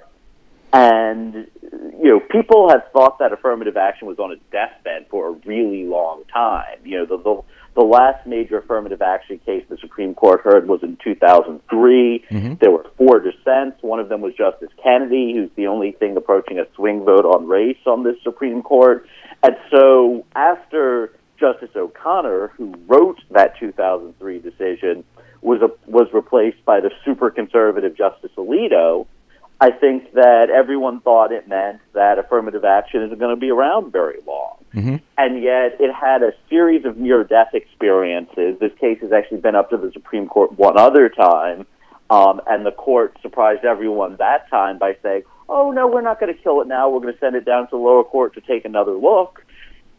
And, 0.72 1.46
you 1.72 2.10
know, 2.10 2.20
people 2.20 2.68
have 2.70 2.82
thought 2.92 3.18
that 3.20 3.32
affirmative 3.32 3.76
action 3.76 4.06
was 4.06 4.18
on 4.18 4.32
its 4.32 4.42
deathbed 4.52 5.06
for 5.10 5.28
a 5.28 5.32
really 5.46 5.84
long 5.84 6.24
time. 6.32 6.78
You 6.84 6.98
know, 6.98 7.06
the, 7.06 7.22
the, 7.22 7.42
the 7.74 7.86
last 7.86 8.26
major 8.26 8.58
affirmative 8.58 9.00
action 9.00 9.38
case 9.46 9.64
the 9.70 9.78
Supreme 9.78 10.14
Court 10.14 10.42
heard 10.42 10.68
was 10.68 10.82
in 10.82 10.98
2003. 11.02 12.24
Mm-hmm. 12.30 12.54
There 12.60 12.70
were 12.70 12.86
four 12.98 13.20
dissents. 13.20 13.82
One 13.82 13.98
of 13.98 14.10
them 14.10 14.20
was 14.20 14.34
Justice 14.34 14.68
Kennedy, 14.82 15.32
who's 15.34 15.50
the 15.56 15.68
only 15.68 15.92
thing 15.92 16.16
approaching 16.18 16.58
a 16.58 16.66
swing 16.74 17.02
vote 17.02 17.24
on 17.24 17.46
race 17.46 17.78
on 17.86 18.02
this 18.04 18.16
Supreme 18.22 18.62
Court. 18.62 19.06
And 19.42 19.56
so 19.70 20.26
after 20.34 21.12
Justice 21.38 21.70
O'Connor, 21.76 22.48
who 22.56 22.74
wrote 22.86 23.20
that 23.30 23.58
2003 23.58 24.38
decision, 24.40 25.04
was 25.40 25.60
a, 25.62 25.70
was 25.90 26.08
replaced 26.12 26.64
by 26.64 26.80
the 26.80 26.90
super 27.04 27.30
conservative 27.30 27.96
Justice 27.96 28.32
Alito, 28.36 29.06
I 29.60 29.70
think 29.70 30.12
that 30.14 30.50
everyone 30.50 31.00
thought 31.00 31.32
it 31.32 31.48
meant 31.48 31.80
that 31.92 32.18
affirmative 32.18 32.64
action 32.64 33.02
isn't 33.02 33.18
going 33.18 33.34
to 33.34 33.40
be 33.40 33.50
around 33.50 33.90
very 33.92 34.18
long. 34.26 34.64
And 35.16 35.42
yet 35.42 35.80
it 35.80 35.92
had 35.92 36.22
a 36.22 36.32
series 36.48 36.84
of 36.84 36.96
near 36.96 37.24
death 37.24 37.54
experiences. 37.54 38.58
This 38.60 38.72
case 38.78 39.00
has 39.00 39.12
actually 39.12 39.40
been 39.40 39.56
up 39.56 39.70
to 39.70 39.76
the 39.76 39.90
Supreme 39.92 40.28
Court 40.28 40.56
one 40.56 40.78
other 40.78 41.08
time. 41.08 41.66
Um, 42.10 42.40
and 42.46 42.64
the 42.64 42.70
court 42.70 43.16
surprised 43.20 43.64
everyone 43.64 44.16
that 44.18 44.48
time 44.48 44.78
by 44.78 44.96
saying, 45.02 45.24
oh, 45.48 45.72
no, 45.72 45.88
we're 45.88 46.02
not 46.02 46.20
going 46.20 46.34
to 46.34 46.40
kill 46.40 46.60
it 46.60 46.68
now. 46.68 46.88
We're 46.88 47.00
going 47.00 47.12
to 47.12 47.18
send 47.18 47.34
it 47.34 47.44
down 47.44 47.64
to 47.64 47.70
the 47.72 47.76
lower 47.76 48.04
court 48.04 48.34
to 48.34 48.40
take 48.40 48.64
another 48.64 48.92
look. 48.92 49.44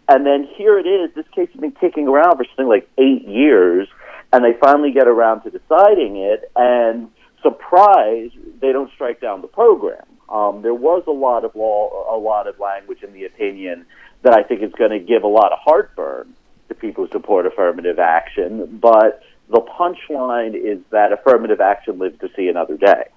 And 0.09 0.25
then 0.25 0.47
here 0.55 0.79
it 0.79 0.87
is. 0.87 1.13
This 1.13 1.27
case 1.35 1.49
has 1.51 1.61
been 1.61 1.71
kicking 1.71 2.07
around 2.07 2.37
for 2.37 2.45
something 2.45 2.67
like 2.67 2.89
eight 2.97 3.27
years, 3.27 3.87
and 4.33 4.43
they 4.43 4.53
finally 4.59 4.91
get 4.91 5.07
around 5.07 5.43
to 5.43 5.51
deciding 5.51 6.17
it. 6.17 6.51
And 6.55 7.11
surprise, 7.43 8.31
they 8.59 8.71
don't 8.71 8.91
strike 8.91 9.21
down 9.21 9.41
the 9.41 9.47
program. 9.47 10.03
Um, 10.27 10.63
there 10.63 10.73
was 10.73 11.03
a 11.05 11.11
lot 11.11 11.45
of 11.45 11.55
law, 11.55 12.15
a 12.15 12.17
lot 12.17 12.47
of 12.47 12.59
language 12.59 13.03
in 13.03 13.13
the 13.13 13.25
opinion 13.25 13.85
that 14.23 14.33
I 14.33 14.41
think 14.41 14.63
is 14.63 14.71
going 14.73 14.91
to 14.91 14.99
give 14.99 15.23
a 15.23 15.27
lot 15.27 15.51
of 15.51 15.59
heartburn 15.59 16.33
to 16.69 16.75
people 16.75 17.05
who 17.05 17.11
support 17.11 17.45
affirmative 17.45 17.99
action. 17.99 18.79
But 18.81 19.21
the 19.49 19.61
punchline 19.61 20.55
is 20.55 20.79
that 20.89 21.13
affirmative 21.13 21.61
action 21.61 21.99
lives 21.99 22.19
to 22.21 22.29
see 22.35 22.47
another 22.47 22.77
day. 22.77 23.09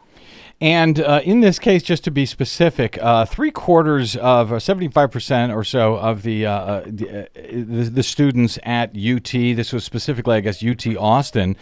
And 0.63 1.01
uh, 1.01 1.21
in 1.25 1.41
this 1.41 1.59
case, 1.59 1.83
just 1.83 2.05
to 2.05 2.13
be 2.13 2.25
specific, 2.25 2.97
uh, 3.03 3.25
three 3.25 3.51
quarters 3.51 4.15
of, 4.15 4.53
uh, 4.53 4.57
75% 4.57 5.53
or 5.53 5.65
so 5.65 5.97
of 5.97 6.23
the, 6.23 6.47
uh, 6.47 6.53
uh, 6.53 6.83
the, 6.87 7.23
uh, 7.25 7.27
the, 7.35 7.91
the 7.91 8.03
students 8.05 8.61
at 8.63 8.91
UT, 8.91 9.33
this 9.33 9.73
was 9.73 9.83
specifically, 9.83 10.37
I 10.37 10.41
guess, 10.41 10.63
UT 10.65 10.87
Austin, 10.97 11.57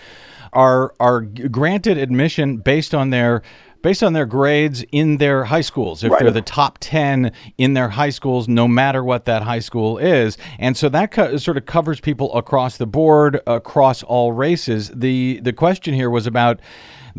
are, 0.52 0.92
are 1.00 1.22
granted 1.22 1.96
admission 1.96 2.58
based 2.58 2.94
on 2.94 3.08
their 3.10 3.42
based 3.82 4.02
on 4.02 4.12
their 4.12 4.26
grades 4.26 4.84
in 4.92 5.16
their 5.16 5.44
high 5.44 5.62
schools. 5.62 6.04
If 6.04 6.12
Right. 6.12 6.20
they're 6.20 6.30
the 6.30 6.42
top 6.42 6.76
10 6.82 7.32
in 7.56 7.72
their 7.72 7.88
high 7.88 8.10
schools 8.10 8.46
no 8.46 8.68
matter 8.68 9.02
what 9.02 9.24
that 9.24 9.44
high 9.44 9.60
school 9.60 9.96
is. 9.96 10.36
And 10.58 10.76
so 10.76 10.90
that 10.90 11.10
co- 11.12 11.38
sort 11.38 11.56
of 11.56 11.64
covers 11.64 11.98
people 11.98 12.34
across 12.36 12.76
the 12.76 12.86
board 12.86 13.40
across 13.46 14.02
all 14.02 14.32
races. 14.32 14.90
The 14.94 15.40
the 15.42 15.54
question 15.54 15.94
here 15.94 16.10
was 16.10 16.26
about 16.26 16.60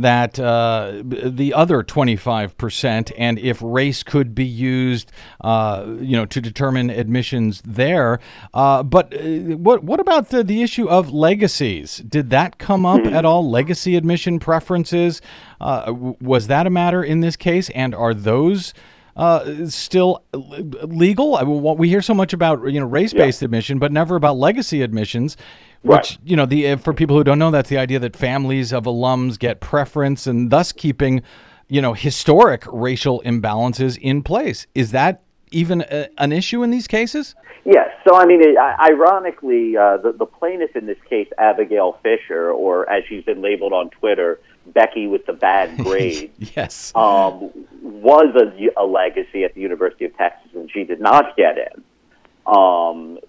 that 0.01 0.39
uh, 0.39 1.01
the 1.03 1.53
other 1.53 1.83
25% 1.83 3.11
and 3.17 3.39
if 3.39 3.59
race 3.61 4.03
could 4.03 4.35
be 4.35 4.45
used 4.45 5.11
uh, 5.41 5.85
you 5.99 6.15
know 6.15 6.25
to 6.25 6.41
determine 6.41 6.89
admissions 6.89 7.61
there. 7.65 8.19
Uh, 8.53 8.83
but 8.83 9.13
uh, 9.13 9.19
what 9.57 9.83
what 9.83 9.99
about 9.99 10.29
the, 10.29 10.43
the 10.43 10.61
issue 10.61 10.87
of 10.87 11.11
legacies? 11.11 11.97
Did 11.97 12.29
that 12.31 12.57
come 12.57 12.85
up 12.85 13.05
at 13.05 13.25
all? 13.25 13.49
Legacy 13.49 13.95
admission 13.95 14.39
preferences? 14.39 15.21
Uh, 15.59 15.93
was 16.19 16.47
that 16.47 16.67
a 16.67 16.69
matter 16.69 17.03
in 17.03 17.21
this 17.21 17.35
case? 17.35 17.69
And 17.71 17.93
are 17.93 18.13
those 18.13 18.73
uh, 19.15 19.67
still 19.67 20.23
legal. 20.33 21.35
I 21.35 21.43
we 21.43 21.89
hear 21.89 22.01
so 22.01 22.13
much 22.13 22.33
about 22.33 22.65
you 22.71 22.79
know 22.79 22.85
race-based 22.85 23.41
admission, 23.41 23.77
but 23.79 23.91
never 23.91 24.15
about 24.15 24.37
legacy 24.37 24.81
admissions. 24.81 25.37
Which 25.83 25.95
Right. 25.97 26.17
you 26.23 26.35
know, 26.35 26.45
the 26.45 26.71
uh, 26.71 26.77
for 26.77 26.93
people 26.93 27.17
who 27.17 27.23
don't 27.23 27.39
know, 27.39 27.51
that's 27.51 27.69
the 27.69 27.77
idea 27.77 27.99
that 27.99 28.15
families 28.15 28.71
of 28.71 28.83
alums 28.83 29.39
get 29.39 29.59
preference, 29.61 30.27
and 30.27 30.49
thus 30.51 30.71
keeping 30.71 31.21
you 31.69 31.81
know 31.81 31.93
historic 31.93 32.63
racial 32.71 33.21
imbalances 33.25 33.97
in 33.99 34.21
place. 34.23 34.67
Is 34.75 34.91
that 34.91 35.23
even 35.51 35.81
a, 35.89 36.07
an 36.17 36.31
issue 36.31 36.61
in 36.63 36.69
these 36.69 36.87
cases? 36.87 37.35
Yes. 37.65 37.89
So, 38.07 38.15
I 38.15 38.25
mean, 38.25 38.41
it, 38.41 38.57
ironically, 38.57 39.77
uh, 39.77 39.97
the, 39.97 40.11
the 40.13 40.25
plaintiff 40.25 40.75
in 40.75 40.87
this 40.87 40.97
case, 41.09 41.27
Abigail 41.37 41.99
Fisher, 42.01 42.49
or 42.51 42.89
as 42.89 43.03
she's 43.07 43.23
been 43.23 43.41
labeled 43.41 43.71
on 43.73 43.89
Twitter, 43.91 44.39
Becky 44.67 45.05
with 45.07 45.25
the 45.27 45.33
bad 45.33 45.77
grades, 45.83 46.31
Yes. 46.55 46.91
um, 46.95 47.51
was 47.83 48.33
a, 48.35 48.81
a 48.81 48.85
legacy 48.85 49.43
at 49.43 49.53
the 49.53 49.61
University 49.61 50.05
of 50.05 50.15
Texas, 50.17 50.49
and 50.55 50.71
she 50.71 50.83
did 50.85 50.99
not 50.99 51.35
get 51.37 51.57
in. 51.57 51.83
Um, 52.45 53.19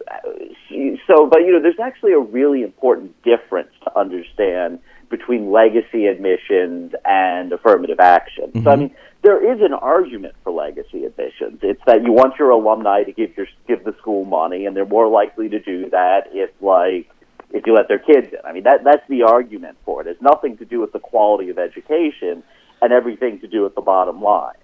so, 1.07 1.27
but 1.27 1.41
you 1.41 1.53
know, 1.53 1.61
there's 1.63 1.81
actually 1.83 2.13
a 2.13 2.19
really 2.19 2.63
important 2.63 3.23
difference 3.23 3.71
to 3.85 3.99
understand 3.99 4.81
between 5.11 5.53
legacy 5.53 6.07
admissions 6.07 6.95
and 7.05 7.53
affirmative 7.53 8.01
action. 8.01 8.51
So, 8.65 8.71
I 8.71 8.77
mean, 8.77 8.95
there 9.23 9.53
is 9.53 9.61
an 9.61 9.75
argument 9.75 10.35
for 10.43 10.51
legacy 10.51 11.05
admissions. 11.05 11.61
It's 11.63 11.83
that 11.87 12.03
you 12.03 12.13
want 12.13 12.39
your 12.39 12.51
alumni 12.51 13.03
to 13.05 13.13
give 13.13 13.37
your 13.37 13.47
give 13.69 13.85
the 13.85 13.95
school 13.99 14.25
money, 14.25 14.65
and 14.65 14.75
they're 14.75 14.87
more 14.87 15.09
likely 15.09 15.51
to 15.51 15.61
do 15.61 15.91
that 15.91 16.29
if, 16.33 16.51
like, 16.63 17.11
if 17.51 17.67
you 17.67 17.75
let 17.75 17.89
their 17.89 17.99
kids 17.99 18.29
in. 18.33 18.39
I 18.45 18.53
mean, 18.53 18.63
that 18.65 18.83
that's 18.83 19.07
the 19.09 19.25
argument 19.25 19.77
for 19.85 20.01
it. 20.01 20.07
It's 20.07 20.23
nothing 20.23 20.57
to 20.57 20.65
do 20.65 20.81
with 20.81 20.93
the 20.93 20.99
quality 20.99 21.51
of 21.51 21.59
education 21.59 22.43
and 22.81 22.93
everything 22.93 23.39
to 23.41 23.47
do 23.47 23.63
with 23.63 23.75
the 23.75 23.83
bottom 23.83 24.23
line. 24.23 24.55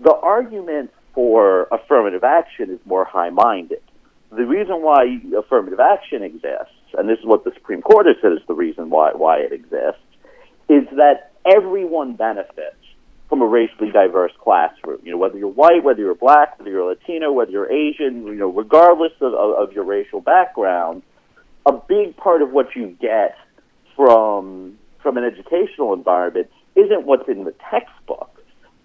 The 0.00 0.14
argument 0.14 0.90
for 1.14 1.68
affirmative 1.70 2.24
action 2.24 2.70
is 2.70 2.80
more 2.84 3.04
high-minded. 3.04 3.80
The 4.34 4.46
reason 4.46 4.82
why 4.82 5.20
affirmative 5.36 5.80
action 5.80 6.22
exists, 6.22 6.74
and 6.96 7.08
this 7.08 7.18
is 7.18 7.26
what 7.26 7.44
the 7.44 7.52
Supreme 7.54 7.82
Court 7.82 8.06
has 8.06 8.16
said 8.22 8.32
is 8.32 8.38
the 8.48 8.54
reason 8.54 8.90
why 8.90 9.12
why 9.12 9.38
it 9.38 9.52
exists, 9.52 10.00
is 10.68 10.84
that 10.96 11.32
everyone 11.44 12.14
benefits 12.14 12.76
from 13.28 13.42
a 13.42 13.46
racially 13.46 13.90
diverse 13.90 14.32
classroom. 14.40 15.00
You 15.02 15.12
know, 15.12 15.18
whether 15.18 15.38
you're 15.38 15.48
white, 15.48 15.84
whether 15.84 16.00
you're 16.00 16.14
black, 16.14 16.58
whether 16.58 16.70
you're 16.70 16.86
Latino, 16.86 17.32
whether 17.32 17.50
you're 17.50 17.70
Asian, 17.70 18.26
you 18.26 18.34
know, 18.34 18.50
regardless 18.50 19.12
of, 19.20 19.34
of, 19.34 19.68
of 19.68 19.72
your 19.72 19.84
racial 19.84 20.20
background, 20.20 21.02
a 21.66 21.72
big 21.72 22.16
part 22.16 22.42
of 22.42 22.52
what 22.52 22.74
you 22.74 22.96
get 23.00 23.36
from 23.96 24.78
from 25.02 25.16
an 25.16 25.24
educational 25.24 25.92
environment 25.92 26.48
isn't 26.76 27.04
what's 27.04 27.28
in 27.28 27.44
the 27.44 27.54
textbook. 27.70 28.31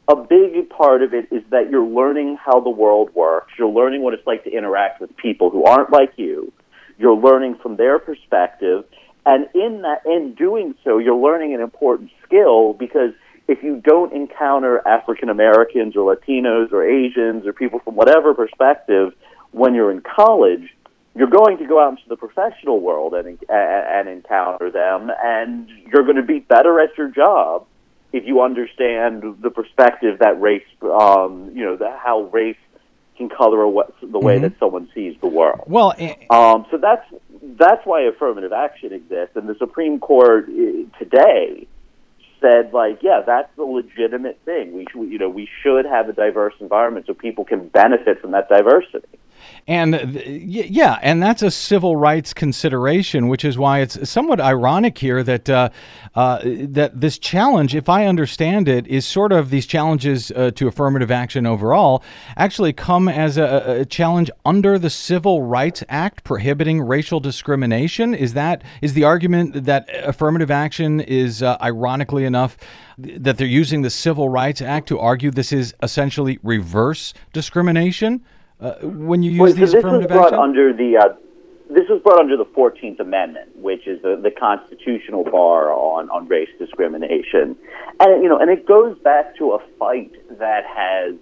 A 0.10 0.16
big 0.16 0.70
part 0.70 1.02
of 1.04 1.14
it 1.14 1.28
is 1.32 1.44
that 1.50 1.70
you're 1.70 1.86
learning 1.86 2.38
how 2.38 2.62
the 2.62 2.70
world 2.70 3.14
works. 3.14 3.54
You're 3.60 3.70
learning 3.70 4.04
what 4.04 4.14
it's 4.14 4.26
like 4.26 4.46
to 4.46 4.50
interact 4.50 5.02
with 5.02 5.16
people 5.18 5.50
who 5.50 5.66
aren't 5.66 5.92
like 5.92 6.14
you. 6.16 6.54
You're 6.98 7.18
learning 7.18 7.58
from 7.62 7.76
their 7.76 8.00
perspective, 8.00 8.86
and 9.26 9.50
in 9.54 9.82
that, 9.82 10.06
in 10.06 10.34
doing 10.36 10.74
so, 10.86 10.98
you're 10.98 11.18
learning 11.18 11.54
an 11.54 11.60
important 11.60 12.12
skill 12.26 12.74
because 12.74 13.12
if 13.50 13.62
you 13.62 13.82
don't 13.84 14.14
encounter 14.14 14.82
African 14.88 15.30
Americans 15.30 15.96
or 15.98 16.16
Latinos 16.16 16.72
or 16.72 16.84
Asians 16.84 17.46
or 17.46 17.52
people 17.52 17.80
from 17.80 17.96
whatever 17.96 18.34
perspective 18.34 19.14
when 19.52 19.76
you're 19.76 19.92
in 19.92 20.02
college, 20.02 20.74
you're 21.16 21.30
going 21.30 21.58
to 21.58 21.68
go 21.68 21.84
out 21.84 21.92
into 21.92 22.08
the 22.08 22.16
professional 22.16 22.80
world 22.80 23.14
and, 23.14 23.38
and 23.50 24.08
encounter 24.08 24.72
them, 24.72 25.12
and 25.22 25.70
you're 25.92 26.04
going 26.04 26.16
to 26.16 26.24
be 26.24 26.40
better 26.40 26.80
at 26.80 26.98
your 26.98 27.10
job 27.10 27.66
if 28.14 28.26
you 28.26 28.42
understand 28.42 29.38
the 29.42 29.50
perspective 29.50 30.20
that 30.20 30.40
race, 30.40 30.66
um, 30.82 31.52
you 31.54 31.66
know, 31.66 31.76
the, 31.76 31.92
how 31.92 32.24
race 32.24 32.58
can 33.18 33.30
color 33.30 33.64
a, 33.64 34.06
the 34.06 34.20
way 34.20 34.36
mm-hmm. 34.36 34.44
that 34.44 34.60
someone 34.60 34.90
sees 34.94 35.16
the 35.22 35.28
world. 35.28 35.64
Well, 35.68 35.94
um, 36.30 36.66
so 36.72 36.78
that's 36.78 37.06
that's 37.42 37.86
why 37.86 38.02
affirmative 38.02 38.54
action 38.54 38.94
exists, 38.94 39.36
and 39.36 39.50
the 39.50 39.56
Supreme 39.56 40.00
Court 40.00 40.48
uh, 40.48 41.00
today 41.00 41.68
said 42.40 42.74
like, 42.74 43.00
yeah, 43.02 43.22
that's 43.26 43.50
the 43.56 43.64
legitimate 43.64 44.40
thing. 44.46 44.74
We 44.74 44.86
should, 44.92 45.12
you 45.12 45.18
know, 45.18 45.30
we 45.30 45.50
should 45.64 45.86
have 45.86 46.08
a 46.10 46.14
diverse 46.14 46.54
environment 46.60 47.08
so 47.08 47.14
people 47.14 47.46
can 47.46 47.68
benefit 47.68 48.22
from 48.22 48.32
that 48.32 48.48
diversity. 48.50 49.17
And 49.68 50.24
yeah, 50.26 50.98
and 51.02 51.22
that's 51.22 51.42
a 51.42 51.52
civil 51.52 51.98
rights 51.98 52.34
consideration, 52.34 53.28
which 53.28 53.44
is 53.44 53.58
why 53.58 53.80
it's 53.80 54.10
somewhat 54.10 54.40
ironic 54.40 54.98
here 54.98 55.24
that 55.24 55.50
uh, 55.50 55.70
uh, 56.16 56.40
that 56.44 57.02
this 57.02 57.20
challenge, 57.20 57.76
if 57.76 57.90
I 57.90 58.06
understand 58.06 58.70
it, 58.70 58.88
is 58.88 59.06
sort 59.06 59.34
of 59.34 59.50
these 59.50 59.66
challenges 59.66 60.32
uh, 60.32 60.52
to 60.52 60.70
affirmative 60.70 61.12
action 61.12 61.46
overall 61.46 62.02
actually 62.38 62.72
come 62.72 63.10
as 63.10 63.38
a, 63.38 63.82
a, 63.82 63.86
challenge 63.86 64.32
under 64.46 64.80
the 64.80 64.90
Civil 64.90 65.44
Rights 65.44 65.84
Act 65.90 66.24
prohibiting 66.24 66.82
racial 66.82 67.20
discrimination. 67.20 68.14
Is 68.14 68.34
that 68.36 68.64
is 68.82 68.94
the 68.94 69.04
argument 69.04 69.66
that 69.66 69.90
affirmative 69.92 70.50
action 70.50 71.02
is 71.02 71.44
uh, 71.44 71.58
ironically 71.62 72.24
enough? 72.24 72.56
That 72.98 73.38
they're 73.38 73.46
using 73.46 73.82
the 73.82 73.90
Civil 73.90 74.30
Rights 74.30 74.62
Act 74.62 74.88
to 74.88 74.98
argue 74.98 75.30
this 75.30 75.52
is 75.52 75.76
essentially 75.84 76.40
reverse 76.42 77.14
discrimination? 77.34 78.24
Uh, 78.60 78.76
when 78.82 79.24
you 79.24 79.32
use 79.32 79.56
these 79.56 79.74
affirmative 79.74 80.12
action? 80.12 80.40
under 80.40 80.74
the 80.74 80.98
uh, 80.98 81.16
this 81.70 81.88
was 81.90 82.02
brought 82.02 82.20
under 82.20 82.38
the 82.38 82.46
Fourteenth 82.56 83.00
Amendment, 83.00 83.56
which 83.58 83.88
is 83.88 84.02
the, 84.02 84.20
the 84.22 84.32
constitutional 84.32 85.24
bar 85.24 85.72
on, 85.74 86.10
on 86.10 86.28
race 86.28 86.50
discrimination, 86.58 87.56
and 88.00 88.24
you 88.24 88.30
know, 88.30 88.40
and 88.40 88.50
it 88.50 88.66
goes 88.66 88.98
back 89.00 89.38
to 89.38 89.52
a 89.52 89.60
fight 89.78 90.12
that 90.40 90.66
has 90.66 91.16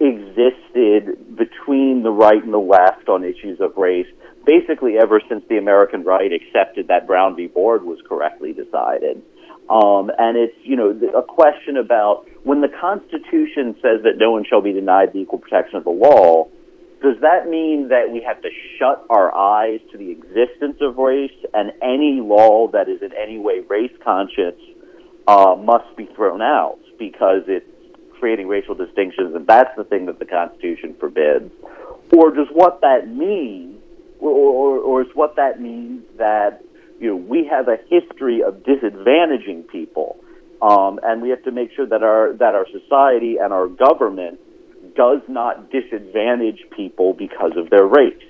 existed 0.00 1.36
between 1.36 2.04
the 2.04 2.10
right 2.10 2.42
and 2.42 2.54
the 2.54 2.58
left 2.58 3.08
on 3.08 3.24
issues 3.24 3.60
of 3.60 3.76
race, 3.76 4.06
basically 4.46 4.96
ever 4.96 5.20
since 5.28 5.42
the 5.48 5.58
American 5.58 6.04
right 6.04 6.30
accepted 6.32 6.86
that 6.88 7.06
Brown 7.06 7.34
v. 7.34 7.48
Board 7.48 7.82
was 7.82 7.98
correctly 8.08 8.52
decided. 8.52 9.20
Um, 9.68 10.10
and 10.16 10.38
it's 10.38 10.56
you 10.62 10.76
know 10.76 10.98
a 11.14 11.22
question 11.22 11.76
about 11.76 12.26
when 12.44 12.62
the 12.62 12.68
Constitution 12.68 13.74
says 13.82 14.02
that 14.04 14.16
no 14.16 14.30
one 14.30 14.44
shall 14.48 14.62
be 14.62 14.72
denied 14.72 15.12
the 15.12 15.18
equal 15.18 15.38
protection 15.38 15.76
of 15.76 15.84
the 15.84 15.90
law 15.90 16.48
does 17.00 17.20
that 17.20 17.48
mean 17.48 17.88
that 17.88 18.10
we 18.10 18.22
have 18.22 18.42
to 18.42 18.48
shut 18.78 19.04
our 19.08 19.34
eyes 19.34 19.80
to 19.92 19.98
the 19.98 20.10
existence 20.10 20.78
of 20.80 20.96
race 20.96 21.30
and 21.54 21.72
any 21.80 22.20
law 22.20 22.68
that 22.68 22.88
is 22.88 23.02
in 23.02 23.12
any 23.12 23.38
way 23.38 23.60
race 23.68 23.92
conscious 24.02 24.54
uh, 25.28 25.54
must 25.54 25.96
be 25.96 26.06
thrown 26.16 26.42
out 26.42 26.78
because 26.98 27.42
it's 27.46 27.66
creating 28.18 28.48
racial 28.48 28.74
distinctions 28.74 29.34
and 29.34 29.46
that's 29.46 29.70
the 29.76 29.84
thing 29.84 30.06
that 30.06 30.18
the 30.18 30.24
Constitution 30.24 30.96
forbids? 30.98 31.52
Or 32.12 32.32
does 32.32 32.48
what 32.52 32.80
that 32.80 33.06
mean, 33.06 33.78
or, 34.18 34.30
or, 34.30 34.78
or 34.78 35.02
is 35.02 35.08
what 35.14 35.36
that 35.36 35.60
means 35.60 36.02
that 36.16 36.64
you 36.98 37.10
know 37.10 37.16
we 37.16 37.46
have 37.46 37.68
a 37.68 37.76
history 37.88 38.42
of 38.42 38.64
disadvantaging 38.64 39.68
people, 39.68 40.18
um, 40.62 40.98
and 41.02 41.22
we 41.22 41.28
have 41.28 41.44
to 41.44 41.52
make 41.52 41.70
sure 41.76 41.86
that 41.86 42.02
our 42.02 42.32
that 42.32 42.54
our 42.54 42.66
society 42.72 43.36
and 43.36 43.52
our 43.52 43.68
government 43.68 44.40
does 44.98 45.20
not 45.28 45.70
disadvantage 45.70 46.58
people 46.76 47.14
because 47.14 47.52
of 47.56 47.70
their 47.70 47.86
race. 47.86 48.20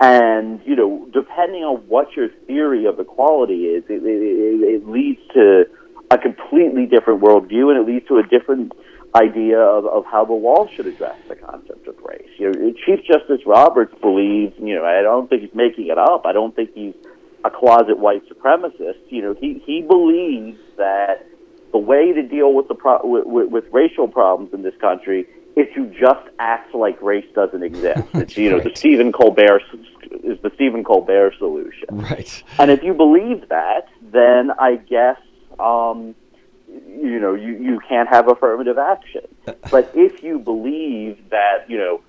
And, 0.00 0.60
you 0.66 0.74
know, 0.74 1.08
depending 1.14 1.62
on 1.62 1.76
what 1.86 2.16
your 2.16 2.28
theory 2.48 2.86
of 2.86 2.98
equality 2.98 3.66
is, 3.66 3.84
it, 3.88 4.02
it, 4.02 4.82
it 4.82 4.88
leads 4.88 5.20
to 5.34 5.66
a 6.10 6.18
completely 6.18 6.86
different 6.86 7.22
worldview 7.22 7.70
and 7.70 7.78
it 7.78 7.86
leads 7.86 8.08
to 8.08 8.18
a 8.18 8.24
different 8.26 8.72
idea 9.14 9.60
of, 9.60 9.86
of 9.86 10.04
how 10.04 10.24
the 10.24 10.32
law 10.32 10.66
should 10.74 10.86
address 10.86 11.16
the 11.28 11.36
concept 11.36 11.86
of 11.86 11.94
race. 12.02 12.28
You 12.38 12.50
know, 12.50 12.72
Chief 12.84 12.98
Justice 13.06 13.46
Roberts 13.46 13.94
believes, 14.02 14.52
you 14.58 14.74
know, 14.74 14.84
I 14.84 15.00
don't 15.00 15.30
think 15.30 15.42
he's 15.42 15.54
making 15.54 15.86
it 15.86 15.96
up. 15.96 16.26
I 16.26 16.32
don't 16.32 16.54
think 16.56 16.74
he's 16.74 16.94
a 17.44 17.50
closet 17.50 18.00
white 18.00 18.28
supremacist. 18.28 18.98
You 19.10 19.22
know, 19.22 19.34
he, 19.38 19.62
he 19.64 19.80
believes 19.80 20.58
that 20.76 21.24
the 21.70 21.78
way 21.78 22.12
to 22.12 22.22
deal 22.22 22.52
with 22.52 22.66
the 22.66 22.74
pro- 22.74 23.06
with, 23.06 23.26
with, 23.26 23.48
with 23.50 23.64
racial 23.72 24.08
problems 24.08 24.52
in 24.52 24.62
this 24.62 24.74
country 24.80 25.28
is 25.56 25.66
to 25.74 25.86
just 25.98 26.26
act 26.38 26.74
like 26.74 27.00
race 27.00 27.26
doesn't 27.34 27.62
exist. 27.62 28.02
It's 28.14 28.36
you 28.36 28.50
know 28.50 28.56
right. 28.56 28.72
the 28.72 28.76
Stephen 28.76 29.12
Colbert 29.12 29.62
is 30.22 30.40
the 30.42 30.50
Stephen 30.54 30.84
Colbert 30.84 31.34
solution. 31.38 31.88
Right. 31.90 32.42
And 32.58 32.70
if 32.70 32.82
you 32.82 32.94
believe 32.94 33.48
that, 33.48 33.88
then 34.02 34.50
I 34.58 34.76
guess 34.76 35.18
um, 35.58 36.14
you 36.68 37.20
know 37.20 37.34
you 37.34 37.56
you 37.56 37.80
can't 37.88 38.08
have 38.08 38.28
affirmative 38.28 38.78
action. 38.78 39.22
but 39.70 39.90
if 39.94 40.22
you 40.22 40.38
believe 40.38 41.30
that 41.30 41.68
you 41.68 41.78
know 41.78 42.00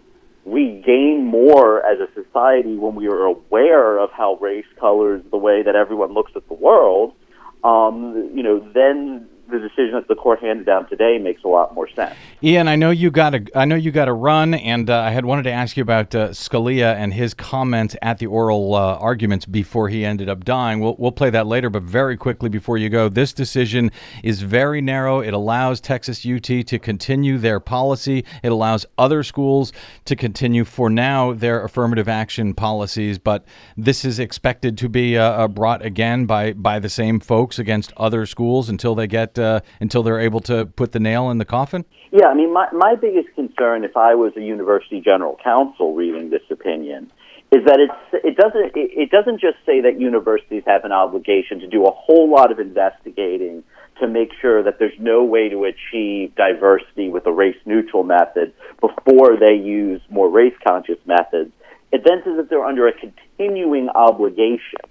we 0.45 0.81
gain 0.85 1.25
more 1.25 1.83
as 1.85 1.99
a 1.99 2.07
society 2.13 2.75
when 2.75 2.93
we 2.95 3.07
are 3.07 3.25
aware 3.25 3.97
of 3.97 4.11
how 4.11 4.35
race 4.35 4.65
colors 4.79 5.23
the 5.31 5.37
way 5.37 5.63
that 5.63 5.75
everyone 5.75 6.13
looks 6.13 6.31
at 6.35 6.47
the 6.47 6.53
world, 6.53 7.15
um, 7.63 8.29
you 8.35 8.43
know, 8.43 8.59
then 8.73 9.27
the 9.49 9.59
decision 9.59 9.93
that 9.93 10.07
the 10.07 10.15
court 10.15 10.39
handed 10.39 10.65
down 10.65 10.87
today 10.89 11.17
makes 11.17 11.43
a 11.43 11.47
lot 11.47 11.73
more 11.75 11.87
sense. 11.89 12.15
Ian, 12.43 12.67
I 12.67 12.75
know 12.75 12.89
you 12.89 13.11
got 13.11 13.35
a, 13.35 13.45
I 13.53 13.65
know 13.65 13.75
you 13.75 13.91
got 13.91 14.07
a 14.07 14.13
run, 14.13 14.53
and 14.53 14.89
uh, 14.89 14.99
I 15.01 15.11
had 15.11 15.25
wanted 15.25 15.43
to 15.43 15.51
ask 15.51 15.77
you 15.77 15.83
about 15.83 16.15
uh, 16.15 16.29
Scalia 16.29 16.95
and 16.95 17.13
his 17.13 17.33
comments 17.33 17.95
at 18.01 18.17
the 18.17 18.25
oral 18.25 18.73
uh, 18.73 18.97
arguments 18.97 19.45
before 19.45 19.89
he 19.89 20.03
ended 20.03 20.29
up 20.29 20.43
dying. 20.43 20.79
We'll 20.79 20.95
we'll 20.97 21.11
play 21.11 21.29
that 21.29 21.45
later, 21.45 21.69
but 21.69 21.83
very 21.83 22.17
quickly 22.17 22.49
before 22.49 22.77
you 22.77 22.89
go, 22.89 23.07
this 23.07 23.33
decision 23.33 23.91
is 24.23 24.41
very 24.41 24.81
narrow. 24.81 25.19
It 25.19 25.33
allows 25.33 25.79
Texas 25.79 26.25
UT 26.25 26.43
to 26.43 26.79
continue 26.79 27.37
their 27.37 27.59
policy. 27.59 28.25
It 28.41 28.51
allows 28.51 28.85
other 28.97 29.21
schools 29.21 29.71
to 30.05 30.15
continue 30.15 30.65
for 30.65 30.89
now 30.89 31.33
their 31.33 31.63
affirmative 31.63 32.09
action 32.09 32.53
policies, 32.55 33.19
but 33.19 33.45
this 33.77 34.03
is 34.03 34.17
expected 34.17 34.77
to 34.79 34.89
be 34.89 35.17
uh, 35.17 35.23
uh, 35.23 35.47
brought 35.47 35.85
again 35.85 36.25
by 36.25 36.53
by 36.53 36.79
the 36.79 36.89
same 36.89 37.19
folks 37.19 37.59
against 37.59 37.93
other 37.97 38.25
schools 38.25 38.69
until 38.69 38.95
they 38.95 39.07
get 39.07 39.34
uh, 39.39 39.61
until 39.79 40.03
they're 40.03 40.19
able 40.19 40.39
to 40.41 40.65
put 40.65 40.91
the 40.91 40.99
nail 40.99 41.29
in 41.29 41.37
the 41.37 41.45
coffin? 41.45 41.85
Yeah, 42.11 42.27
I 42.27 42.33
mean, 42.33 42.53
my, 42.53 42.67
my 42.71 42.95
biggest 42.95 43.33
concern, 43.35 43.83
if 43.83 43.97
I 43.97 44.15
was 44.15 44.33
a 44.37 44.41
university 44.41 45.01
general 45.01 45.37
counsel 45.43 45.93
reading 45.93 46.29
this 46.29 46.43
opinion, 46.49 47.11
is 47.51 47.63
that 47.65 47.79
it's, 47.79 48.25
it 48.25 48.35
doesn't 48.35 48.75
it, 48.75 48.91
it 48.91 49.11
doesn't 49.11 49.39
just 49.39 49.57
say 49.65 49.81
that 49.81 49.99
universities 49.99 50.63
have 50.65 50.83
an 50.83 50.91
obligation 50.91 51.59
to 51.59 51.67
do 51.67 51.85
a 51.85 51.91
whole 51.91 52.29
lot 52.29 52.51
of 52.51 52.59
investigating 52.59 53.63
to 53.99 54.07
make 54.07 54.29
sure 54.41 54.61
that 54.63 54.77
there's 54.77 54.97
no 54.99 55.23
way 55.23 55.47
to 55.49 55.63
achieve 55.63 56.35
diversity 56.35 57.07
with 57.07 57.25
a 57.27 57.31
race 57.31 57.55
neutral 57.65 58.03
method 58.03 58.53
before 58.81 59.37
they 59.39 59.53
use 59.55 60.01
more 60.09 60.29
race 60.29 60.55
conscious 60.67 60.97
methods. 61.05 61.51
It 61.93 62.01
then 62.05 62.21
says 62.25 62.35
that 62.37 62.49
they're 62.49 62.65
under 62.65 62.87
a 62.87 62.93
continuing 62.93 63.87
obligation 63.89 64.81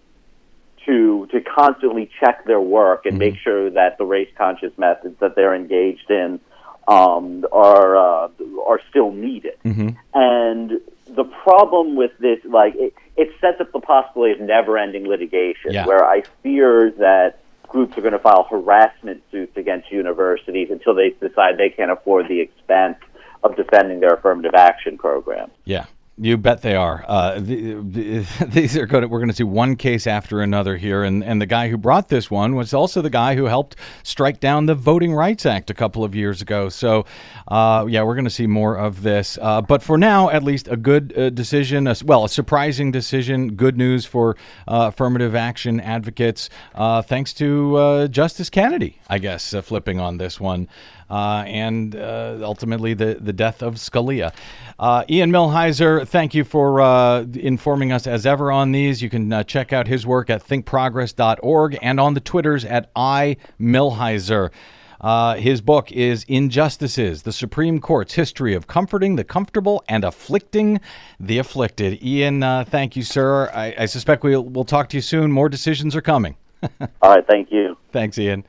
to 0.87 1.27
to 1.33 1.41
constantly 1.41 2.11
check 2.21 2.45
their 2.45 2.61
work 2.61 3.07
and 3.07 3.15
mm-hmm. 3.15 3.31
make 3.31 3.37
sure 3.39 3.71
that 3.71 3.99
the 3.99 4.05
race 4.05 4.29
conscious 4.37 4.73
methods 4.77 5.17
that 5.21 5.35
they're 5.37 5.55
engaged 5.55 6.11
in 6.11 6.41
um, 6.89 7.45
are 7.53 7.97
uh, 7.97 8.29
are 8.67 8.81
still 8.91 9.11
needed. 9.11 9.57
Mm-hmm. 9.65 9.91
And 10.15 10.81
the 11.07 11.25
problem 11.25 11.97
with 11.97 12.11
this, 12.19 12.39
like, 12.45 12.75
it, 12.77 12.95
it 13.17 13.29
sets 13.41 13.61
up 13.61 13.71
the 13.73 13.81
possibility 13.81 14.33
of 14.33 14.41
never-ending 14.41 15.07
litigation, 15.07 15.73
yeah. 15.73 15.87
where 15.87 16.05
I 16.05 16.23
fear 16.43 16.91
that 16.99 17.41
groups 17.69 17.97
are 17.97 18.01
going 18.01 18.13
to 18.13 18.19
file 18.19 18.47
harassment 18.51 19.23
suits 19.31 19.57
against 19.57 19.91
universities 19.93 20.69
until 20.71 20.95
they 20.95 21.11
decide 21.11 21.57
they 21.59 21.71
can't 21.71 21.91
afford 21.91 22.29
the 22.29 22.41
expense 22.41 22.99
of 23.43 23.57
defending 23.57 24.01
their 24.01 24.15
affirmative 24.15 24.55
action 24.55 24.97
program. 24.99 25.51
Yeah. 25.65 25.87
You 26.17 26.37
bet 26.37 26.63
they 26.63 26.77
are. 26.77 27.05
Uh, 27.09 27.41
the, 27.41 27.75
the, 27.75 28.47
these 28.49 28.77
are 28.77 28.87
going. 28.87 29.03
To, 29.03 29.09
we're 29.09 29.19
going 29.19 29.31
to 29.31 29.35
see 29.35 29.43
one 29.43 29.75
case 29.75 30.07
after 30.07 30.41
another 30.41 30.77
here, 30.77 31.03
and 31.03 31.25
and 31.25 31.43
the 31.43 31.47
guy 31.47 31.69
who 31.69 31.77
brought 31.77 32.09
this 32.09 32.31
one 32.31 32.55
was 32.55 32.73
also 32.73 33.03
the 33.03 33.11
guy 33.11 33.35
who 33.35 33.47
helped 33.47 33.75
strike 34.05 34.39
down 34.39 34.67
the 34.67 34.77
Voting 34.77 35.13
Rights 35.13 35.45
Act 35.45 35.71
a 35.71 35.75
couple 35.75 36.05
of 36.05 36.15
years 36.15 36.41
ago. 36.41 36.69
So, 36.69 37.05
uh, 37.49 37.87
yeah, 37.89 38.05
we're 38.05 38.15
going 38.15 38.27
to 38.27 38.31
see 38.31 38.47
more 38.47 38.77
of 38.77 39.03
this. 39.03 39.39
Uh, 39.43 39.61
but 39.61 39.83
for 39.83 39.99
now, 39.99 40.31
at 40.31 40.45
least 40.45 40.69
a 40.69 40.77
good 40.77 41.19
uh, 41.19 41.31
decision. 41.31 41.89
A, 41.89 41.97
well, 42.05 42.25
a 42.25 42.29
surprising 42.29 42.93
decision. 42.93 43.57
Good 43.57 43.77
news 43.77 44.07
for 44.07 44.37
uh, 44.69 44.91
affirmative 44.93 45.35
action 45.35 45.81
advocates. 45.81 46.49
Uh, 46.77 47.03
thanks 47.03 47.33
to 47.35 48.07
Justice 48.07 48.51
Kennedy, 48.51 49.01
I 49.09 49.19
guess, 49.19 49.53
flipping 49.65 49.99
on 49.99 50.19
this 50.19 50.39
one 50.39 50.69
uh, 51.11 51.45
and 51.47 51.97
uh, 51.97 52.39
ultimately 52.43 52.95
the, 52.95 53.19
the 53.21 53.33
death 53.33 53.63
of 53.63 53.75
Scalia. 53.75 54.33
Uh, 54.79 55.05
Ian 55.09 55.31
Millhiser, 55.31 56.07
thank 56.07 56.35
you 56.35 56.45
for 56.45 56.81
uh, 56.81 57.23
informing 57.35 57.93
us 57.93 58.07
as 58.07 58.27
ever 58.27 58.51
on 58.51 58.73
these. 58.73 59.03
You 59.03 59.11
can 59.11 59.33
uh, 59.33 59.45
check 59.45 59.73
out 59.73 59.87
his 59.87 60.07
work 60.07 60.31
at 60.31 60.47
thinkprogress.org 60.47 61.79
and 61.83 62.01
on 62.01 62.15
the 62.15 62.21
Twitters 62.21 62.65
at 62.65 62.93
iMillhiser. 62.95 64.51
Uh, 65.05 65.35
his 65.35 65.61
book 65.61 65.93
is 65.93 66.25
Injustices 66.29 67.25
The 67.25 67.33
Supreme 67.33 67.79
Court's 67.79 68.15
History 68.15 68.55
of 68.55 68.67
Comforting 68.67 69.17
the 69.17 69.25
Comfortable 69.25 69.85
and 69.87 70.03
Afflicting 70.03 70.81
the 71.21 71.37
Afflicted. 71.37 72.03
Ian, 72.03 72.43
uh, 72.43 72.65
thank 72.65 72.97
you, 72.97 73.03
sir. 73.03 73.51
I, 73.53 73.75
I 73.81 73.87
suspect 73.87 74.23
we'll, 74.23 74.43
we'll 74.43 74.65
talk 74.65 74.89
to 74.89 74.97
you 74.97 75.03
soon. 75.03 75.31
More 75.31 75.51
decisions 75.51 75.95
are 75.95 76.01
coming. 76.01 76.37
All 77.03 77.15
right, 77.15 77.27
thank 77.27 77.53
you. 77.53 77.77
Thanks, 77.93 78.19
Ian. 78.19 78.47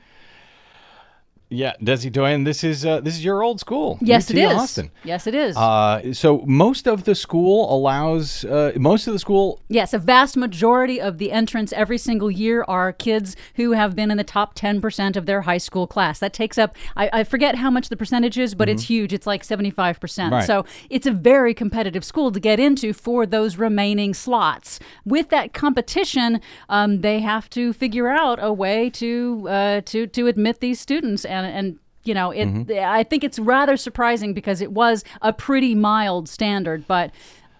Yeah, 1.55 1.73
Desi 1.81 2.11
Doyen, 2.11 2.43
this 2.43 2.63
is 2.63 2.85
uh, 2.85 3.01
this 3.01 3.15
is 3.15 3.23
your 3.23 3.43
old 3.43 3.59
school. 3.59 3.97
Yes, 4.01 4.29
UT 4.29 4.37
it 4.37 4.41
is. 4.43 4.53
Austin. 4.53 4.91
Yes, 5.03 5.27
it 5.27 5.35
is. 5.35 5.55
Uh, 5.55 6.13
so 6.13 6.43
most 6.45 6.87
of 6.87 7.05
the 7.05 7.15
school 7.15 7.73
allows 7.73 8.45
uh, 8.45 8.73
most 8.75 9.07
of 9.07 9.13
the 9.13 9.19
school. 9.19 9.61
Yes, 9.67 9.93
a 9.93 9.99
vast 9.99 10.37
majority 10.37 10.99
of 10.99 11.17
the 11.17 11.31
entrants 11.31 11.73
every 11.73 11.97
single 11.97 12.29
year 12.29 12.63
are 12.67 12.91
kids 12.91 13.35
who 13.55 13.71
have 13.71 13.95
been 13.95 14.11
in 14.11 14.17
the 14.17 14.23
top 14.23 14.53
ten 14.55 14.81
percent 14.81 15.15
of 15.15 15.25
their 15.25 15.41
high 15.41 15.57
school 15.57 15.87
class. 15.87 16.19
That 16.19 16.33
takes 16.33 16.57
up 16.57 16.75
I, 16.95 17.09
I 17.13 17.23
forget 17.23 17.55
how 17.55 17.69
much 17.69 17.89
the 17.89 17.97
percentage 17.97 18.37
is, 18.37 18.55
but 18.55 18.67
mm-hmm. 18.67 18.75
it's 18.75 18.83
huge. 18.83 19.13
It's 19.13 19.27
like 19.27 19.43
seventy 19.43 19.71
five 19.71 19.99
percent. 19.99 20.43
So 20.45 20.65
it's 20.89 21.07
a 21.07 21.11
very 21.11 21.53
competitive 21.53 22.03
school 22.03 22.31
to 22.31 22.39
get 22.39 22.59
into 22.59 22.93
for 22.93 23.25
those 23.25 23.57
remaining 23.57 24.13
slots. 24.13 24.79
With 25.05 25.29
that 25.29 25.53
competition, 25.53 26.41
um, 26.69 27.01
they 27.01 27.19
have 27.19 27.49
to 27.51 27.73
figure 27.73 28.09
out 28.09 28.39
a 28.41 28.51
way 28.51 28.89
to 28.91 29.47
uh, 29.49 29.81
to 29.81 30.07
to 30.07 30.27
admit 30.27 30.59
these 30.59 30.79
students 30.79 31.25
and 31.25 31.44
and 31.45 31.79
you 32.03 32.13
know 32.13 32.31
it 32.31 32.45
mm-hmm. 32.45 32.85
i 32.85 33.03
think 33.03 33.23
it's 33.23 33.39
rather 33.39 33.77
surprising 33.77 34.33
because 34.33 34.61
it 34.61 34.71
was 34.71 35.03
a 35.21 35.33
pretty 35.33 35.75
mild 35.75 36.29
standard 36.29 36.85
but 36.87 37.11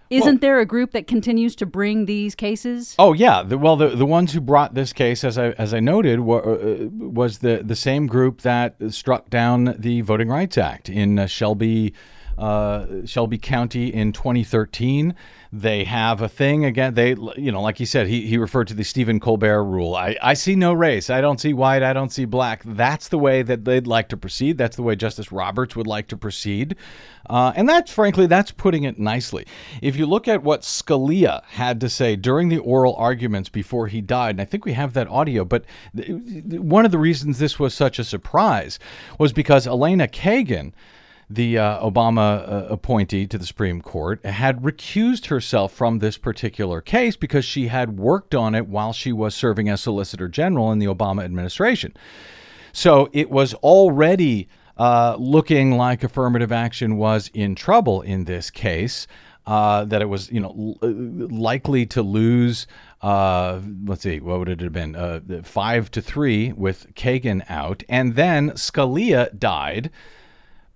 isn't 0.08 0.34
well, 0.34 0.38
there 0.38 0.60
a 0.60 0.66
group 0.66 0.92
that 0.92 1.06
continues 1.06 1.56
to 1.56 1.66
bring 1.66 2.06
these 2.06 2.34
cases? 2.34 2.94
Oh 2.98 3.12
yeah, 3.12 3.42
the, 3.42 3.58
well 3.58 3.76
the 3.76 3.88
the 3.88 4.06
ones 4.06 4.32
who 4.32 4.40
brought 4.40 4.74
this 4.74 4.92
case, 4.92 5.24
as 5.24 5.36
I 5.36 5.50
as 5.50 5.74
I 5.74 5.80
noted, 5.80 6.20
were, 6.20 6.42
uh, 6.42 6.86
was 6.90 7.38
the 7.38 7.62
the 7.64 7.74
same 7.74 8.06
group 8.06 8.42
that 8.42 8.76
struck 8.90 9.30
down 9.30 9.74
the 9.78 10.02
Voting 10.02 10.28
Rights 10.28 10.58
Act 10.58 10.88
in 10.88 11.18
uh, 11.18 11.26
Shelby, 11.26 11.92
uh, 12.38 12.86
Shelby 13.04 13.38
County 13.38 13.92
in 13.92 14.12
2013. 14.12 15.14
They 15.52 15.84
have 15.84 16.20
a 16.20 16.28
thing 16.28 16.64
again. 16.64 16.94
They, 16.94 17.10
you 17.36 17.50
know, 17.52 17.62
like 17.62 17.78
he 17.78 17.86
said, 17.86 18.08
he, 18.08 18.26
he 18.26 18.36
referred 18.36 18.68
to 18.68 18.74
the 18.74 18.84
Stephen 18.84 19.20
Colbert 19.20 19.64
rule. 19.64 19.94
I, 19.94 20.16
I 20.20 20.34
see 20.34 20.54
no 20.54 20.72
race. 20.72 21.08
I 21.08 21.20
don't 21.20 21.40
see 21.40 21.54
white. 21.54 21.82
I 21.82 21.92
don't 21.92 22.12
see 22.12 22.24
black. 22.24 22.62
That's 22.64 23.08
the 23.08 23.18
way 23.18 23.42
that 23.42 23.64
they'd 23.64 23.86
like 23.86 24.08
to 24.10 24.16
proceed. 24.16 24.58
That's 24.58 24.76
the 24.76 24.82
way 24.82 24.96
Justice 24.96 25.32
Roberts 25.32 25.76
would 25.76 25.86
like 25.86 26.08
to 26.08 26.16
proceed. 26.16 26.76
Uh, 27.30 27.52
and 27.56 27.68
that's, 27.68 27.90
frankly, 27.90 28.26
that's 28.26 28.50
putting 28.50 28.84
it 28.84 28.98
nicely. 28.98 29.46
If 29.80 29.96
you 29.96 30.06
look 30.06 30.28
at 30.28 30.42
what 30.42 30.62
Scalia 30.62 31.42
had 31.44 31.80
to 31.80 31.88
say 31.88 32.16
during 32.16 32.48
the 32.48 32.58
oral 32.58 32.94
arguments 32.96 33.48
before 33.48 33.86
he 33.86 34.00
died, 34.00 34.30
and 34.30 34.40
I 34.40 34.44
think 34.44 34.64
we 34.64 34.74
have 34.74 34.92
that 34.94 35.08
audio, 35.08 35.44
but 35.44 35.64
th- 35.96 36.08
one 36.60 36.84
of 36.84 36.92
the 36.92 36.98
reasons 36.98 37.38
this 37.38 37.58
was 37.58 37.72
such 37.72 37.98
a 37.98 38.04
surprise 38.04 38.78
was 39.18 39.32
because 39.32 39.66
Elena 39.66 40.06
Kagan 40.06 40.72
the 41.28 41.58
uh, 41.58 41.80
Obama 41.80 42.48
uh, 42.48 42.66
appointee 42.68 43.26
to 43.26 43.38
the 43.38 43.46
Supreme 43.46 43.80
Court, 43.80 44.24
had 44.24 44.62
recused 44.62 45.26
herself 45.26 45.72
from 45.72 45.98
this 45.98 46.18
particular 46.18 46.80
case 46.80 47.16
because 47.16 47.44
she 47.44 47.68
had 47.68 47.98
worked 47.98 48.34
on 48.34 48.54
it 48.54 48.68
while 48.68 48.92
she 48.92 49.12
was 49.12 49.34
serving 49.34 49.68
as 49.68 49.80
Solicitor 49.80 50.28
General 50.28 50.70
in 50.70 50.78
the 50.78 50.86
Obama 50.86 51.24
administration. 51.24 51.94
So 52.72 53.08
it 53.12 53.30
was 53.30 53.54
already 53.54 54.48
uh, 54.76 55.16
looking 55.18 55.72
like 55.72 56.04
affirmative 56.04 56.52
action 56.52 56.96
was 56.96 57.30
in 57.34 57.54
trouble 57.54 58.02
in 58.02 58.24
this 58.24 58.50
case. 58.50 59.06
Uh, 59.46 59.84
that 59.84 60.02
it 60.02 60.06
was, 60.06 60.28
you 60.32 60.40
know, 60.40 60.74
l- 60.82 60.88
likely 61.30 61.86
to 61.86 62.02
lose. 62.02 62.66
Uh, 63.00 63.60
let's 63.84 64.02
see, 64.02 64.18
what 64.18 64.40
would 64.40 64.48
it 64.48 64.60
have 64.60 64.72
been? 64.72 64.96
Uh, 64.96 65.20
five 65.44 65.88
to 65.88 66.02
three 66.02 66.52
with 66.52 66.92
Kagan 66.96 67.48
out, 67.48 67.84
and 67.88 68.16
then 68.16 68.50
Scalia 68.50 69.38
died. 69.38 69.88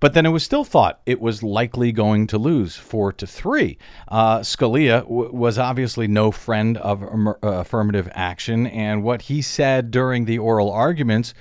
But 0.00 0.14
then 0.14 0.24
it 0.24 0.30
was 0.30 0.42
still 0.42 0.64
thought 0.64 1.00
it 1.04 1.20
was 1.20 1.42
likely 1.42 1.92
going 1.92 2.26
to 2.28 2.38
lose 2.38 2.76
four 2.76 3.12
to 3.12 3.26
three. 3.26 3.76
Uh, 4.08 4.38
Scalia 4.38 5.02
w- 5.02 5.30
was 5.32 5.58
obviously 5.58 6.08
no 6.08 6.30
friend 6.30 6.78
of 6.78 7.02
uh, 7.02 7.34
affirmative 7.42 8.08
action, 8.12 8.66
and 8.66 9.02
what 9.02 9.22
he 9.22 9.42
said 9.42 9.90
during 9.90 10.24
the 10.24 10.38
oral 10.38 10.70
arguments 10.70 11.34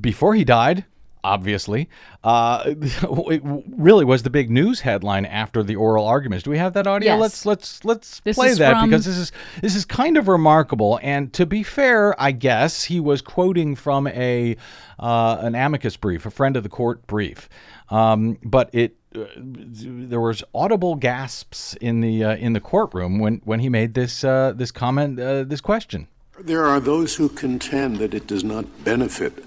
before 0.00 0.34
he 0.34 0.44
died 0.44 0.84
obviously. 1.22 1.88
Uh, 2.22 2.62
it 2.76 3.42
really 3.44 4.04
was 4.04 4.22
the 4.22 4.30
big 4.30 4.50
news 4.50 4.80
headline 4.80 5.24
after 5.24 5.62
the 5.62 5.76
oral 5.76 6.06
arguments. 6.06 6.44
Do 6.44 6.50
we 6.50 6.58
have 6.58 6.72
that 6.74 6.86
audio? 6.86 7.14
Yes. 7.14 7.20
Let's 7.20 7.46
let's 7.46 7.84
let's 7.84 8.20
this 8.20 8.36
play 8.36 8.54
that 8.54 8.84
because 8.84 9.04
this 9.04 9.16
is 9.16 9.32
this 9.60 9.74
is 9.74 9.84
kind 9.84 10.16
of 10.16 10.28
remarkable. 10.28 10.98
And 11.02 11.32
to 11.34 11.46
be 11.46 11.62
fair, 11.62 12.20
I 12.20 12.32
guess 12.32 12.84
he 12.84 13.00
was 13.00 13.22
quoting 13.22 13.74
from 13.74 14.06
a 14.08 14.56
uh, 14.98 15.38
an 15.40 15.54
amicus 15.54 15.96
brief, 15.96 16.26
a 16.26 16.30
friend 16.30 16.56
of 16.56 16.62
the 16.62 16.68
court 16.68 17.06
brief. 17.06 17.48
Um, 17.90 18.38
but 18.44 18.70
it 18.72 18.96
uh, 19.14 19.24
there 19.36 20.20
was 20.20 20.44
audible 20.54 20.94
gasps 20.94 21.74
in 21.80 22.00
the 22.00 22.24
uh, 22.24 22.36
in 22.36 22.52
the 22.52 22.60
courtroom 22.60 23.18
when 23.18 23.40
when 23.44 23.58
he 23.58 23.68
made 23.68 23.94
this 23.94 24.22
uh, 24.22 24.52
this 24.54 24.70
comment 24.70 25.18
uh, 25.18 25.42
this 25.42 25.60
question. 25.60 26.06
There 26.38 26.64
are 26.64 26.78
those 26.78 27.16
who 27.16 27.28
contend 27.28 27.96
that 27.96 28.14
it 28.14 28.28
does 28.28 28.44
not 28.44 28.84
benefit 28.84 29.44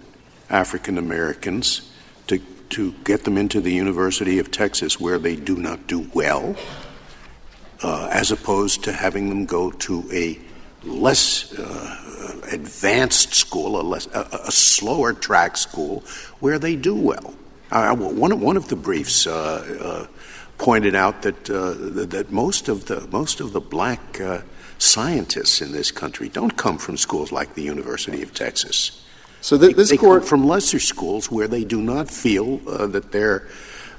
African 0.50 0.98
Americans 0.98 1.90
to, 2.28 2.40
to 2.70 2.92
get 3.04 3.24
them 3.24 3.38
into 3.38 3.62
the 3.62 3.72
University 3.72 4.38
of 4.38 4.52
Texas 4.52 5.00
where 5.00 5.18
they 5.18 5.36
do 5.36 5.56
not 5.56 5.88
do 5.88 6.08
well, 6.14 6.56
uh, 7.82 8.10
as 8.12 8.32
opposed 8.32 8.84
to 8.84 8.92
having 8.92 9.30
them 9.30 9.46
go 9.46 9.72
to 9.72 10.08
a 10.12 10.38
less 10.84 11.52
advanced 12.52 13.34
school, 13.34 13.80
a, 13.80 13.82
less, 13.82 14.06
a, 14.08 14.42
a, 14.46 14.52
slower 14.52 15.14
track 15.14 15.58
school 15.58 16.04
where 16.42 16.60
they 16.60 16.76
do 16.76 16.94
well. 16.94 17.34
Uh, 17.74 17.96
one, 17.96 18.32
of, 18.32 18.40
one 18.40 18.56
of 18.56 18.68
the 18.68 18.76
briefs 18.76 19.26
uh, 19.26 19.34
uh, 19.82 20.08
pointed 20.60 20.94
out 20.94 21.24
that, 21.24 21.50
uh, 21.50 21.74
that 22.06 22.32
most, 22.32 22.70
of 22.70 22.86
the, 22.86 23.08
most 23.08 23.40
of 23.40 23.52
the 23.52 23.60
black 23.60 24.22
scientists 24.78 25.60
in 25.60 25.72
this 25.72 25.92
country 25.92 26.30
don't 26.30 26.56
come 26.56 26.78
from 26.78 26.98
schools 26.98 27.32
like 27.32 27.56
the 27.56 27.64
University 27.64 28.22
of 28.22 28.32
Texas. 28.32 29.04
So 29.42 29.58
th- 29.58 29.76
this 29.76 29.90
they, 29.90 29.98
they 29.98 30.00
court 30.00 30.24
from 30.24 30.46
lesser 30.46 30.80
schools 30.80 31.32
where 31.32 31.48
they 31.48 31.64
do 31.64 31.82
not 31.82 32.12
feel 32.12 32.62
uh, 32.70 32.88
that 32.88 33.12
they're 33.12 33.48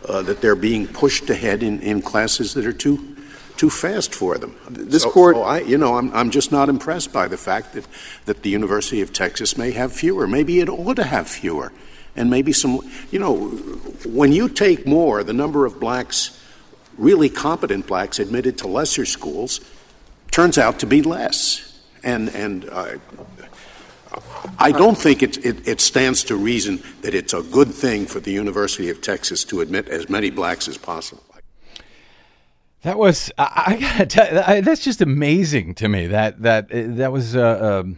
uh, 0.09 0.23
that 0.23 0.41
they're 0.41 0.55
being 0.55 0.87
pushed 0.87 1.29
ahead 1.31 1.63
in, 1.63 1.81
in 1.81 2.01
classes 2.03 2.55
that 2.55 2.67
are 2.67 2.73
too 2.73 3.17
too 3.57 3.71
fast 3.71 4.15
for 4.15 4.39
them. 4.39 4.57
This 4.69 5.03
so, 5.03 5.11
court, 5.11 5.37
so 5.37 5.43
I, 5.43 5.61
you 5.61 5.79
know, 5.79 5.97
I'm, 5.97 6.13
I'm 6.15 6.31
just 6.31 6.53
not 6.53 6.69
impressed 6.69 7.13
by 7.13 7.29
the 7.29 7.37
fact 7.37 7.73
that, 7.73 7.87
that 8.27 8.43
the 8.43 8.51
University 8.51 9.01
of 9.01 9.13
Texas 9.13 9.57
may 9.57 9.73
have 9.73 9.93
fewer. 9.93 10.27
Maybe 10.27 10.61
it 10.61 10.69
ought 10.69 10.97
to 10.97 11.05
have 11.05 11.29
fewer. 11.29 11.73
And 12.17 12.31
maybe 12.31 12.53
some, 12.53 12.81
you 13.11 13.19
know, 13.19 13.49
when 14.07 14.33
you 14.33 14.49
take 14.49 14.87
more, 14.87 15.25
the 15.25 15.33
number 15.33 15.67
of 15.67 15.81
blacks, 15.81 16.41
really 16.97 17.29
competent 17.29 17.87
blacks 17.87 18.19
admitted 18.19 18.59
to 18.59 18.69
lesser 18.69 19.05
schools, 19.05 19.61
turns 20.31 20.59
out 20.59 20.79
to 20.81 20.87
be 20.87 21.03
less. 21.03 21.83
And, 22.03 22.29
and 22.31 22.69
uh, 22.71 22.99
I 24.59 24.73
don't 24.73 24.97
think 24.97 25.23
it, 25.23 25.45
it, 25.45 25.67
it, 25.67 25.81
stands 25.81 26.23
to 26.25 26.37
reason 26.37 26.83
that 27.01 27.15
it's 27.15 27.33
a 27.33 27.43
good 27.43 27.69
thing 27.69 28.07
for 28.07 28.21
the 28.21 28.31
University 28.31 28.91
of 28.91 29.01
Texas 29.01 29.43
to 29.45 29.61
admit 29.61 29.89
as 29.89 30.09
many 30.09 30.31
blacks 30.31 30.69
as 30.69 30.79
possible. 30.79 31.25
That 32.83 32.99
was 32.99 33.33
I, 33.39 33.63
I 33.67 33.77
gotta 33.81 34.07
tell 34.07 34.57
you, 34.57 34.63
that's 34.63 34.85
just 34.85 35.01
amazing 35.01 35.75
to 35.77 35.89
me. 35.89 36.07
That 36.09 36.43
that 36.43 36.69
that 36.71 37.13
was 37.13 37.35
uh, 37.35 37.81
um, 37.83 37.97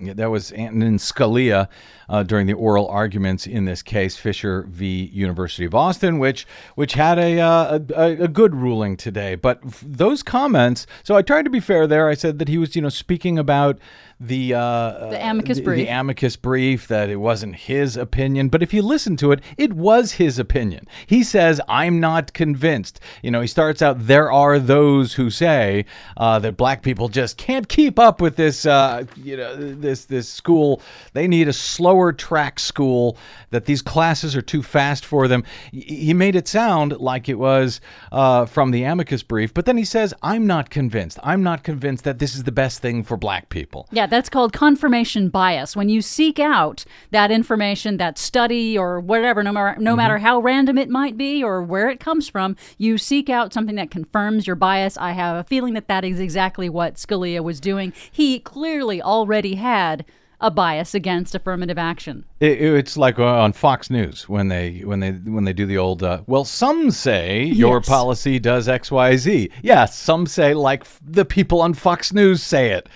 That 0.00 0.30
was 0.30 0.52
Antonin 0.52 0.98
Scalia 0.98 1.68
uh, 2.08 2.22
during 2.22 2.46
the 2.46 2.52
oral 2.52 2.88
arguments 2.88 3.46
in 3.46 3.64
this 3.64 3.82
case, 3.82 4.16
Fisher 4.16 4.66
v. 4.68 5.04
University 5.12 5.64
of 5.64 5.74
Austin, 5.74 6.18
which 6.18 6.46
which 6.74 6.94
had 6.94 7.18
a 7.18 7.40
uh, 7.40 7.78
a, 7.94 8.24
a 8.24 8.28
good 8.28 8.54
ruling 8.54 8.96
today. 8.96 9.34
But 9.34 9.60
those 9.82 10.22
comments, 10.22 10.86
so 11.02 11.16
I 11.16 11.22
tried 11.22 11.44
to 11.44 11.50
be 11.50 11.60
fair 11.60 11.86
there. 11.86 12.08
I 12.08 12.14
said 12.14 12.38
that 12.38 12.48
he 12.48 12.58
was, 12.58 12.74
you 12.76 12.82
know, 12.82 12.88
speaking 12.88 13.38
about 13.38 13.78
the 14.20 14.54
uh, 14.54 15.10
The 15.10 15.28
amicus 15.28 15.58
the, 15.58 15.64
brief. 15.64 15.86
the 15.86 15.92
amicus 15.92 16.36
brief 16.36 16.88
that 16.88 17.10
it 17.10 17.16
wasn't 17.16 17.56
his 17.56 17.96
opinion, 17.96 18.48
but 18.48 18.62
if 18.62 18.72
you 18.72 18.80
listen 18.80 19.16
to 19.18 19.32
it, 19.32 19.40
it 19.56 19.72
was 19.72 20.12
his 20.12 20.38
opinion. 20.38 20.86
He 21.06 21.22
says, 21.24 21.60
"I'm 21.68 22.00
not 22.00 22.32
convinced." 22.32 23.00
You 23.22 23.30
know, 23.32 23.40
he 23.40 23.46
starts 23.48 23.82
out, 23.82 24.06
"There 24.06 24.30
are 24.30 24.58
those 24.58 25.14
who 25.14 25.30
say 25.30 25.84
uh, 26.16 26.38
that 26.38 26.56
black 26.56 26.82
people 26.82 27.08
just 27.08 27.36
can't 27.36 27.68
keep 27.68 27.98
up 27.98 28.20
with 28.20 28.36
this, 28.36 28.64
uh, 28.66 29.04
you 29.16 29.36
know, 29.36 29.56
this 29.56 30.04
this 30.04 30.28
school. 30.28 30.80
They 31.12 31.26
need 31.26 31.48
a 31.48 31.52
slower 31.94 32.12
track 32.12 32.58
school. 32.58 33.16
That 33.50 33.66
these 33.66 33.82
classes 33.82 34.34
are 34.34 34.42
too 34.42 34.62
fast 34.62 35.04
for 35.04 35.28
them." 35.28 35.44
He 35.70 36.12
made 36.12 36.34
it 36.34 36.48
sound 36.48 36.98
like 36.98 37.28
it 37.28 37.38
was 37.38 37.80
uh, 38.10 38.46
from 38.46 38.72
the 38.72 38.82
amicus 38.82 39.22
brief, 39.22 39.54
but 39.54 39.64
then 39.64 39.76
he 39.76 39.84
says, 39.84 40.12
"I'm 40.22 40.46
not 40.46 40.70
convinced. 40.70 41.18
I'm 41.22 41.42
not 41.42 41.62
convinced 41.62 42.02
that 42.04 42.18
this 42.18 42.34
is 42.34 42.42
the 42.42 42.52
best 42.52 42.80
thing 42.82 43.04
for 43.04 43.16
black 43.16 43.48
people." 43.48 43.86
Yeah, 43.92 44.06
that's 44.06 44.28
called 44.28 44.52
confirmation 44.52 45.28
bias. 45.28 45.76
When 45.76 45.88
you 45.88 46.02
seek 46.02 46.40
out 46.40 46.84
that 47.12 47.30
information, 47.30 47.96
that 47.98 48.18
study, 48.18 48.76
or 48.76 48.98
whatever, 48.98 49.42
no, 49.44 49.52
matter 49.52 49.80
no 49.80 49.94
matter 49.94 50.18
how 50.18 50.40
random 50.40 50.76
it 50.76 50.88
might 50.88 51.16
be 51.16 51.44
or 51.44 51.62
where 51.62 51.88
it 51.88 52.00
comes 52.00 52.28
from, 52.28 52.56
you 52.76 52.98
seek 52.98 53.30
out 53.30 53.52
something 53.52 53.76
that 53.76 53.92
confirms 53.92 54.48
your 54.48 54.56
bias. 54.56 54.98
I 54.98 55.12
have 55.12 55.36
a 55.36 55.44
feeling 55.44 55.74
that 55.74 55.86
that 55.86 56.04
is 56.04 56.18
exactly 56.18 56.68
what 56.68 56.94
Scalia 56.94 57.42
was 57.44 57.60
doing. 57.60 57.92
He 58.10 58.40
clearly 58.40 59.00
already 59.00 59.54
had 59.54 60.04
a 60.40 60.50
bias 60.50 60.94
against 60.94 61.34
affirmative 61.34 61.78
action. 61.78 62.24
It, 62.40 62.60
it's 62.60 62.96
like 62.96 63.18
uh, 63.18 63.24
on 63.24 63.52
Fox 63.52 63.88
News 63.90 64.28
when 64.28 64.48
they 64.48 64.80
when 64.84 65.00
they 65.00 65.12
when 65.12 65.44
they 65.44 65.52
do 65.52 65.66
the 65.66 65.78
old. 65.78 66.02
Uh, 66.02 66.22
well, 66.26 66.44
some 66.44 66.90
say 66.90 67.44
your 67.44 67.78
Yes. 67.78 67.88
policy 67.88 68.38
does 68.38 68.68
X 68.68 68.90
Y 68.90 69.16
Z. 69.16 69.50
Yeah, 69.62 69.84
some 69.86 70.26
say 70.26 70.54
like 70.54 70.82
f- 70.82 71.00
the 71.04 71.24
people 71.24 71.60
on 71.62 71.74
Fox 71.74 72.12
News 72.12 72.42
say 72.42 72.70
it. 72.72 72.88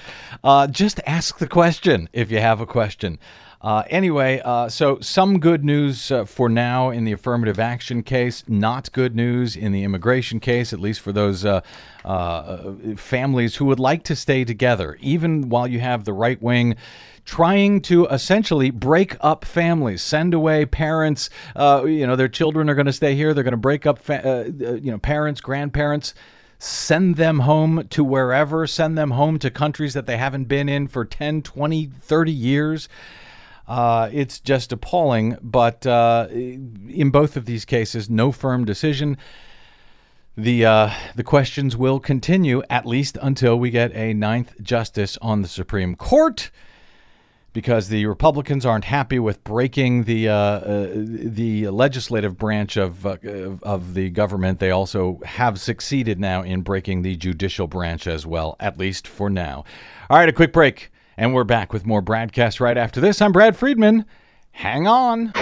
Uh, 0.44 0.66
just 0.66 1.00
ask 1.06 1.38
the 1.38 1.48
question 1.48 2.08
if 2.12 2.30
you 2.30 2.38
have 2.40 2.60
a 2.60 2.66
question. 2.66 3.18
Uh, 3.60 3.82
anyway, 3.90 4.40
uh, 4.44 4.68
so 4.68 5.00
some 5.00 5.40
good 5.40 5.64
news 5.64 6.12
uh, 6.12 6.24
for 6.24 6.48
now 6.48 6.90
in 6.90 7.04
the 7.04 7.10
affirmative 7.10 7.58
action 7.58 8.04
case. 8.04 8.44
Not 8.46 8.92
good 8.92 9.16
news 9.16 9.56
in 9.56 9.72
the 9.72 9.82
immigration 9.82 10.38
case, 10.38 10.72
at 10.72 10.78
least 10.78 11.00
for 11.00 11.10
those 11.12 11.44
uh, 11.44 11.60
uh, 12.04 12.72
families 12.96 13.56
who 13.56 13.64
would 13.64 13.80
like 13.80 14.04
to 14.04 14.14
stay 14.14 14.44
together, 14.44 14.96
even 15.00 15.48
while 15.48 15.66
you 15.66 15.80
have 15.80 16.04
the 16.04 16.12
right 16.12 16.40
wing 16.40 16.76
trying 17.28 17.78
to 17.82 18.06
essentially 18.06 18.70
break 18.70 19.14
up 19.20 19.44
families, 19.44 20.00
send 20.00 20.32
away 20.32 20.64
parents. 20.64 21.28
Uh, 21.54 21.84
you 21.84 22.06
know, 22.06 22.16
their 22.16 22.26
children 22.26 22.70
are 22.70 22.74
going 22.74 22.86
to 22.86 22.92
stay 22.92 23.14
here. 23.14 23.34
They're 23.34 23.44
going 23.44 23.52
to 23.52 23.58
break 23.58 23.84
up, 23.84 23.98
fa- 23.98 24.26
uh, 24.26 24.66
uh, 24.66 24.74
you 24.76 24.90
know, 24.90 24.96
parents, 24.96 25.42
grandparents. 25.42 26.14
Send 26.58 27.16
them 27.16 27.40
home 27.40 27.86
to 27.90 28.02
wherever, 28.02 28.66
send 28.66 28.96
them 28.96 29.10
home 29.10 29.38
to 29.40 29.50
countries 29.50 29.92
that 29.92 30.06
they 30.06 30.16
haven't 30.16 30.46
been 30.46 30.70
in 30.70 30.88
for 30.88 31.04
10, 31.04 31.42
20, 31.42 31.86
30 31.86 32.32
years. 32.32 32.88
Uh, 33.68 34.08
it's 34.10 34.40
just 34.40 34.72
appalling. 34.72 35.36
But 35.42 35.86
uh, 35.86 36.28
in 36.30 37.10
both 37.10 37.36
of 37.36 37.44
these 37.44 37.66
cases, 37.66 38.08
no 38.08 38.32
firm 38.32 38.64
decision. 38.64 39.18
The 40.34 40.64
uh, 40.64 40.90
the 41.14 41.24
questions 41.24 41.76
will 41.76 42.00
continue 42.00 42.62
at 42.70 42.86
least 42.86 43.18
until 43.20 43.58
we 43.58 43.70
get 43.70 43.94
a 43.94 44.14
ninth 44.14 44.54
justice 44.62 45.18
on 45.20 45.42
the 45.42 45.48
Supreme 45.48 45.94
Court, 45.96 46.50
because 47.52 47.88
the 47.88 48.06
Republicans 48.06 48.64
aren't 48.66 48.84
happy 48.84 49.18
with 49.18 49.42
breaking 49.42 50.04
the 50.04 50.28
uh, 50.28 50.34
uh, 50.34 50.88
the 50.94 51.68
legislative 51.68 52.36
branch 52.36 52.76
of 52.76 53.04
uh, 53.06 53.16
of- 53.22 53.62
of 53.62 53.94
the 53.94 54.10
government. 54.10 54.58
They 54.60 54.70
also 54.70 55.20
have 55.24 55.58
succeeded 55.60 56.20
now 56.20 56.42
in 56.42 56.60
breaking 56.62 57.02
the 57.02 57.16
judicial 57.16 57.66
branch 57.66 58.06
as 58.06 58.26
well, 58.26 58.56
at 58.60 58.78
least 58.78 59.08
for 59.08 59.28
now. 59.30 59.64
All 60.10 60.18
right, 60.18 60.28
a 60.28 60.32
quick 60.32 60.52
break, 60.52 60.90
and 61.16 61.34
we're 61.34 61.44
back 61.44 61.72
with 61.72 61.86
more 61.86 62.02
BradCast 62.02 62.60
right 62.60 62.76
after 62.76 63.00
this. 63.00 63.20
I'm 63.22 63.32
Brad 63.32 63.56
Friedman. 63.56 64.04
Hang 64.52 64.86
on. 64.86 65.32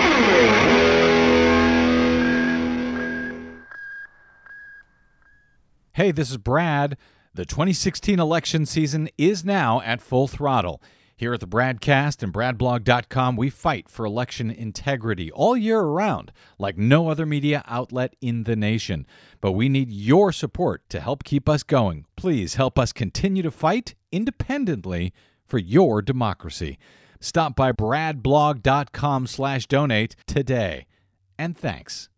Hey, 5.93 6.13
this 6.13 6.31
is 6.31 6.37
Brad. 6.37 6.97
The 7.35 7.47
2016 7.47 8.19
election 8.21 8.67
season 8.67 9.09
is 9.17 9.45
now 9.45 9.81
at 9.81 10.03
full 10.03 10.29
throttle. 10.29 10.83
Here 11.19 11.33
at 11.33 11.41
the 11.41 11.47
Bradcast 11.47 12.23
and 12.23 12.31
BradBlog.com, 12.31 13.37
we 13.37 13.49
fight 13.49 13.89
for 13.89 14.05
election 14.05 14.51
integrity 14.51 15.33
all 15.33 15.57
year 15.57 15.81
around, 15.81 16.31
like 16.59 16.77
no 16.77 17.09
other 17.09 17.25
media 17.25 17.64
outlet 17.67 18.14
in 18.21 18.43
the 18.45 18.55
nation. 18.55 19.07
But 19.41 19.53
we 19.53 19.71
need 19.71 19.91
your 19.91 20.31
support 20.31 20.87
to 20.91 21.01
help 21.01 21.25
keep 21.25 21.49
us 21.49 21.62
going. 21.62 22.05
Please 22.17 22.57
help 22.57 22.79
us 22.79 22.93
continue 22.93 23.43
to 23.43 23.51
fight 23.51 23.95
independently 24.12 25.14
for 25.47 25.57
your 25.57 26.03
democracy. 26.03 26.79
Stop 27.19 27.57
by 27.57 27.73
BradBlog.com 27.73 29.27
slash 29.27 29.67
donate 29.69 30.17
today. 30.27 30.85
And 31.39 31.57
thanks. 31.57 32.11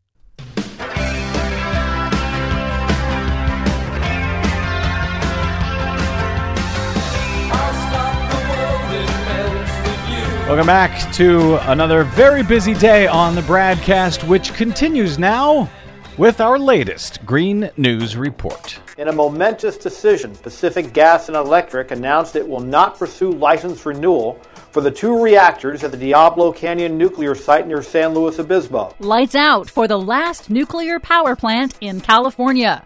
Welcome 10.48 10.66
back 10.66 11.12
to 11.12 11.58
another 11.70 12.04
very 12.04 12.42
busy 12.42 12.72
day 12.72 13.06
on 13.06 13.34
the 13.34 13.42
BradCast, 13.42 14.26
which 14.26 14.54
continues 14.54 15.18
now 15.18 15.68
with 16.16 16.40
our 16.40 16.58
latest 16.58 17.22
Green 17.26 17.70
News 17.76 18.16
Report. 18.16 18.80
In 18.96 19.08
a 19.08 19.12
momentous 19.12 19.76
decision, 19.76 20.34
Pacific 20.36 20.94
Gas 20.94 21.28
and 21.28 21.36
Electric 21.36 21.90
announced 21.90 22.34
it 22.34 22.48
will 22.48 22.60
not 22.60 22.98
pursue 22.98 23.30
license 23.30 23.84
renewal 23.84 24.40
for 24.72 24.80
the 24.80 24.90
two 24.90 25.22
reactors 25.22 25.84
at 25.84 25.90
the 25.90 25.98
Diablo 25.98 26.50
Canyon 26.50 26.96
nuclear 26.96 27.34
site 27.34 27.68
near 27.68 27.82
San 27.82 28.14
Luis 28.14 28.38
Obispo. 28.38 28.94
Lights 29.00 29.34
out 29.34 29.68
for 29.68 29.86
the 29.86 30.00
last 30.00 30.48
nuclear 30.48 30.98
power 30.98 31.36
plant 31.36 31.74
in 31.82 32.00
California. 32.00 32.82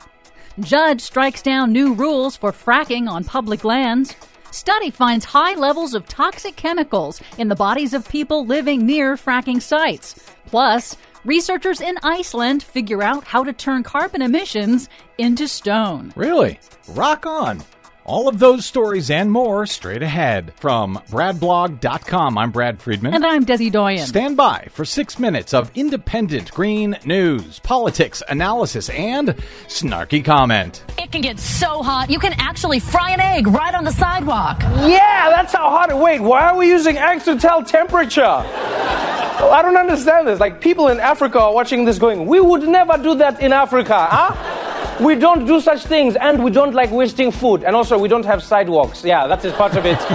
Judge 0.58 1.00
strikes 1.00 1.42
down 1.42 1.72
new 1.72 1.94
rules 1.94 2.36
for 2.36 2.50
fracking 2.50 3.08
on 3.08 3.22
public 3.22 3.62
lands. 3.62 4.16
Study 4.52 4.90
finds 4.90 5.24
high 5.24 5.54
levels 5.54 5.94
of 5.94 6.06
toxic 6.06 6.56
chemicals 6.56 7.22
in 7.38 7.48
the 7.48 7.56
bodies 7.56 7.94
of 7.94 8.06
people 8.06 8.44
living 8.44 8.84
near 8.84 9.16
fracking 9.16 9.62
sites. 9.62 10.14
Plus, 10.44 10.94
researchers 11.24 11.80
in 11.80 11.96
Iceland 12.02 12.62
figure 12.62 13.02
out 13.02 13.24
how 13.24 13.44
to 13.44 13.54
turn 13.54 13.82
carbon 13.82 14.20
emissions 14.20 14.90
into 15.16 15.48
stone. 15.48 16.12
Really? 16.16 16.60
Rock 16.88 17.24
on! 17.24 17.62
All 18.04 18.28
of 18.28 18.40
those 18.40 18.66
stories 18.66 19.12
and 19.12 19.30
more 19.30 19.64
straight 19.64 20.02
ahead 20.02 20.52
from 20.56 21.00
BradBlog.com. 21.08 22.36
I'm 22.36 22.50
Brad 22.50 22.82
Friedman. 22.82 23.14
And 23.14 23.24
I'm 23.24 23.46
Desi 23.46 23.70
Doyen. 23.70 24.04
Stand 24.04 24.36
by 24.36 24.66
for 24.72 24.84
six 24.84 25.20
minutes 25.20 25.54
of 25.54 25.70
independent 25.76 26.50
green 26.50 26.98
news, 27.04 27.60
politics, 27.60 28.20
analysis, 28.28 28.88
and 28.90 29.28
snarky 29.68 30.24
comment. 30.24 30.82
It 30.98 31.12
can 31.12 31.20
get 31.20 31.38
so 31.38 31.80
hot 31.84 32.10
you 32.10 32.18
can 32.18 32.32
actually 32.38 32.80
fry 32.80 33.10
an 33.10 33.20
egg 33.20 33.46
right 33.46 33.74
on 33.74 33.84
the 33.84 33.92
sidewalk. 33.92 34.60
Yeah, 34.62 35.30
that's 35.30 35.52
how 35.52 35.70
hot 35.70 35.90
it. 35.90 35.96
Wait, 35.96 36.20
why 36.20 36.48
are 36.48 36.56
we 36.56 36.66
using 36.68 36.96
eggs 36.96 37.24
to 37.26 37.38
tell 37.38 37.62
temperature? 37.62 38.24
I 38.24 39.60
don't 39.62 39.76
understand 39.76 40.26
this. 40.26 40.40
Like 40.40 40.60
people 40.60 40.88
in 40.88 40.98
Africa 40.98 41.38
are 41.38 41.54
watching 41.54 41.84
this 41.84 41.98
going, 42.00 42.26
we 42.26 42.40
would 42.40 42.62
never 42.66 42.98
do 42.98 43.14
that 43.16 43.40
in 43.40 43.52
Africa, 43.52 44.08
huh? 44.10 44.70
We 45.00 45.14
don't 45.16 45.46
do 45.46 45.60
such 45.60 45.84
things 45.84 46.16
and 46.16 46.44
we 46.44 46.50
don't 46.50 46.74
like 46.74 46.90
wasting 46.90 47.32
food. 47.32 47.64
And 47.64 47.74
also 47.74 47.98
we 47.98 48.08
don't 48.08 48.24
have 48.24 48.42
sidewalks. 48.42 49.04
Yeah, 49.04 49.26
that 49.26 49.44
is 49.44 49.52
part 49.54 49.76
of 49.76 49.86
it. 49.86 49.98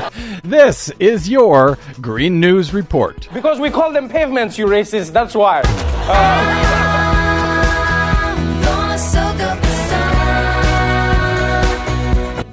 This 0.44 0.90
is 1.00 1.28
your 1.28 1.78
Green 2.00 2.40
News 2.40 2.74
Report. 2.74 3.28
because 3.34 3.60
we 3.60 3.70
call 3.70 3.92
them 3.92 4.08
pavements, 4.08 4.58
you 4.58 4.66
racist. 4.68 5.12
That's 5.12 5.36
why. 5.36 5.62
Uh, 5.66 6.87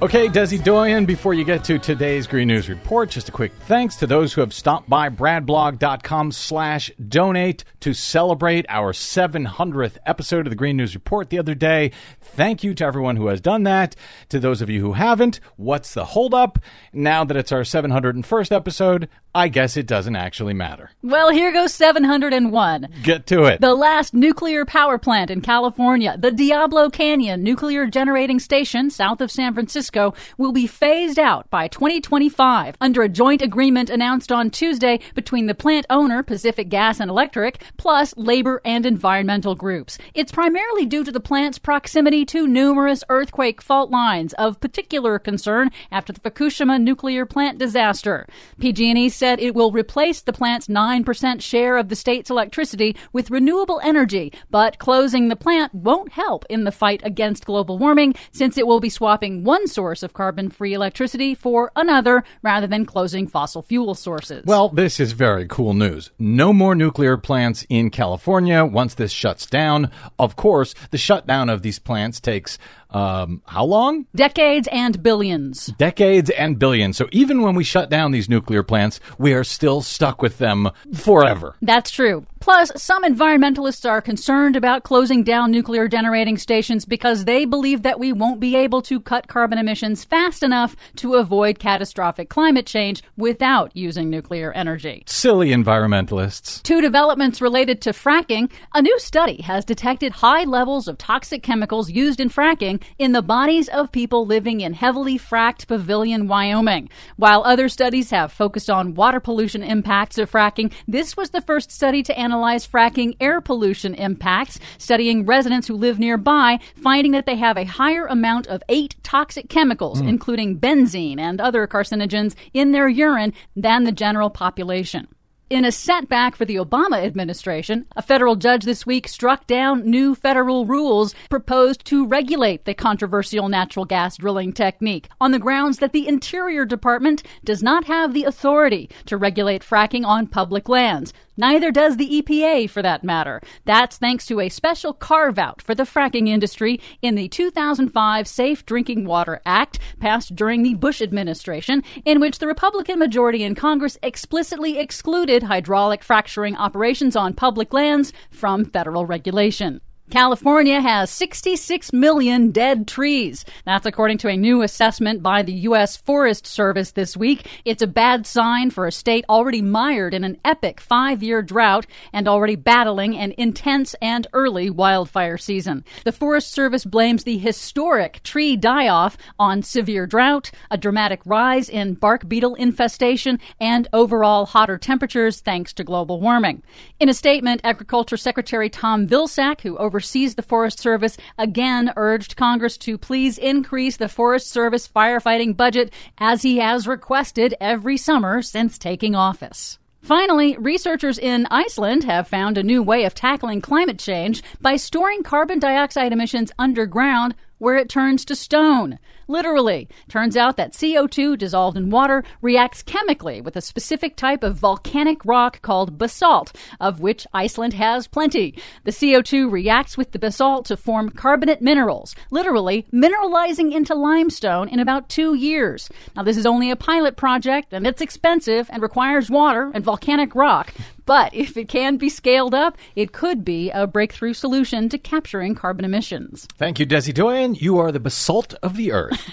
Okay, 0.05 0.29
Desi 0.29 0.63
Doyen, 0.63 1.07
before 1.07 1.33
you 1.33 1.45
get 1.45 1.65
to 1.65 1.79
today's 1.79 2.27
Green 2.27 2.49
News 2.49 2.69
Report, 2.69 3.09
just 3.09 3.31
a 3.31 3.33
quick 3.33 3.53
thanks 3.61 3.97
to 3.97 4.07
those 4.07 4.35
who 4.35 4.43
have 4.43 4.53
stopped 4.53 4.87
by 4.87 5.09
bradblog.com 5.09 6.31
slash 6.31 6.91
donate 7.09 7.65
to 7.81 7.95
celebrate 7.95 8.67
our 8.69 8.93
700th 8.93 9.97
episode 10.05 10.47
of 10.47 10.51
the 10.51 10.57
Green 10.57 10.77
News 10.77 10.95
Report 10.95 11.31
the 11.31 11.39
other 11.39 11.55
day. 11.55 11.91
Thank 12.21 12.63
you 12.63 12.75
to 12.75 12.85
everyone 12.85 13.17
who 13.17 13.29
has 13.29 13.41
done 13.41 13.63
that. 13.63 13.97
To 14.29 14.39
those 14.39 14.61
of 14.61 14.69
you 14.69 14.83
who 14.83 14.93
haven't, 14.93 15.41
what's 15.57 15.95
the 15.95 16.05
holdup? 16.05 16.59
Now 16.93 17.25
that 17.25 17.39
it's 17.39 17.51
our 17.51 17.63
701st 17.63 18.53
episode, 18.53 19.09
I 19.35 19.49
guess 19.49 19.77
it 19.77 19.87
doesn't 19.87 20.17
actually 20.17 20.55
matter. 20.55 20.91
Well, 21.03 21.31
here 21.31 21.51
goes 21.51 21.75
701. 21.75 22.89
Get 23.03 23.27
to 23.29 23.45
it. 23.45 23.61
The 23.61 23.75
last 23.75 24.13
nuclear 24.13 24.65
power 24.65 24.99
plant 24.99 25.31
in 25.31 25.41
California, 25.41 26.17
the 26.19 26.31
Diablo 26.31 26.91
Canyon 26.91 27.43
Nuclear 27.43 27.87
Generating 27.87 28.39
Station 28.39 28.91
south 28.91 29.21
of 29.21 29.31
San 29.31 29.55
Francisco, 29.55 29.94
Will 29.95 30.53
be 30.53 30.67
phased 30.67 31.21
out 31.21 31.49
by 31.51 31.69
2025 31.69 32.77
under 32.81 33.03
a 33.03 33.09
joint 33.09 33.43
agreement 33.43 33.91
announced 33.91 34.33
on 34.33 34.51
Tuesday 34.51 34.99
between 35.15 35.47
the 35.47 35.55
plant 35.55 35.87
owner, 35.89 36.25
Pacific 36.25 36.69
Gas 36.69 36.99
and 36.99 37.09
Electric, 37.09 37.63
plus 37.77 38.13
labor 38.17 38.61
and 38.65 38.85
environmental 38.85 39.55
groups. 39.55 39.97
It's 40.13 40.33
primarily 40.33 40.85
due 40.85 41.05
to 41.05 41.13
the 41.13 41.21
plant's 41.21 41.61
proximity 41.61 42.25
to 42.27 42.49
numerous 42.49 43.05
earthquake 43.09 43.63
fault 43.63 43.91
lines 43.91 44.33
of 44.33 44.59
particular 44.59 45.21
concern 45.21 45.71
after 45.93 46.13
the 46.13 46.19
Fukushima 46.19 46.83
nuclear 46.83 47.25
plant 47.25 47.59
disaster. 47.59 48.27
PG&E 48.59 49.09
said 49.11 49.39
it 49.39 49.55
will 49.55 49.71
replace 49.71 50.23
the 50.23 50.33
plant's 50.33 50.67
9% 50.67 51.41
share 51.41 51.77
of 51.77 51.89
the 51.89 51.97
state's 51.97 52.31
electricity 52.31 52.97
with 53.13 53.31
renewable 53.31 53.81
energy, 53.85 54.33
but 54.51 54.81
closing 54.81 55.29
the 55.29 55.37
plant 55.37 55.73
won't 55.73 56.13
help 56.13 56.45
in 56.51 56.65
the 56.65 56.73
fight 56.73 57.01
against 57.05 57.47
global 57.47 57.79
warming 57.79 58.15
since 58.33 58.59
it 58.59 58.67
will 58.67 58.81
be 58.81 58.89
swapping 58.89 59.45
one 59.45 59.69
source 59.69 59.84
of 59.93 60.13
carbon-free 60.13 60.73
electricity 60.73 61.35
for 61.35 61.71
another 61.77 62.25
rather 62.43 62.67
than 62.67 62.87
closing 62.87 63.27
fossil 63.27 63.63
fuel 63.63 63.95
sources. 63.95 64.45
Well, 64.47 64.69
this 64.69 64.99
is 64.99 65.13
very 65.13 65.47
cool 65.47 65.75
news. 65.75 66.11
No 66.19 66.53
more 66.53 66.75
nuclear 66.75 67.17
plants 67.17 67.67
in 67.69 67.91
California 67.91 68.65
once 68.65 68.95
this 68.95 69.13
shuts 69.13 69.47
down. 69.47 69.91
Of 70.19 70.37
course, 70.37 70.75
the 70.91 70.99
shutdown 70.99 71.49
of 71.49 71.63
these 71.63 71.79
plants 71.79 72.21
takes 72.21 72.59
um, 72.95 73.43
how 73.45 73.65
long? 73.65 74.07
Decades 74.15 74.69
and 74.71 75.03
billions. 75.03 75.67
Decades 75.79 76.31
and 76.31 76.59
billions. 76.59 76.97
So 76.97 77.09
even 77.11 77.43
when 77.43 77.57
we 77.57 77.65
shut 77.65 77.91
down 77.91 78.13
these 78.13 78.29
nuclear 78.29 78.63
plants, 78.63 79.01
we 79.19 79.35
are 79.35 79.45
still 79.45 79.83
stuck 79.83 80.23
with 80.23 80.39
them 80.39 80.71
forever. 80.95 81.57
That's 81.61 81.91
true. 81.91 82.25
Plus, 82.45 82.71
some 82.77 83.05
environmentalists 83.05 83.89
are 83.89 84.03
concerned 84.03 84.55
about 84.55 84.85
closing 84.85 85.25
down 85.25 85.51
nuclear 85.51 85.89
generating 85.89 86.37
stations 86.37 86.85
because 86.85 87.25
they 87.25 87.47
believe 87.47 87.83
that 87.83 87.99
we 87.99 88.13
won't 88.13 88.39
be 88.39 88.55
able 88.55 88.83
to 88.83 89.01
cut 89.01 89.29
carbon 89.29 89.57
emissions 89.57 90.05
fast 90.05 90.43
enough 90.43 90.77
to 90.97 91.15
avoid 91.15 91.59
catastrophic 91.59 92.29
climate 92.29 92.67
change 92.67 93.03
without 93.17 93.75
using 93.75 94.11
nuclear 94.11 94.53
energy. 94.53 95.05
Silly 95.07 95.49
environmentalists. 95.49 96.63
Two 96.63 96.83
developments 96.83 97.41
related 97.41 97.81
to 97.81 97.91
fracking. 97.91 98.51
A 98.75 98.83
new 98.83 98.99
study 98.99 99.41
has 99.41 99.65
detected 99.65 100.13
high 100.13 100.45
levels 100.45 100.87
of 100.87 100.99
toxic 100.99 101.43
chemicals 101.43 101.91
used 101.91 102.21
in 102.21 102.29
fracking 102.29 102.84
in 102.99 103.13
the 103.13 103.23
bodies 103.23 103.69
of 103.69 103.93
people 103.93 104.27
living 104.27 104.61
in 104.61 104.75
heavily 104.75 105.19
fracked 105.19 105.67
Pavilion, 105.67 106.29
Wyoming. 106.29 106.89
While 107.17 107.43
other 107.45 107.69
studies 107.69 108.11
have 108.11 108.33
focused 108.33 108.71
on 108.71 108.95
water 108.95 109.21
pollution 109.21 109.63
impacts 109.63 110.19
of 110.19 110.31
fracking, 110.31 110.73
this 110.87 111.17
was 111.17 111.31
the 111.31 111.41
first 111.41 111.71
study 111.71 112.03
to 112.03 112.19
analyze 112.19 112.67
fracking 112.67 113.17
air 113.21 113.41
pollution 113.41 113.95
impacts, 113.95 114.59
studying 114.79 115.27
residents 115.27 115.69
who 115.69 115.75
live 115.75 115.99
nearby, 115.99 116.59
finding 116.75 117.13
that 117.13 117.27
they 117.27 117.37
have 117.37 117.57
a 117.57 117.65
higher 117.65 118.07
amount 118.07 118.47
of 118.47 118.63
eight 118.69 118.97
toxic 119.03 119.49
chemicals, 119.49 120.01
Hmm. 120.01 120.09
including 120.09 120.59
benzene 120.59 121.19
and 121.19 121.41
other 121.41 121.67
carcinogens, 121.67 122.35
in 122.53 122.73
their 122.73 122.89
urine 122.89 123.33
than 123.57 123.85
the 123.85 123.93
general 123.93 124.31
population. 124.31 125.09
In 125.51 125.67
a 125.67 125.73
setback 125.73 126.37
for 126.37 126.47
the 126.47 126.57
Obama 126.57 127.05
administration, 127.05 127.85
a 127.95 128.01
federal 128.01 128.35
judge 128.35 128.65
this 128.65 128.87
week 128.87 129.07
struck 129.07 129.47
down 129.47 129.85
new 129.85 130.15
federal 130.15 130.65
rules 130.65 131.15
proposed 131.29 131.85
to 131.85 132.07
regulate 132.07 132.65
the 132.65 132.73
controversial 132.73 133.51
natural 133.51 133.85
gas 133.85 134.17
drilling 134.17 134.55
technique 134.55 135.11
on 135.21 135.33
the 135.33 135.39
grounds 135.39 135.81
that 135.81 135.93
the 135.93 136.09
Interior 136.09 136.65
Department 136.65 137.23
does 137.45 137.63
not 137.63 137.85
have 137.85 138.15
the 138.15 138.25
authority 138.25 138.89
to 139.05 139.19
regulate 139.19 139.63
fracking 139.63 140.07
on 140.07 140.27
public 140.27 140.67
lands. 140.67 141.13
Neither 141.37 141.73
does 141.73 141.97
the 141.97 142.23
EPA, 142.23 142.71
for 142.71 142.81
that 142.83 143.03
matter. 143.03 143.41
That's 143.65 143.97
thanks 143.97 144.27
to 144.27 144.41
a 144.41 144.49
special 144.49 144.93
carve 144.93 145.39
out 145.39 145.61
for 145.61 145.75
the 145.75 145.83
fracking 145.83 146.29
industry 146.29 146.81
in 147.03 147.17
the 147.17 147.29
2005 147.29 148.29
Safe 148.29 148.65
Drinking 148.65 149.05
Water 149.05 149.41
Act, 149.45 149.79
passed 149.99 150.37
during 150.37 150.63
the 150.63 150.75
Bush 150.75 151.03
administration, 151.03 151.83
in 152.05 152.21
which 152.21 152.39
the 152.39 152.47
Republican 152.47 152.99
majority 152.99 153.43
in 153.43 153.55
Congress 153.55 153.99
explicitly 154.03 154.79
excluded 154.79 155.43
hydraulic 155.43 156.05
fracturing 156.05 156.57
operations 156.57 157.17
on 157.17 157.35
public 157.35 157.73
lands 157.73 158.13
from 158.31 158.65
federal 158.65 159.07
regulation. 159.07 159.81
California 160.11 160.83
has 160.83 161.11
66 161.11 161.93
million 161.95 162.51
dead 162.51 162.87
trees. 162.87 163.43
That's 163.65 163.87
according 163.87 164.19
to 164.19 164.29
a 164.29 164.37
new 164.37 164.61
assessment 164.61 165.23
by 165.23 165.43
the 165.43 165.55
U.S. 165.69 165.97
Forest 165.97 166.47
Service 166.47 166.93
this 166.93 167.17
week. 167.17 167.49
It's 167.65 167.83
a 167.83 167.87
bad 167.87 168.27
sign 168.27 168.71
for 168.71 168.87
a 168.87 168.93
state 168.93 169.25
already 169.31 169.63
mired 169.63 170.13
in 170.13 170.23
an 170.23 170.37
epic 170.45 170.81
five 170.81 171.23
year 171.23 171.41
drought 171.41 171.87
and 172.13 172.29
already 172.29 172.55
battling 172.55 173.17
an 173.17 173.33
intense 173.39 173.95
and 174.03 174.27
early 174.35 174.69
wildfire 174.69 175.39
season. 175.39 175.85
The 176.05 176.13
Forest 176.13 176.53
Service 176.53 176.85
blames 176.85 177.25
the 177.25 177.39
historic 177.39 178.23
tree 178.23 178.57
die 178.57 178.89
off 178.89 179.17
on 179.39 179.63
severe 179.63 180.07
drought, 180.07 180.51
a 180.71 180.77
dramatic 180.77 181.23
rise 181.25 181.71
in 181.71 181.95
bark 181.95 182.29
beetle 182.29 182.57
infestation, 182.57 183.41
and 183.59 183.89
overall 183.95 184.45
hotter 184.45 184.77
temperatures 184.77 185.41
thanks 185.41 185.73
to 185.73 185.83
global 185.83 186.21
warming. 186.21 186.63
In 187.01 187.09
a 187.09 187.15
statement, 187.15 187.63
Agriculture 187.65 188.19
Secretary 188.19 188.69
Tom 188.69 189.09
Vilsack, 189.09 189.63
who 189.63 189.79
oversees 189.95 190.35
the 190.35 190.43
Forest 190.43 190.81
Service, 190.81 191.17
again 191.39 191.93
urged 191.95 192.35
Congress 192.35 192.77
to 192.77 192.99
please 192.99 193.39
increase 193.39 193.97
the 193.97 194.09
Forest 194.09 194.49
Service 194.49 194.89
firefighting 194.89 195.57
budget 195.57 195.93
as 196.19 196.43
he 196.43 196.59
has 196.59 196.89
requested 196.89 197.55
every 197.61 197.97
summer 197.97 198.43
since 198.43 198.77
taking 198.77 199.15
office. 199.15 199.79
Finally, 200.03 200.57
researchers 200.59 201.17
in 201.17 201.47
Iceland 201.49 202.03
have 202.03 202.27
found 202.27 202.59
a 202.59 202.63
new 202.65 202.83
way 202.83 203.05
of 203.05 203.15
tackling 203.15 203.61
climate 203.61 204.01
change 204.01 204.43
by 204.61 204.75
storing 204.75 205.23
carbon 205.23 205.61
dioxide 205.61 206.13
emissions 206.13 206.51
underground 206.59 207.37
where 207.59 207.77
it 207.77 207.89
turns 207.89 208.25
to 208.25 208.35
stone. 208.35 208.99
Literally, 209.27 209.89
turns 210.09 210.37
out 210.37 210.57
that 210.57 210.73
CO2 210.73 211.39
dissolved 211.39 211.77
in 211.77 211.91
water 211.91 212.25
reacts 212.43 212.83
chemically 212.83 213.41
with 213.41 213.57
a 213.57 213.61
specific 213.61 214.17
type 214.17 214.43
of 214.43 214.57
volcanic 214.57 215.25
rock 215.25 215.63
called 215.63 215.99
basalt, 215.99 216.53
of 216.81 217.01
which 217.01 217.27
Iceland 217.33 217.75
has 217.75 218.07
plenty. 218.07 218.55
The 218.85 218.91
CO2 218.91 219.51
reacts 219.51 219.97
with 219.97 220.13
the 220.13 220.19
basalt 220.19 220.67
to 220.67 220.77
form 220.77 221.11
carbonate 221.11 221.63
minerals, 221.63 222.15
literally 222.31 222.87
mineralizing 222.93 223.73
into 223.73 223.95
limestone 223.95 224.69
in 224.69 224.81
about 224.81 225.09
two 225.09 225.35
years. 225.35 225.89
Now, 226.15 226.23
this 226.23 226.37
is 226.37 226.47
only 226.47 226.71
a 226.71 226.77
pilot 226.77 227.17
project, 227.17 227.73
and 227.73 227.87
it's 227.87 228.03
expensive 228.03 228.69
and 228.71 228.83
requires 228.83 229.31
water 229.31 229.71
and 229.75 229.85
volcanic 229.85 230.35
rock. 230.35 230.73
But 231.07 231.35
if 231.35 231.57
it 231.57 231.69
can 231.69 231.97
be 231.97 232.09
scaled 232.09 232.55
up, 232.55 232.79
it 232.97 233.13
could 233.13 233.45
be 233.45 233.71
a 233.71 233.87
breakthrough 233.87 234.33
solution 234.33 234.89
to 234.89 234.99
capturing 234.99 235.55
carbon 235.55 235.85
emissions. 235.85 236.49
Thank 236.57 236.79
you, 236.79 236.87
Desi 236.87 237.13
Doyen. 237.13 237.55
You 237.55 237.79
are 237.79 237.93
the 237.93 238.01
basalt 238.01 238.55
of 238.63 238.77
the 238.77 238.93
earth. 238.93 239.14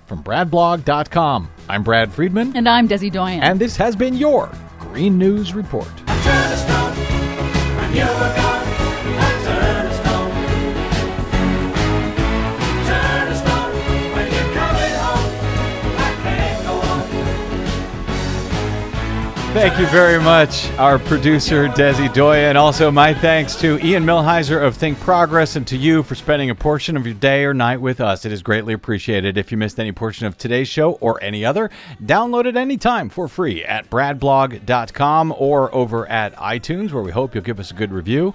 From 0.06 0.24
bradblog.com, 0.24 1.48
I'm 1.68 1.84
Brad 1.84 2.12
Friedman. 2.12 2.56
And 2.56 2.68
I'm 2.68 2.88
Desi 2.88 3.12
Doyen. 3.12 3.44
And 3.44 3.60
this 3.60 3.76
has 3.76 3.94
been 3.94 4.16
your 4.16 4.50
Green 4.80 5.16
News 5.18 5.54
Report. 5.54 5.86
Thank 19.60 19.78
you 19.78 19.86
very 19.88 20.18
much, 20.18 20.70
our 20.78 20.98
producer, 20.98 21.68
Desi 21.68 22.10
Doyen, 22.14 22.48
and 22.48 22.56
Also, 22.56 22.90
my 22.90 23.12
thanks 23.12 23.54
to 23.56 23.78
Ian 23.84 24.04
Millhiser 24.06 24.66
of 24.66 24.74
Think 24.74 24.98
Progress 25.00 25.54
and 25.54 25.66
to 25.66 25.76
you 25.76 26.02
for 26.02 26.14
spending 26.14 26.48
a 26.48 26.54
portion 26.54 26.96
of 26.96 27.04
your 27.04 27.14
day 27.14 27.44
or 27.44 27.52
night 27.52 27.78
with 27.78 28.00
us. 28.00 28.24
It 28.24 28.32
is 28.32 28.40
greatly 28.40 28.72
appreciated. 28.72 29.36
If 29.36 29.52
you 29.52 29.58
missed 29.58 29.78
any 29.78 29.92
portion 29.92 30.26
of 30.26 30.38
today's 30.38 30.66
show 30.66 30.92
or 30.92 31.22
any 31.22 31.44
other, 31.44 31.68
download 32.02 32.46
it 32.46 32.56
anytime 32.56 33.10
for 33.10 33.28
free 33.28 33.62
at 33.62 33.90
bradblog.com 33.90 35.34
or 35.36 35.74
over 35.74 36.08
at 36.08 36.34
iTunes, 36.36 36.90
where 36.92 37.02
we 37.02 37.10
hope 37.12 37.34
you'll 37.34 37.44
give 37.44 37.60
us 37.60 37.70
a 37.70 37.74
good 37.74 37.92
review. 37.92 38.34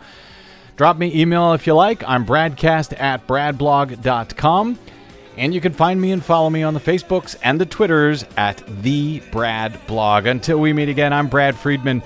Drop 0.76 0.96
me 0.96 1.12
email 1.20 1.54
if 1.54 1.66
you 1.66 1.74
like. 1.74 2.04
I'm 2.08 2.24
bradcast 2.24 3.02
at 3.02 3.26
bradblog.com. 3.26 4.78
And 5.38 5.54
you 5.54 5.62
can 5.62 5.74
find 5.74 6.00
me 6.00 6.12
and 6.12 6.24
follow 6.24 6.50
me 6.50 6.64
on 6.64 6.74
the 6.74 6.80
Facebooks 6.80 7.36
and 7.44 7.60
the 7.60 7.66
Twitters 7.66 8.26
at 8.38 8.64
the 8.82 9.22
Brad 9.32 9.86
Blog. 9.88 10.26
Until 10.26 10.60
we 10.60 10.72
meet 10.72 10.90
again, 10.90 11.12
I'm 11.12 11.28
Brad 11.28 11.56
Friedman. 11.56 12.02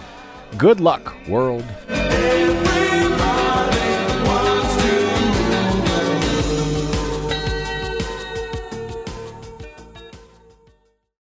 Good 0.58 0.80
luck, 0.80 1.16
world. 1.28 1.66